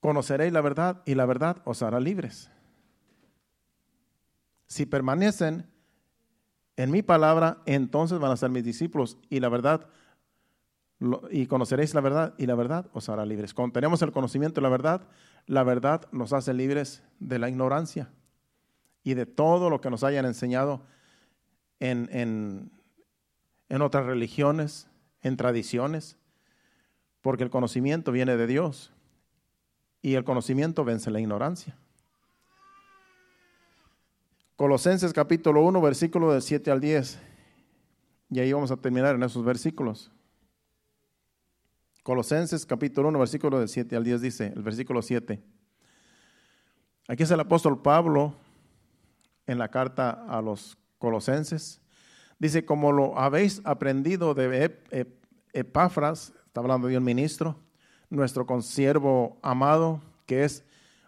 conoceréis 0.00 0.52
la 0.52 0.60
verdad 0.60 1.02
y 1.04 1.14
la 1.14 1.26
verdad 1.26 1.60
os 1.64 1.82
hará 1.82 2.00
libres. 2.00 2.50
Si 4.66 4.86
permanecen 4.86 5.66
en 6.76 6.90
mi 6.90 7.02
palabra, 7.02 7.62
entonces 7.66 8.18
van 8.18 8.30
a 8.30 8.36
ser 8.36 8.50
mis 8.50 8.64
discípulos 8.64 9.18
y 9.28 9.40
la 9.40 9.48
verdad, 9.48 9.88
y 11.30 11.46
conoceréis 11.46 11.94
la 11.94 12.00
verdad 12.00 12.34
y 12.38 12.46
la 12.46 12.54
verdad 12.54 12.86
os 12.92 13.08
hará 13.08 13.24
libres. 13.24 13.54
Cuando 13.54 13.74
tenemos 13.74 14.02
el 14.02 14.12
conocimiento 14.12 14.60
de 14.60 14.62
la 14.62 14.68
verdad, 14.68 15.02
la 15.46 15.62
verdad 15.62 16.08
nos 16.10 16.32
hace 16.32 16.52
libres 16.54 17.02
de 17.20 17.38
la 17.38 17.48
ignorancia 17.48 18.10
y 19.04 19.14
de 19.14 19.26
todo 19.26 19.70
lo 19.70 19.80
que 19.80 19.90
nos 19.90 20.02
hayan 20.02 20.26
enseñado 20.26 20.82
en, 21.78 22.08
en, 22.12 22.70
en 23.68 23.82
otras 23.82 24.06
religiones, 24.06 24.88
en 25.22 25.36
tradiciones, 25.36 26.16
porque 27.20 27.44
el 27.44 27.50
conocimiento 27.50 28.10
viene 28.10 28.36
de 28.36 28.46
Dios 28.46 28.92
y 30.02 30.14
el 30.14 30.24
conocimiento 30.24 30.84
vence 30.84 31.10
la 31.10 31.20
ignorancia. 31.20 31.76
Colosenses 34.56 35.12
capítulo 35.12 35.62
1, 35.62 35.80
versículo 35.80 36.32
del 36.32 36.42
7 36.42 36.72
al 36.72 36.80
10. 36.80 37.20
Y 38.30 38.40
ahí 38.40 38.52
vamos 38.52 38.72
a 38.72 38.76
terminar 38.76 39.14
en 39.14 39.22
esos 39.22 39.44
versículos. 39.44 40.10
Colosenses 42.08 42.64
capítulo 42.64 43.10
1, 43.10 43.18
versículo 43.18 43.58
del 43.58 43.68
7 43.68 43.94
al 43.94 44.02
10 44.02 44.22
dice, 44.22 44.46
el 44.56 44.62
versículo 44.62 45.02
7. 45.02 45.42
Aquí 47.06 47.22
es 47.22 47.30
el 47.30 47.38
apóstol 47.38 47.82
Pablo 47.82 48.32
en 49.46 49.58
la 49.58 49.68
carta 49.68 50.24
a 50.26 50.40
los 50.40 50.78
colosenses. 50.96 51.82
Dice, 52.38 52.64
como 52.64 52.92
lo 52.92 53.18
habéis 53.18 53.60
aprendido 53.62 54.32
de 54.32 54.74
Epafras, 55.52 56.32
está 56.46 56.60
hablando 56.60 56.88
de 56.88 56.96
un 56.96 57.04
ministro, 57.04 57.60
nuestro 58.08 58.46
consiervo 58.46 59.38
amado, 59.42 60.00
que 60.24 60.44
es 60.44 60.64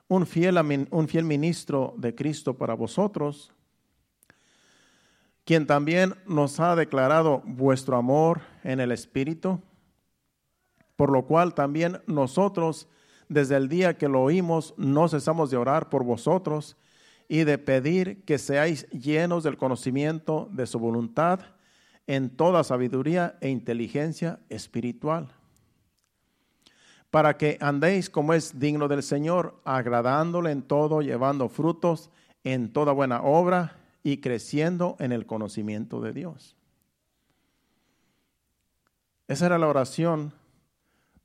un 0.07 0.27
fiel, 0.27 0.59
un 0.91 1.09
fiel 1.09 1.25
ministro 1.25 1.95
de 1.97 2.15
Cristo 2.15 2.59
para 2.59 2.75
vosotros, 2.75 3.55
quien 5.47 5.67
también 5.67 6.15
nos 6.27 6.61
ha 6.61 6.77
declarado 6.77 7.41
vuestro 7.47 7.97
amor 7.97 8.43
en 8.65 8.81
el 8.81 8.93
Espíritu, 8.93 9.63
por 11.01 11.11
lo 11.11 11.25
cual 11.25 11.55
también 11.55 12.03
nosotros, 12.07 12.87
desde 13.31 13.57
el 13.57 13.71
día 13.71 13.97
que 13.97 14.07
lo 14.07 14.21
oímos, 14.21 14.75
no 14.77 15.09
cesamos 15.09 15.51
de 15.51 15.57
orar 15.57 15.89
por 15.89 16.05
vosotros 16.05 16.77
y 17.27 17.45
de 17.45 17.57
pedir 17.57 18.23
que 18.27 18.37
seáis 18.37 18.87
llenos 18.91 19.43
del 19.43 19.57
conocimiento 19.57 20.51
de 20.53 20.67
su 20.67 20.79
voluntad 20.79 21.41
en 22.07 22.29
toda 22.29 22.65
sabiduría 22.65 23.39
e 23.41 23.49
inteligencia 23.49 24.41
espiritual 24.51 25.33
para 27.09 27.39
que 27.39 27.57
andéis 27.63 28.11
como 28.11 28.35
es 28.35 28.59
digno 28.59 28.87
del 28.87 29.03
Señor, 29.03 29.59
agradándole 29.65 30.51
en 30.51 30.61
todo, 30.61 31.01
llevando 31.01 31.49
frutos 31.49 32.11
en 32.45 32.75
toda 32.75 32.93
buena 32.93 33.23
obra 33.23 33.79
y 34.03 34.19
creciendo 34.19 34.97
en 34.99 35.13
el 35.13 35.25
conocimiento 35.25 36.03
de 36.03 36.13
Dios. 36.13 36.57
Esa 39.29 39.47
era 39.47 39.57
la 39.59 39.67
oración 39.67 40.39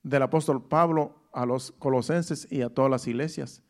del 0.05 0.23
apóstol 0.23 0.63
Pablo 0.63 1.15
a 1.33 1.45
los 1.45 1.71
colosenses 1.73 2.47
y 2.49 2.61
a 2.61 2.69
todas 2.69 2.89
las 2.89 3.07
iglesias, 3.07 3.61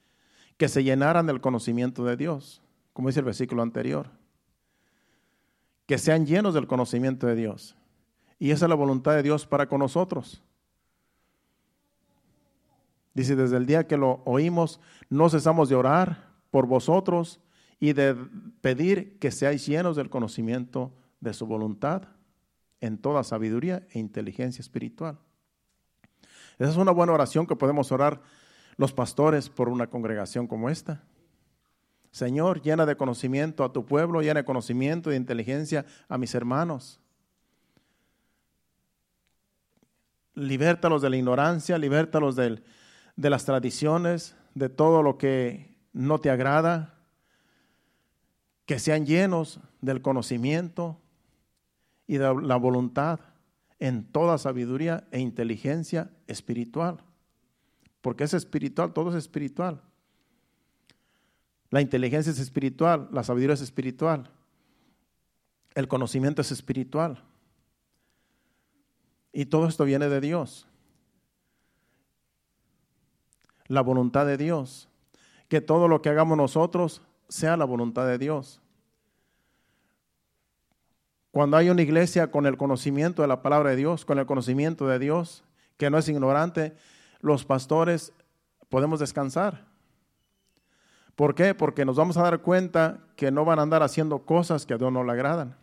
que 0.57 0.67
se 0.67 0.83
llenaran 0.83 1.25
del 1.25 1.41
conocimiento 1.41 2.05
de 2.05 2.15
Dios, 2.15 2.61
como 2.93 3.09
dice 3.09 3.21
el 3.21 3.25
versículo 3.25 3.61
anterior, 3.63 4.11
que 5.87 5.97
sean 5.97 6.25
llenos 6.25 6.53
del 6.53 6.67
conocimiento 6.67 7.25
de 7.27 7.35
Dios. 7.35 7.75
Y 8.37 8.51
esa 8.51 8.65
es 8.65 8.69
la 8.69 8.75
voluntad 8.75 9.15
de 9.15 9.23
Dios 9.23 9.47
para 9.47 9.67
con 9.67 9.79
nosotros 9.79 10.43
Dice, 13.15 13.37
desde 13.37 13.55
el 13.55 13.65
día 13.65 13.87
que 13.87 13.95
lo 13.95 14.21
oímos, 14.25 14.81
no 15.09 15.29
cesamos 15.29 15.69
de 15.69 15.75
orar 15.75 16.33
por 16.51 16.67
vosotros 16.67 17.39
y 17.79 17.93
de 17.93 18.13
pedir 18.59 19.17
que 19.19 19.31
seáis 19.31 19.65
llenos 19.65 19.95
del 19.95 20.09
conocimiento 20.09 20.93
de 21.21 21.33
su 21.33 21.47
voluntad 21.47 22.09
en 22.81 22.97
toda 22.97 23.23
sabiduría 23.23 23.87
e 23.91 23.99
inteligencia 23.99 24.61
espiritual. 24.61 25.17
Esa 26.57 26.71
es 26.71 26.77
una 26.77 26.91
buena 26.91 27.13
oración 27.13 27.45
que 27.47 27.55
podemos 27.55 27.91
orar 27.91 28.21
los 28.77 28.93
pastores 28.93 29.49
por 29.49 29.69
una 29.69 29.87
congregación 29.87 30.47
como 30.47 30.69
esta. 30.69 31.03
Señor, 32.11 32.61
llena 32.61 32.85
de 32.85 32.95
conocimiento 32.95 33.63
a 33.63 33.73
tu 33.73 33.85
pueblo, 33.85 34.21
llena 34.21 34.39
de 34.39 34.45
conocimiento 34.45 35.09
y 35.09 35.13
de 35.13 35.17
inteligencia 35.17 35.85
a 36.07 36.17
mis 36.17 36.33
hermanos. 36.33 37.01
Libértalos 40.33 41.01
de 41.01 41.09
la 41.09 41.17
ignorancia, 41.17 41.77
libértalos 41.77 42.35
del, 42.35 42.63
de 43.17 43.29
las 43.29 43.43
tradiciones, 43.43 44.35
de 44.53 44.69
todo 44.69 45.03
lo 45.03 45.17
que 45.17 45.77
no 45.91 46.19
te 46.19 46.29
agrada, 46.29 46.93
que 48.65 48.79
sean 48.79 49.05
llenos 49.05 49.59
del 49.81 50.01
conocimiento 50.01 51.01
y 52.07 52.17
de 52.17 52.33
la 52.41 52.55
voluntad 52.55 53.19
en 53.79 54.05
toda 54.05 54.37
sabiduría 54.37 55.05
e 55.11 55.19
inteligencia 55.19 56.09
espiritual. 56.27 56.99
Porque 58.01 58.23
es 58.23 58.33
espiritual, 58.33 58.93
todo 58.93 59.09
es 59.09 59.15
espiritual. 59.15 59.81
La 61.69 61.81
inteligencia 61.81 62.31
es 62.31 62.39
espiritual, 62.39 63.09
la 63.11 63.23
sabiduría 63.23 63.55
es 63.55 63.61
espiritual, 63.61 64.29
el 65.73 65.87
conocimiento 65.87 66.41
es 66.41 66.51
espiritual. 66.51 67.23
Y 69.33 69.47
todo 69.47 69.67
esto 69.67 69.83
viene 69.83 70.07
de 70.07 70.21
Dios 70.21 70.67
la 73.67 73.81
voluntad 73.81 74.25
de 74.25 74.37
Dios. 74.37 74.89
Que 75.47 75.61
todo 75.61 75.87
lo 75.87 76.01
que 76.01 76.09
hagamos 76.09 76.37
nosotros 76.37 77.01
sea 77.27 77.57
la 77.57 77.65
voluntad 77.65 78.07
de 78.07 78.17
Dios. 78.17 78.61
Cuando 81.31 81.57
hay 81.57 81.69
una 81.69 81.81
iglesia 81.81 82.31
con 82.31 82.45
el 82.45 82.57
conocimiento 82.57 83.21
de 83.21 83.27
la 83.27 83.41
palabra 83.41 83.71
de 83.71 83.75
Dios, 83.75 84.05
con 84.05 84.19
el 84.19 84.25
conocimiento 84.25 84.87
de 84.87 84.99
Dios, 84.99 85.43
que 85.77 85.89
no 85.89 85.97
es 85.97 86.07
ignorante, 86.09 86.75
los 87.19 87.45
pastores 87.45 88.13
podemos 88.69 88.99
descansar. 88.99 89.65
¿Por 91.15 91.33
qué? 91.33 91.53
Porque 91.53 91.85
nos 91.85 91.95
vamos 91.95 92.17
a 92.17 92.23
dar 92.23 92.41
cuenta 92.41 92.99
que 93.15 93.31
no 93.31 93.45
van 93.45 93.59
a 93.59 93.61
andar 93.61 93.83
haciendo 93.83 94.19
cosas 94.25 94.65
que 94.65 94.73
a 94.73 94.77
Dios 94.77 94.91
no 94.91 95.03
le 95.03 95.11
agradan. 95.11 95.55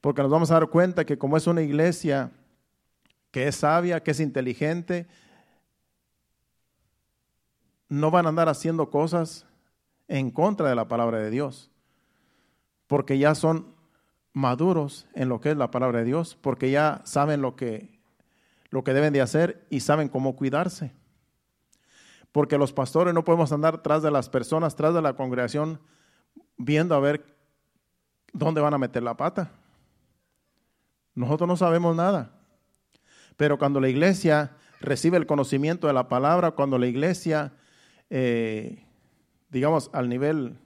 Porque 0.00 0.22
nos 0.22 0.30
vamos 0.30 0.50
a 0.50 0.54
dar 0.54 0.68
cuenta 0.68 1.04
que 1.04 1.18
como 1.18 1.36
es 1.36 1.46
una 1.46 1.62
iglesia 1.62 2.30
que 3.30 3.48
es 3.48 3.56
sabia, 3.56 4.02
que 4.02 4.12
es 4.12 4.20
inteligente, 4.20 5.08
no 7.88 8.10
van 8.10 8.26
a 8.26 8.28
andar 8.28 8.48
haciendo 8.48 8.90
cosas 8.90 9.44
en 10.06 10.30
contra 10.30 10.68
de 10.68 10.74
la 10.74 10.88
palabra 10.88 11.18
de 11.18 11.30
Dios, 11.30 11.70
porque 12.86 13.18
ya 13.18 13.34
son 13.34 13.74
maduros 14.32 15.06
en 15.14 15.28
lo 15.28 15.40
que 15.40 15.50
es 15.50 15.56
la 15.56 15.70
palabra 15.70 15.98
de 15.98 16.04
Dios, 16.04 16.38
porque 16.40 16.70
ya 16.70 17.02
saben 17.04 17.42
lo 17.42 17.56
que, 17.56 17.97
lo 18.70 18.84
que 18.84 18.92
deben 18.92 19.12
de 19.12 19.20
hacer 19.20 19.66
y 19.70 19.80
saben 19.80 20.08
cómo 20.08 20.36
cuidarse. 20.36 20.92
Porque 22.32 22.58
los 22.58 22.72
pastores 22.72 23.14
no 23.14 23.24
podemos 23.24 23.52
andar 23.52 23.82
tras 23.82 24.02
de 24.02 24.10
las 24.10 24.28
personas, 24.28 24.76
tras 24.76 24.94
de 24.94 25.02
la 25.02 25.14
congregación, 25.14 25.80
viendo 26.56 26.94
a 26.94 27.00
ver 27.00 27.24
dónde 28.32 28.60
van 28.60 28.74
a 28.74 28.78
meter 28.78 29.02
la 29.02 29.16
pata. 29.16 29.50
Nosotros 31.14 31.48
no 31.48 31.56
sabemos 31.56 31.96
nada. 31.96 32.32
Pero 33.36 33.58
cuando 33.58 33.80
la 33.80 33.88
iglesia 33.88 34.52
recibe 34.80 35.16
el 35.16 35.26
conocimiento 35.26 35.86
de 35.86 35.92
la 35.92 36.08
palabra, 36.08 36.52
cuando 36.52 36.78
la 36.78 36.86
iglesia, 36.86 37.52
eh, 38.10 38.84
digamos, 39.48 39.90
al 39.92 40.08
nivel 40.08 40.58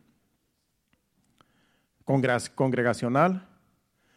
congregacional, 2.05 3.49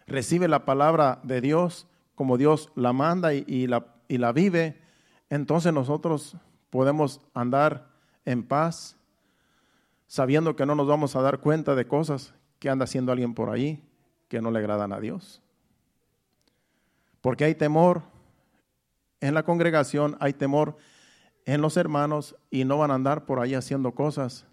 recibe 0.07 0.47
la 0.47 0.65
palabra 0.65 1.19
de 1.23 1.41
Dios 1.41 1.88
como 2.16 2.38
Dios 2.38 2.72
la 2.76 2.93
manda 2.93 3.34
y, 3.34 3.68
la, 3.68 4.32
vive, 4.32 4.82
entonces 5.30 5.74
nosotros 5.74 6.38
podemos 6.70 7.22
andar 7.34 7.89
en 8.24 8.43
paz, 8.43 8.97
sabiendo 10.07 10.55
que 10.55 10.66
no 10.66 10.76
nos 10.76 10.88
vamos 10.88 11.16
a 11.16 11.22
dar 11.22 11.39
cuenta 11.39 11.76
de 11.76 11.88
cosas 11.88 12.34
que 12.59 12.70
anda 12.70 12.86
haciendo 12.86 13.11
alguien 13.11 13.34
por 13.34 13.49
ahí 13.49 13.84
que 14.28 14.41
no 14.41 14.49
le 14.49 14.59
agradan 14.59 14.93
a 14.93 14.99
Dios. 14.99 15.41
Porque 17.22 17.43
hay 17.43 17.55
temor 17.55 18.03
en 19.20 19.34
la 19.34 19.43
congregación, 19.43 20.16
hay 20.20 20.34
temor 20.34 20.78
en 21.45 21.61
los 21.61 21.78
hermanos 21.78 22.36
y 22.49 22.66
no 22.66 22.78
van 22.78 22.91
a 22.91 22.95
andar 22.95 23.26
por 23.26 23.39
ahí 23.39 23.53
haciendo 23.53 23.93
cosas 23.93 24.45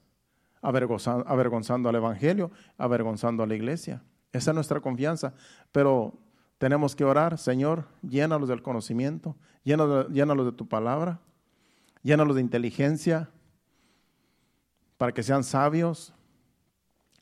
avergonzando, 0.62 1.28
avergonzando 1.28 1.88
al 1.88 1.96
Evangelio, 1.96 2.50
avergonzando 2.78 3.42
a 3.42 3.46
la 3.46 3.54
iglesia. 3.54 4.02
Esa 4.32 4.50
es 4.50 4.54
nuestra 4.54 4.80
confianza. 4.80 5.34
Pero 5.72 6.14
tenemos 6.62 6.94
que 6.94 7.02
orar, 7.02 7.38
Señor, 7.38 7.88
llénalos 8.08 8.48
del 8.48 8.62
conocimiento, 8.62 9.34
llénalos, 9.64 10.46
de 10.46 10.52
tu 10.52 10.68
palabra, 10.68 11.18
llénalos 12.04 12.36
de 12.36 12.40
inteligencia, 12.40 13.30
para 14.96 15.10
que 15.10 15.24
sean 15.24 15.42
sabios, 15.42 16.14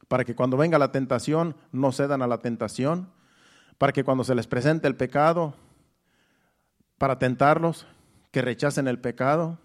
para 0.08 0.26
que 0.26 0.34
cuando 0.34 0.58
venga 0.58 0.78
la 0.78 0.92
tentación 0.92 1.56
no 1.72 1.90
cedan 1.90 2.20
a 2.20 2.26
la 2.26 2.40
tentación, 2.40 3.10
para 3.78 3.94
que 3.94 4.04
cuando 4.04 4.24
se 4.24 4.34
les 4.34 4.46
presente 4.46 4.86
el 4.86 4.94
pecado, 4.94 5.54
para 6.98 7.18
tentarlos, 7.18 7.86
que 8.32 8.42
rechacen 8.42 8.88
el 8.88 8.98
pecado, 8.98 9.58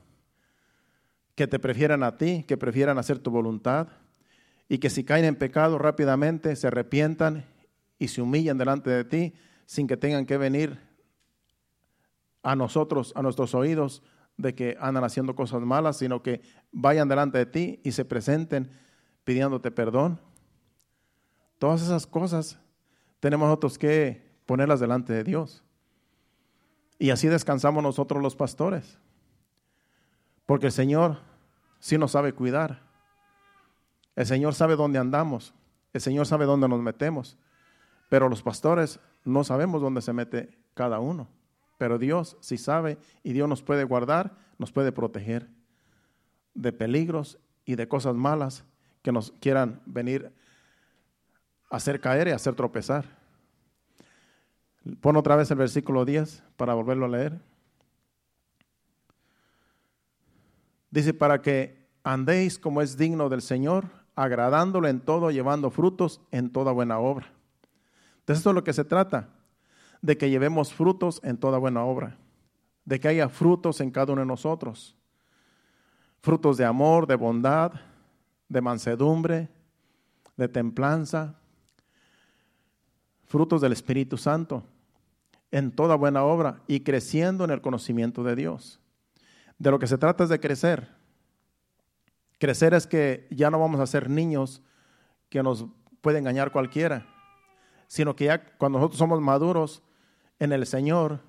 que 1.35 1.47
te 1.47 1.59
prefieran 1.59 2.01
a 2.01 2.15
ti, 2.15 2.45
que 2.47 2.55
prefieran 2.55 2.97
hacer 2.97 3.19
tu 3.19 3.29
voluntad, 3.29 3.89
y 4.69 4.77
que 4.77 4.89
si 4.89 5.03
caen 5.03 5.25
en 5.25 5.35
pecado 5.35 5.77
rápidamente 5.77 6.55
se 6.55 6.67
arrepientan 6.67 7.43
y 7.99 8.07
se 8.07 8.21
humillan 8.21 8.57
delante 8.57 8.89
de 8.89 9.03
ti 9.03 9.33
sin 9.65 9.87
que 9.87 9.97
tengan 9.97 10.25
que 10.25 10.37
venir 10.37 10.79
a 12.43 12.55
nosotros, 12.55 13.11
a 13.15 13.21
nuestros 13.21 13.55
oídos, 13.55 14.03
de 14.37 14.53
que 14.53 14.77
andan 14.79 15.03
haciendo 15.03 15.35
cosas 15.35 15.61
malas, 15.61 15.97
sino 15.97 16.21
que 16.21 16.41
vayan 16.71 17.07
delante 17.07 17.37
de 17.37 17.45
ti 17.45 17.79
y 17.83 17.91
se 17.91 18.05
presenten 18.05 18.69
pidiéndote 19.23 19.71
perdón. 19.71 20.19
Todas 21.57 21.81
esas 21.81 22.05
cosas 22.05 22.59
tenemos 23.19 23.47
nosotros 23.47 23.77
que 23.77 24.25
ponerlas 24.45 24.79
delante 24.79 25.13
de 25.13 25.23
Dios. 25.23 25.63
Y 26.99 27.09
así 27.09 27.27
descansamos 27.27 27.81
nosotros 27.81 28.21
los 28.21 28.35
pastores. 28.35 28.99
Porque 30.45 30.67
el 30.67 30.71
Señor 30.71 31.19
sí 31.79 31.97
nos 31.97 32.11
sabe 32.11 32.33
cuidar. 32.33 32.83
El 34.15 34.25
Señor 34.25 34.53
sabe 34.53 34.75
dónde 34.75 34.99
andamos. 34.99 35.53
El 35.93 36.01
Señor 36.01 36.27
sabe 36.27 36.45
dónde 36.45 36.67
nos 36.67 36.81
metemos. 36.81 37.37
Pero 38.09 38.29
los 38.29 38.43
pastores 38.43 38.99
no 39.23 39.43
sabemos 39.43 39.81
dónde 39.81 40.01
se 40.01 40.13
mete 40.13 40.57
cada 40.73 40.99
uno. 40.99 41.27
Pero 41.77 41.97
Dios 41.97 42.37
sí 42.39 42.57
sabe 42.57 42.97
y 43.23 43.33
Dios 43.33 43.49
nos 43.49 43.61
puede 43.61 43.83
guardar, 43.83 44.37
nos 44.57 44.71
puede 44.71 44.91
proteger 44.91 45.49
de 46.53 46.71
peligros 46.71 47.37
y 47.65 47.75
de 47.75 47.87
cosas 47.87 48.15
malas 48.15 48.63
que 49.01 49.11
nos 49.11 49.31
quieran 49.39 49.81
venir 49.85 50.31
a 51.69 51.75
hacer 51.75 51.99
caer 51.99 52.27
y 52.27 52.31
hacer 52.31 52.55
tropezar. 52.55 53.05
Pon 55.01 55.15
otra 55.17 55.35
vez 55.35 55.49
el 55.51 55.57
versículo 55.57 56.05
10 56.05 56.43
para 56.57 56.73
volverlo 56.73 57.05
a 57.05 57.09
leer. 57.09 57.41
Dice, 60.91 61.13
para 61.13 61.41
que 61.41 61.89
andéis 62.03 62.57
como 62.57 62.81
es 62.81 62.95
digno 62.95 63.27
del 63.27 63.41
Señor, 63.41 63.89
agradándolo 64.15 64.87
en 64.87 65.01
todo, 65.01 65.29
llevando 65.31 65.69
frutos 65.69 66.21
en 66.31 66.51
toda 66.51 66.71
buena 66.71 66.99
obra. 66.99 67.27
Entonces 68.25 68.39
esto 68.39 68.49
es 68.49 68.55
lo 68.55 68.63
que 68.63 68.73
se 68.73 68.83
trata, 68.83 69.29
de 70.01 70.17
que 70.17 70.29
llevemos 70.29 70.73
frutos 70.73 71.21
en 71.23 71.37
toda 71.37 71.57
buena 71.57 71.83
obra, 71.83 72.17
de 72.83 72.99
que 72.99 73.07
haya 73.07 73.29
frutos 73.29 73.81
en 73.81 73.91
cada 73.91 74.13
uno 74.13 74.21
de 74.21 74.27
nosotros, 74.27 74.95
frutos 76.21 76.57
de 76.57 76.65
amor, 76.65 77.07
de 77.07 77.15
bondad, 77.15 77.73
de 78.49 78.61
mansedumbre, 78.61 79.49
de 80.37 80.47
templanza, 80.47 81.35
frutos 83.25 83.61
del 83.61 83.71
Espíritu 83.71 84.17
Santo, 84.17 84.63
en 85.51 85.71
toda 85.71 85.95
buena 85.95 86.23
obra 86.23 86.61
y 86.67 86.81
creciendo 86.81 87.43
en 87.43 87.51
el 87.51 87.61
conocimiento 87.61 88.23
de 88.23 88.35
Dios. 88.35 88.79
De 89.57 89.71
lo 89.71 89.79
que 89.79 89.87
se 89.87 89.97
trata 89.97 90.23
es 90.23 90.29
de 90.29 90.39
crecer, 90.39 90.89
Crecer 92.37 92.73
es 92.73 92.85
que 92.85 93.27
ya 93.29 93.49
no 93.49 93.59
vamos 93.59 93.79
a 93.79 93.87
ser 93.87 94.09
niños 94.09 94.61
que 95.29 95.41
nos 95.41 95.65
puede 96.01 96.19
engañar 96.19 96.51
cualquiera, 96.51 97.07
sino 97.95 98.13
que 98.13 98.25
ya 98.25 98.43
cuando 98.57 98.77
nosotros 98.77 98.99
somos 98.99 99.21
maduros 99.21 99.81
en 100.37 100.51
el 100.51 100.65
Señor, 100.65 101.21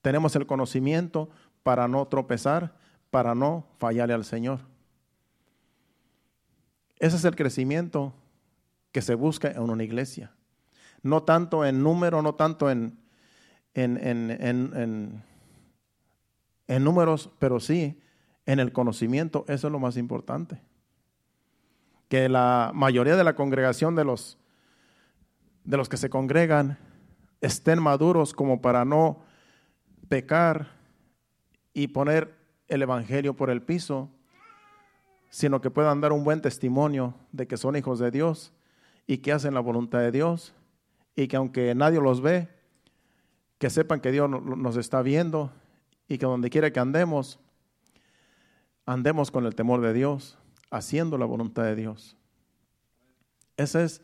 tenemos 0.00 0.34
el 0.34 0.46
conocimiento 0.46 1.28
para 1.62 1.88
no 1.88 2.06
tropezar, 2.06 2.74
para 3.10 3.34
no 3.34 3.66
fallarle 3.76 4.14
al 4.14 4.24
Señor. 4.24 4.60
Ese 6.98 7.16
es 7.16 7.24
el 7.26 7.36
crecimiento 7.36 8.14
que 8.92 9.02
se 9.02 9.14
busca 9.14 9.50
en 9.50 9.60
una 9.60 9.84
iglesia. 9.84 10.32
No 11.02 11.22
tanto 11.22 11.66
en 11.66 11.82
número, 11.82 12.22
no 12.22 12.34
tanto 12.34 12.70
en, 12.70 12.98
en, 13.74 13.98
en, 14.00 15.22
en 16.66 16.82
números, 16.84 17.28
pero 17.38 17.60
sí 17.60 18.00
en 18.46 18.58
el 18.58 18.72
conocimiento, 18.72 19.44
eso 19.48 19.66
es 19.66 19.72
lo 19.72 19.78
más 19.78 19.98
importante. 19.98 20.62
Que 22.08 22.30
la 22.30 22.70
mayoría 22.72 23.16
de 23.16 23.24
la 23.24 23.34
congregación 23.34 23.94
de 23.94 24.04
los, 24.04 24.38
de 25.64 25.76
los 25.76 25.88
que 25.88 25.96
se 25.96 26.10
congregan 26.10 26.78
estén 27.40 27.82
maduros 27.82 28.32
como 28.32 28.60
para 28.60 28.84
no 28.84 29.22
pecar 30.08 30.68
y 31.72 31.88
poner 31.88 32.34
el 32.68 32.82
Evangelio 32.82 33.34
por 33.34 33.50
el 33.50 33.62
piso, 33.62 34.10
sino 35.30 35.60
que 35.60 35.70
puedan 35.70 36.00
dar 36.00 36.12
un 36.12 36.24
buen 36.24 36.40
testimonio 36.40 37.14
de 37.32 37.46
que 37.46 37.56
son 37.56 37.76
hijos 37.76 37.98
de 37.98 38.10
Dios 38.10 38.52
y 39.06 39.18
que 39.18 39.32
hacen 39.32 39.54
la 39.54 39.60
voluntad 39.60 39.98
de 39.98 40.12
Dios 40.12 40.54
y 41.16 41.28
que 41.28 41.36
aunque 41.36 41.74
nadie 41.74 42.00
los 42.00 42.20
ve, 42.20 42.48
que 43.58 43.70
sepan 43.70 44.00
que 44.00 44.12
Dios 44.12 44.28
nos 44.28 44.76
está 44.76 45.02
viendo 45.02 45.52
y 46.08 46.18
que 46.18 46.26
donde 46.26 46.50
quiera 46.50 46.72
que 46.72 46.80
andemos, 46.80 47.38
andemos 48.86 49.30
con 49.30 49.46
el 49.46 49.54
temor 49.54 49.80
de 49.80 49.92
Dios, 49.92 50.38
haciendo 50.70 51.18
la 51.18 51.24
voluntad 51.24 51.64
de 51.64 51.74
Dios. 51.74 52.16
Esa 53.56 53.82
es 53.82 54.02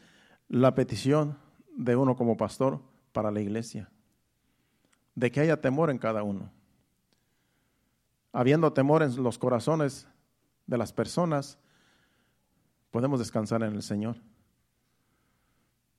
la 0.48 0.74
petición 0.74 1.36
de 1.80 1.96
uno 1.96 2.14
como 2.14 2.36
pastor 2.36 2.78
para 3.12 3.30
la 3.30 3.40
iglesia, 3.40 3.88
de 5.14 5.30
que 5.30 5.40
haya 5.40 5.60
temor 5.60 5.90
en 5.90 5.98
cada 5.98 6.22
uno. 6.22 6.50
Habiendo 8.32 8.72
temor 8.72 9.02
en 9.02 9.22
los 9.22 9.38
corazones 9.38 10.06
de 10.66 10.76
las 10.76 10.92
personas, 10.92 11.58
podemos 12.90 13.18
descansar 13.18 13.62
en 13.62 13.72
el 13.72 13.82
Señor. 13.82 14.16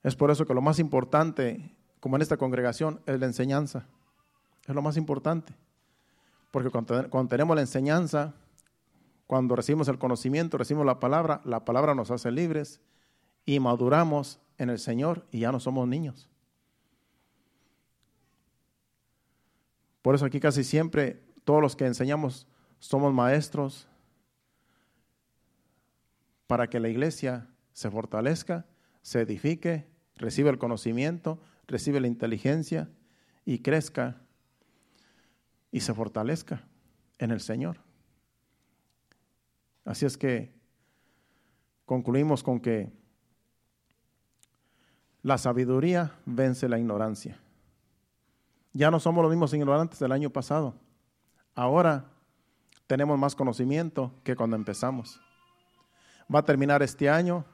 Es 0.04 0.16
por 0.16 0.30
eso 0.30 0.46
que 0.46 0.54
lo 0.54 0.62
más 0.62 0.78
importante, 0.78 1.76
como 2.00 2.16
en 2.16 2.22
esta 2.22 2.38
congregación, 2.38 3.02
es 3.08 3.20
la 3.20 3.26
enseñanza. 3.26 3.88
Es 4.68 4.76
lo 4.76 4.82
más 4.84 4.98
importante. 4.98 5.54
Porque 6.52 6.70
cuando, 6.70 7.28
tenemos 7.28 7.56
la 7.56 7.62
enseñanza, 7.62 8.36
cuando 9.26 9.56
recibimos 9.56 9.88
el 9.88 9.98
conocimiento, 9.98 10.58
recibimos 10.58 10.86
la 10.86 11.00
palabra, 11.00 11.42
la 11.44 11.66
palabra 11.66 11.96
nos 11.96 12.12
hace 12.12 12.32
libres 12.32 12.82
y 13.46 13.60
maduramos 13.60 14.40
en 14.58 14.70
el 14.70 14.80
Señor 14.80 15.26
y 15.32 15.40
ya 15.40 15.52
no 15.52 15.60
somos 15.60 15.88
niños. 15.88 16.30
Por 20.02 20.16
eso 20.16 20.26
aquí 20.26 20.40
casi 20.40 20.64
siempre 20.64 21.22
todos 21.44 21.62
los 21.62 21.76
que 21.76 21.86
enseñamos 21.86 22.48
somos 22.80 23.14
maestros 23.14 23.88
para 26.48 26.70
que 26.70 26.80
la 26.80 26.90
iglesia 26.90 27.48
se 27.74 27.90
fortalezca, 27.90 28.66
se 29.02 29.22
edifique, 29.22 29.88
reciba 30.16 30.50
el 30.50 30.58
conocimiento, 30.58 31.40
reciba 31.68 32.00
la 32.00 32.08
inteligencia 32.08 32.90
y 33.46 33.60
crezca 33.60 34.22
y 35.72 35.80
se 35.80 35.94
fortalezca 35.94 36.68
en 37.18 37.32
el 37.32 37.40
Señor. 37.40 37.78
Así 39.86 40.06
es 40.06 40.18
que 40.18 40.54
concluimos 41.86 42.44
con 42.44 42.60
que 42.60 42.92
la 45.24 45.38
sabiduría 45.38 46.12
vence 46.26 46.68
la 46.68 46.80
ignorancia. 46.80 47.40
Ya 48.74 48.90
no 48.90 49.00
somos 49.00 49.22
los 49.22 49.32
mismos 49.32 49.54
ignorantes 49.54 50.00
del 50.00 50.12
año 50.12 50.30
pasado. 50.30 50.74
Ahora 51.54 52.06
tenemos 52.88 53.20
más 53.20 53.36
conocimiento 53.36 54.12
que 54.24 54.36
cuando 54.36 54.56
empezamos. 54.56 55.20
Va 56.34 56.40
a 56.40 56.46
terminar 56.46 56.82
este 56.82 57.10
año, 57.10 57.46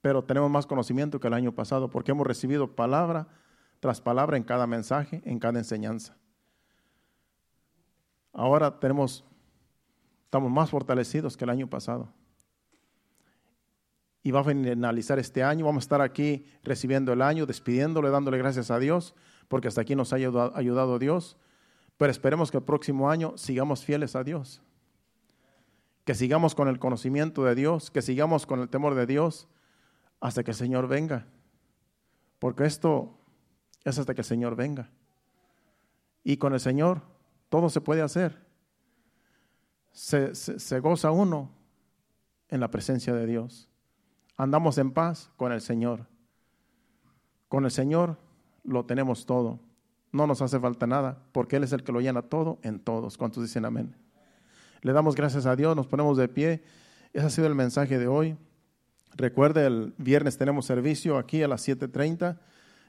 pero 0.00 0.24
tenemos 0.24 0.50
más 0.50 0.66
conocimiento 0.66 1.20
que 1.20 1.26
el 1.26 1.34
año 1.34 1.52
pasado 1.52 1.90
porque 1.90 2.12
hemos 2.12 2.26
recibido 2.26 2.74
palabra 2.74 3.28
tras 3.80 4.00
palabra 4.00 4.36
en 4.36 4.44
cada 4.44 4.66
mensaje, 4.66 5.22
en 5.24 5.38
cada 5.38 5.58
enseñanza. 5.58 6.16
Ahora 8.32 8.78
tenemos, 8.78 9.24
estamos 10.24 10.50
más 10.50 10.70
fortalecidos 10.70 11.36
que 11.36 11.44
el 11.44 11.50
año 11.50 11.68
pasado. 11.68 12.08
Y 14.22 14.32
va 14.32 14.40
a 14.40 14.44
finalizar 14.44 15.18
este 15.18 15.42
año, 15.42 15.64
vamos 15.64 15.82
a 15.82 15.86
estar 15.86 16.00
aquí 16.02 16.44
recibiendo 16.62 17.12
el 17.12 17.22
año, 17.22 17.46
despidiéndole, 17.46 18.10
dándole 18.10 18.38
gracias 18.38 18.70
a 18.70 18.78
Dios, 18.78 19.14
porque 19.48 19.68
hasta 19.68 19.80
aquí 19.80 19.94
nos 19.94 20.12
ha 20.12 20.16
ayudado, 20.16 20.54
ayudado 20.54 20.98
Dios. 20.98 21.38
Pero 21.96 22.10
esperemos 22.10 22.50
que 22.50 22.58
el 22.58 22.64
próximo 22.64 23.10
año 23.10 23.36
sigamos 23.36 23.84
fieles 23.84 24.16
a 24.16 24.24
Dios. 24.24 24.62
Que 26.04 26.14
sigamos 26.14 26.54
con 26.54 26.68
el 26.68 26.78
conocimiento 26.78 27.44
de 27.44 27.54
Dios, 27.54 27.90
que 27.90 28.02
sigamos 28.02 28.46
con 28.46 28.60
el 28.60 28.68
temor 28.68 28.94
de 28.94 29.06
Dios 29.06 29.48
hasta 30.20 30.44
que 30.44 30.50
el 30.50 30.56
Señor 30.56 30.86
venga. 30.86 31.26
Porque 32.38 32.64
esto 32.64 33.18
es 33.84 33.98
hasta 33.98 34.14
que 34.14 34.20
el 34.20 34.26
Señor 34.26 34.56
venga. 34.56 34.90
Y 36.22 36.36
con 36.36 36.52
el 36.52 36.60
Señor 36.60 37.02
todo 37.48 37.70
se 37.70 37.80
puede 37.80 38.02
hacer. 38.02 38.46
Se, 39.92 40.80
goza 40.80 41.10
uno 41.10 41.50
en 42.48 42.60
la 42.60 42.70
presencia 42.70 43.14
de 43.14 43.26
Dios. 43.26 43.69
Andamos 44.40 44.78
en 44.78 44.90
paz 44.90 45.30
con 45.36 45.52
el 45.52 45.60
Señor. 45.60 46.06
Con 47.50 47.66
el 47.66 47.70
Señor 47.70 48.16
lo 48.64 48.86
tenemos 48.86 49.26
todo. 49.26 49.60
No 50.12 50.26
nos 50.26 50.40
hace 50.40 50.58
falta 50.58 50.86
nada, 50.86 51.18
porque 51.32 51.56
Él 51.56 51.64
es 51.64 51.74
el 51.74 51.84
que 51.84 51.92
lo 51.92 52.00
llena 52.00 52.22
todo 52.22 52.58
en 52.62 52.80
todos. 52.80 53.18
¿Cuántos 53.18 53.42
dicen 53.42 53.66
amén? 53.66 53.94
Le 54.80 54.94
damos 54.94 55.14
gracias 55.14 55.44
a 55.44 55.56
Dios, 55.56 55.76
nos 55.76 55.86
ponemos 55.86 56.16
de 56.16 56.26
pie. 56.26 56.62
Ese 57.12 57.26
ha 57.26 57.28
sido 57.28 57.48
el 57.48 57.54
mensaje 57.54 57.98
de 57.98 58.08
hoy. 58.08 58.34
Recuerde, 59.14 59.66
el 59.66 59.92
viernes 59.98 60.38
tenemos 60.38 60.64
servicio 60.64 61.18
aquí 61.18 61.42
a 61.42 61.48
las 61.48 61.68
7.30. 61.68 62.38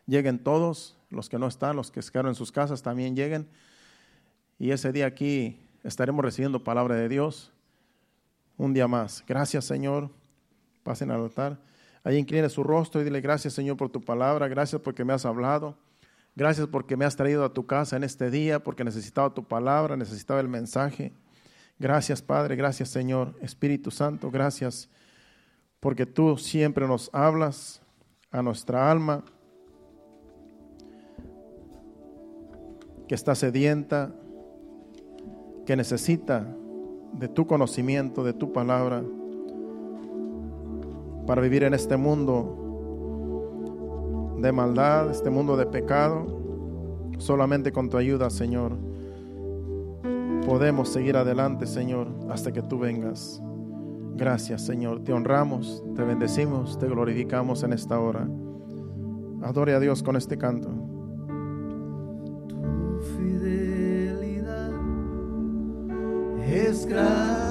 Lleguen 0.07 0.39
todos, 0.39 0.97
los 1.09 1.27
que 1.27 1.37
no 1.37 1.47
están, 1.47 1.75
los 1.75 1.91
que 1.91 2.01
se 2.01 2.13
quedaron 2.13 2.29
en 2.29 2.35
sus 2.35 2.53
casas 2.53 2.81
también 2.81 3.13
lleguen. 3.13 3.49
Y 4.57 4.71
ese 4.71 4.93
día 4.93 5.05
aquí 5.05 5.59
estaremos 5.83 6.23
recibiendo 6.23 6.63
palabra 6.63 6.95
de 6.95 7.09
Dios 7.09 7.51
un 8.55 8.73
día 8.73 8.87
más. 8.87 9.21
Gracias, 9.27 9.65
Señor. 9.65 10.20
Pasen 10.84 11.11
al 11.11 11.21
altar. 11.23 11.59
Ahí 12.03 12.17
incline 12.17 12.49
su 12.49 12.63
rostro 12.63 13.01
y 13.01 13.03
dile 13.03 13.21
gracias, 13.21 13.53
Señor, 13.53 13.77
por 13.77 13.89
tu 13.89 14.01
palabra. 14.01 14.47
Gracias 14.47 14.82
porque 14.82 15.05
me 15.05 15.13
has 15.13 15.25
hablado. 15.25 15.77
Gracias 16.36 16.67
porque 16.67 16.97
me 16.97 17.05
has 17.05 17.15
traído 17.15 17.43
a 17.43 17.53
tu 17.53 17.65
casa 17.65 17.97
en 17.97 18.03
este 18.03 18.32
día, 18.32 18.63
porque 18.63 18.84
necesitaba 18.84 19.34
tu 19.34 19.43
palabra, 19.43 19.97
necesitaba 19.97 20.39
el 20.39 20.47
mensaje. 20.47 21.13
Gracias, 21.77 22.21
Padre. 22.21 22.55
Gracias, 22.55 22.89
Señor. 22.89 23.36
Espíritu 23.41 23.91
Santo, 23.91 24.32
gracias 24.32 24.89
porque 25.82 26.05
tú 26.05 26.38
siempre 26.38 26.88
nos 26.88 27.09
hablas 27.11 27.82
a 28.29 28.41
nuestra 28.41 28.89
alma 28.89 29.25
que 33.07 33.15
está 33.15 33.36
sedienta, 33.36 34.13
que 35.65 35.75
necesita 35.75 36.47
de 37.13 37.27
tu 37.27 37.45
conocimiento, 37.47 38.23
de 38.23 38.34
tu 38.34 38.53
palabra, 38.53 39.03
para 41.26 41.41
vivir 41.41 41.63
en 41.63 41.74
este 41.74 41.97
mundo 41.97 42.57
de 44.39 44.51
maldad, 44.51 45.09
este 45.11 45.30
mundo 45.30 45.55
de 45.57 45.65
pecado. 45.65 46.39
Solamente 47.17 47.72
con 47.72 47.89
tu 47.89 47.97
ayuda, 47.97 48.30
Señor, 48.30 48.78
podemos 50.45 50.89
seguir 50.89 51.17
adelante, 51.17 51.67
Señor, 51.67 52.07
hasta 52.30 52.51
que 52.51 52.61
tú 52.61 52.80
vengas. 52.80 53.41
Gracias, 54.15 54.63
Señor. 54.65 55.03
Te 55.03 55.13
honramos, 55.13 55.84
te 55.95 56.03
bendecimos, 56.03 56.80
te 56.80 56.88
glorificamos 56.88 57.63
en 57.63 57.74
esta 57.74 57.99
hora. 57.99 58.28
Adore 59.43 59.76
a 59.76 59.80
Dios 59.80 60.01
con 60.03 60.15
este 60.15 60.38
canto. 60.38 60.69
es 66.72 66.86
grande 66.86 67.50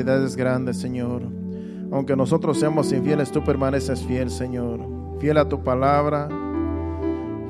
fidelidad 0.00 0.24
es 0.24 0.36
grande, 0.36 0.72
Señor. 0.72 1.22
Aunque 1.92 2.16
nosotros 2.16 2.58
seamos 2.58 2.90
infieles, 2.92 3.30
tú 3.30 3.44
permaneces 3.44 4.02
fiel, 4.02 4.30
Señor. 4.30 4.80
Fiel 5.18 5.36
a 5.36 5.48
tu 5.48 5.62
palabra, 5.62 6.28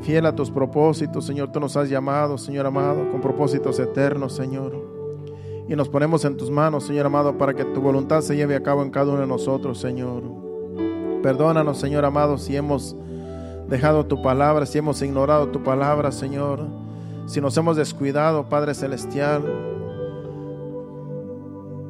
fiel 0.03 0.27
a 0.27 0.35
tus 0.35 0.51
propósitos, 0.51 1.27
Señor. 1.27 1.53
Tú 1.53 1.61
nos 1.61 1.77
has 1.77 1.89
llamado, 1.89 2.39
Señor 2.39 2.67
amado, 2.67 3.09
con 3.11 3.21
propósitos 3.21 3.79
eternos, 3.79 4.35
Señor. 4.35 4.75
Y 5.69 5.77
nos 5.77 5.89
ponemos 5.89 6.25
en 6.25 6.37
tus 6.37 6.51
manos, 6.51 6.85
Señor 6.85 7.07
amado, 7.07 7.39
para 7.39 7.55
que 7.55 7.65
tu 7.65 7.81
voluntad 7.81 8.23
se 8.23 8.35
lleve 8.35 8.57
a 8.57 8.63
cabo 8.63 8.83
en 8.83 8.91
cada 8.91 9.13
uno 9.13 9.21
de 9.21 9.27
nosotros, 9.29 9.79
Señor. 9.79 10.25
Perdónanos, 11.23 11.79
Señor 11.79 12.05
amado, 12.05 12.39
si 12.39 12.57
hemos 12.57 12.97
dejado 13.69 14.07
tu 14.07 14.21
palabra, 14.23 14.67
si 14.67 14.79
hemos 14.79 15.01
ignorado 15.03 15.49
tu 15.49 15.63
palabra, 15.63 16.11
Señor, 16.11 16.67
si 17.27 17.41
nos 17.41 17.57
hemos 17.57 17.77
descuidado, 17.77 18.49
Padre 18.49 18.75
Celestial, 18.75 19.45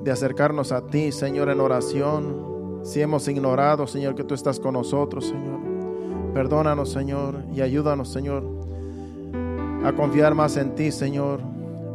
de 0.03 0.11
acercarnos 0.11 0.73
a 0.73 0.87
ti, 0.87 1.13
Señor, 1.13 1.51
en 1.51 1.61
oración, 1.61 2.81
si 2.83 3.01
hemos 3.03 3.29
ignorado, 3.29 3.87
Señor, 3.87 4.15
que 4.15 4.25
tú 4.25 4.35
estás 4.35 4.59
con 4.59 4.75
nosotros, 4.75 5.27
Señor. 5.27 5.61
Perdónanos, 6.33 6.91
Señor, 6.91 7.43
y 7.53 7.61
ayúdanos, 7.61 8.09
Señor, 8.09 8.45
a 9.85 9.93
confiar 9.93 10.35
más 10.35 10.57
en 10.57 10.75
ti, 10.75 10.91
Señor, 10.91 11.41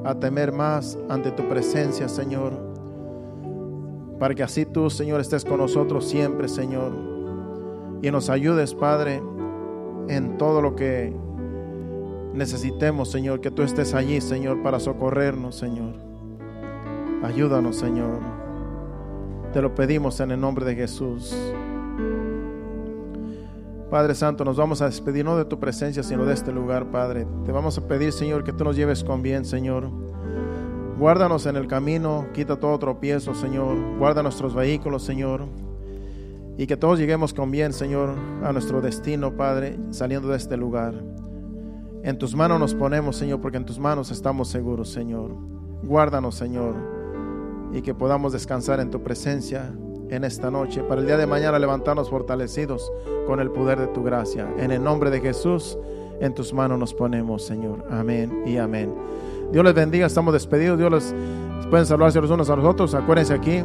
a 0.04 0.16
temer 0.20 0.52
más 0.52 0.98
ante 1.10 1.32
tu 1.32 1.48
presencia, 1.48 2.08
Señor, 2.08 2.54
para 4.20 4.36
que 4.36 4.44
así 4.44 4.66
tú, 4.66 4.90
Señor, 4.90 5.20
estés 5.20 5.44
con 5.44 5.58
nosotros 5.58 6.06
siempre, 6.06 6.48
Señor, 6.48 6.92
y 8.02 8.12
nos 8.12 8.30
ayudes, 8.30 8.76
Padre, 8.76 9.22
en 10.08 10.38
todo 10.38 10.62
lo 10.62 10.76
que 10.76 11.16
necesitemos, 12.34 13.10
Señor, 13.10 13.42
que 13.42 13.50
tú 13.50 13.64
estés 13.64 13.94
allí, 13.94 14.22
Señor, 14.22 14.62
para 14.62 14.80
socorrernos, 14.80 15.56
Señor. 15.56 16.05
Ayúdanos, 17.24 17.78
Señor. 17.78 18.20
Te 19.54 19.62
lo 19.62 19.74
pedimos 19.74 20.20
en 20.20 20.32
el 20.32 20.40
nombre 20.40 20.66
de 20.66 20.76
Jesús. 20.76 21.36
Padre 23.90 24.16
Santo, 24.16 24.44
nos 24.44 24.58
vamos 24.58 24.82
a 24.82 24.88
despedir 24.88 25.24
no 25.24 25.38
de 25.38 25.46
tu 25.46 25.60
presencia, 25.60 26.04
sino 26.04 26.26
de 26.26 26.34
este 26.34 26.52
lugar, 26.52 26.92
Padre. 26.92 27.26
Te 27.46 27.52
vamos 27.52 27.78
a 27.78 27.88
pedir, 27.88 28.12
Señor, 28.12 28.44
que 28.44 28.52
tú 28.52 28.64
nos 28.64 28.76
lleves 28.76 29.04
con 29.04 29.22
bien, 29.22 29.46
Señor. 29.46 29.90
Guárdanos 31.00 31.46
en 31.46 31.56
el 31.56 31.68
camino, 31.68 32.28
quita 32.34 32.60
todo 32.60 32.78
tropiezo, 32.80 33.34
Señor. 33.36 33.78
Guarda 33.98 34.24
nuestros 34.24 34.56
vehículos, 34.56 35.04
Señor. 35.04 35.46
Y 36.58 36.68
que 36.68 36.78
todos 36.78 37.00
lleguemos 37.00 37.34
con 37.34 37.52
bien, 37.52 37.74
Señor, 37.74 38.16
a 38.44 38.52
nuestro 38.52 38.82
destino, 38.82 39.38
Padre, 39.38 39.78
saliendo 39.92 40.30
de 40.30 40.38
este 40.38 40.58
lugar. 40.58 40.94
En 42.04 42.18
tus 42.18 42.36
manos 42.36 42.60
nos 42.60 42.76
ponemos, 42.76 43.16
Señor, 43.16 43.40
porque 43.42 43.58
en 43.58 43.66
tus 43.66 43.80
manos 43.80 44.12
estamos 44.12 44.48
seguros, 44.48 44.90
Señor. 44.92 45.32
Guárdanos, 45.84 46.36
Señor, 46.36 46.95
y 47.74 47.82
que 47.82 47.94
podamos 47.94 48.34
descansar 48.34 48.80
en 48.80 48.90
tu 48.90 49.02
presencia 49.02 49.72
en 50.10 50.24
esta 50.24 50.52
noche, 50.52 50.84
para 50.84 51.02
el 51.02 51.08
día 51.08 51.18
de 51.18 51.26
mañana 51.26 51.58
levantarnos 51.58 52.10
fortalecidos 52.10 52.92
con 53.26 53.40
el 53.40 53.50
poder 53.52 53.80
de 53.80 53.88
tu 53.88 54.04
gracia. 54.04 54.48
En 54.58 54.72
el 54.72 54.84
nombre 54.84 55.10
de 55.10 55.20
Jesús, 55.20 55.78
en 56.20 56.34
tus 56.34 56.54
manos 56.54 56.80
nos 56.80 56.94
ponemos, 56.94 57.44
Señor. 57.44 57.84
Amén 57.90 58.44
y 58.46 58.58
amén. 58.58 58.94
Dios 59.52 59.64
les 59.64 59.74
bendiga, 59.74 60.06
estamos 60.06 60.34
despedidos. 60.34 60.78
Dios 60.78 60.92
les 60.92 61.16
pueden 61.70 61.86
saludarse 61.86 62.22
los 62.22 62.32
unos 62.32 62.50
a 62.50 62.56
los 62.56 62.66
otros. 62.66 62.94
Acuérdense 62.94 63.34
aquí, 63.34 63.64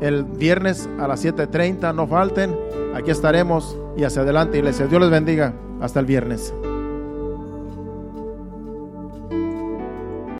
el 0.00 0.24
viernes 0.24 0.88
a 0.98 1.08
las 1.08 1.24
7:30, 1.24 1.92
no 1.94 2.06
falten. 2.06 2.56
Aquí 2.94 3.10
estaremos 3.10 3.76
y 3.96 4.04
hacia 4.04 4.22
adelante, 4.22 4.58
iglesia. 4.58 4.86
Dios 4.86 5.00
les 5.00 5.10
bendiga. 5.10 5.54
Hasta 5.80 6.00
el 6.00 6.06
viernes. 6.06 6.52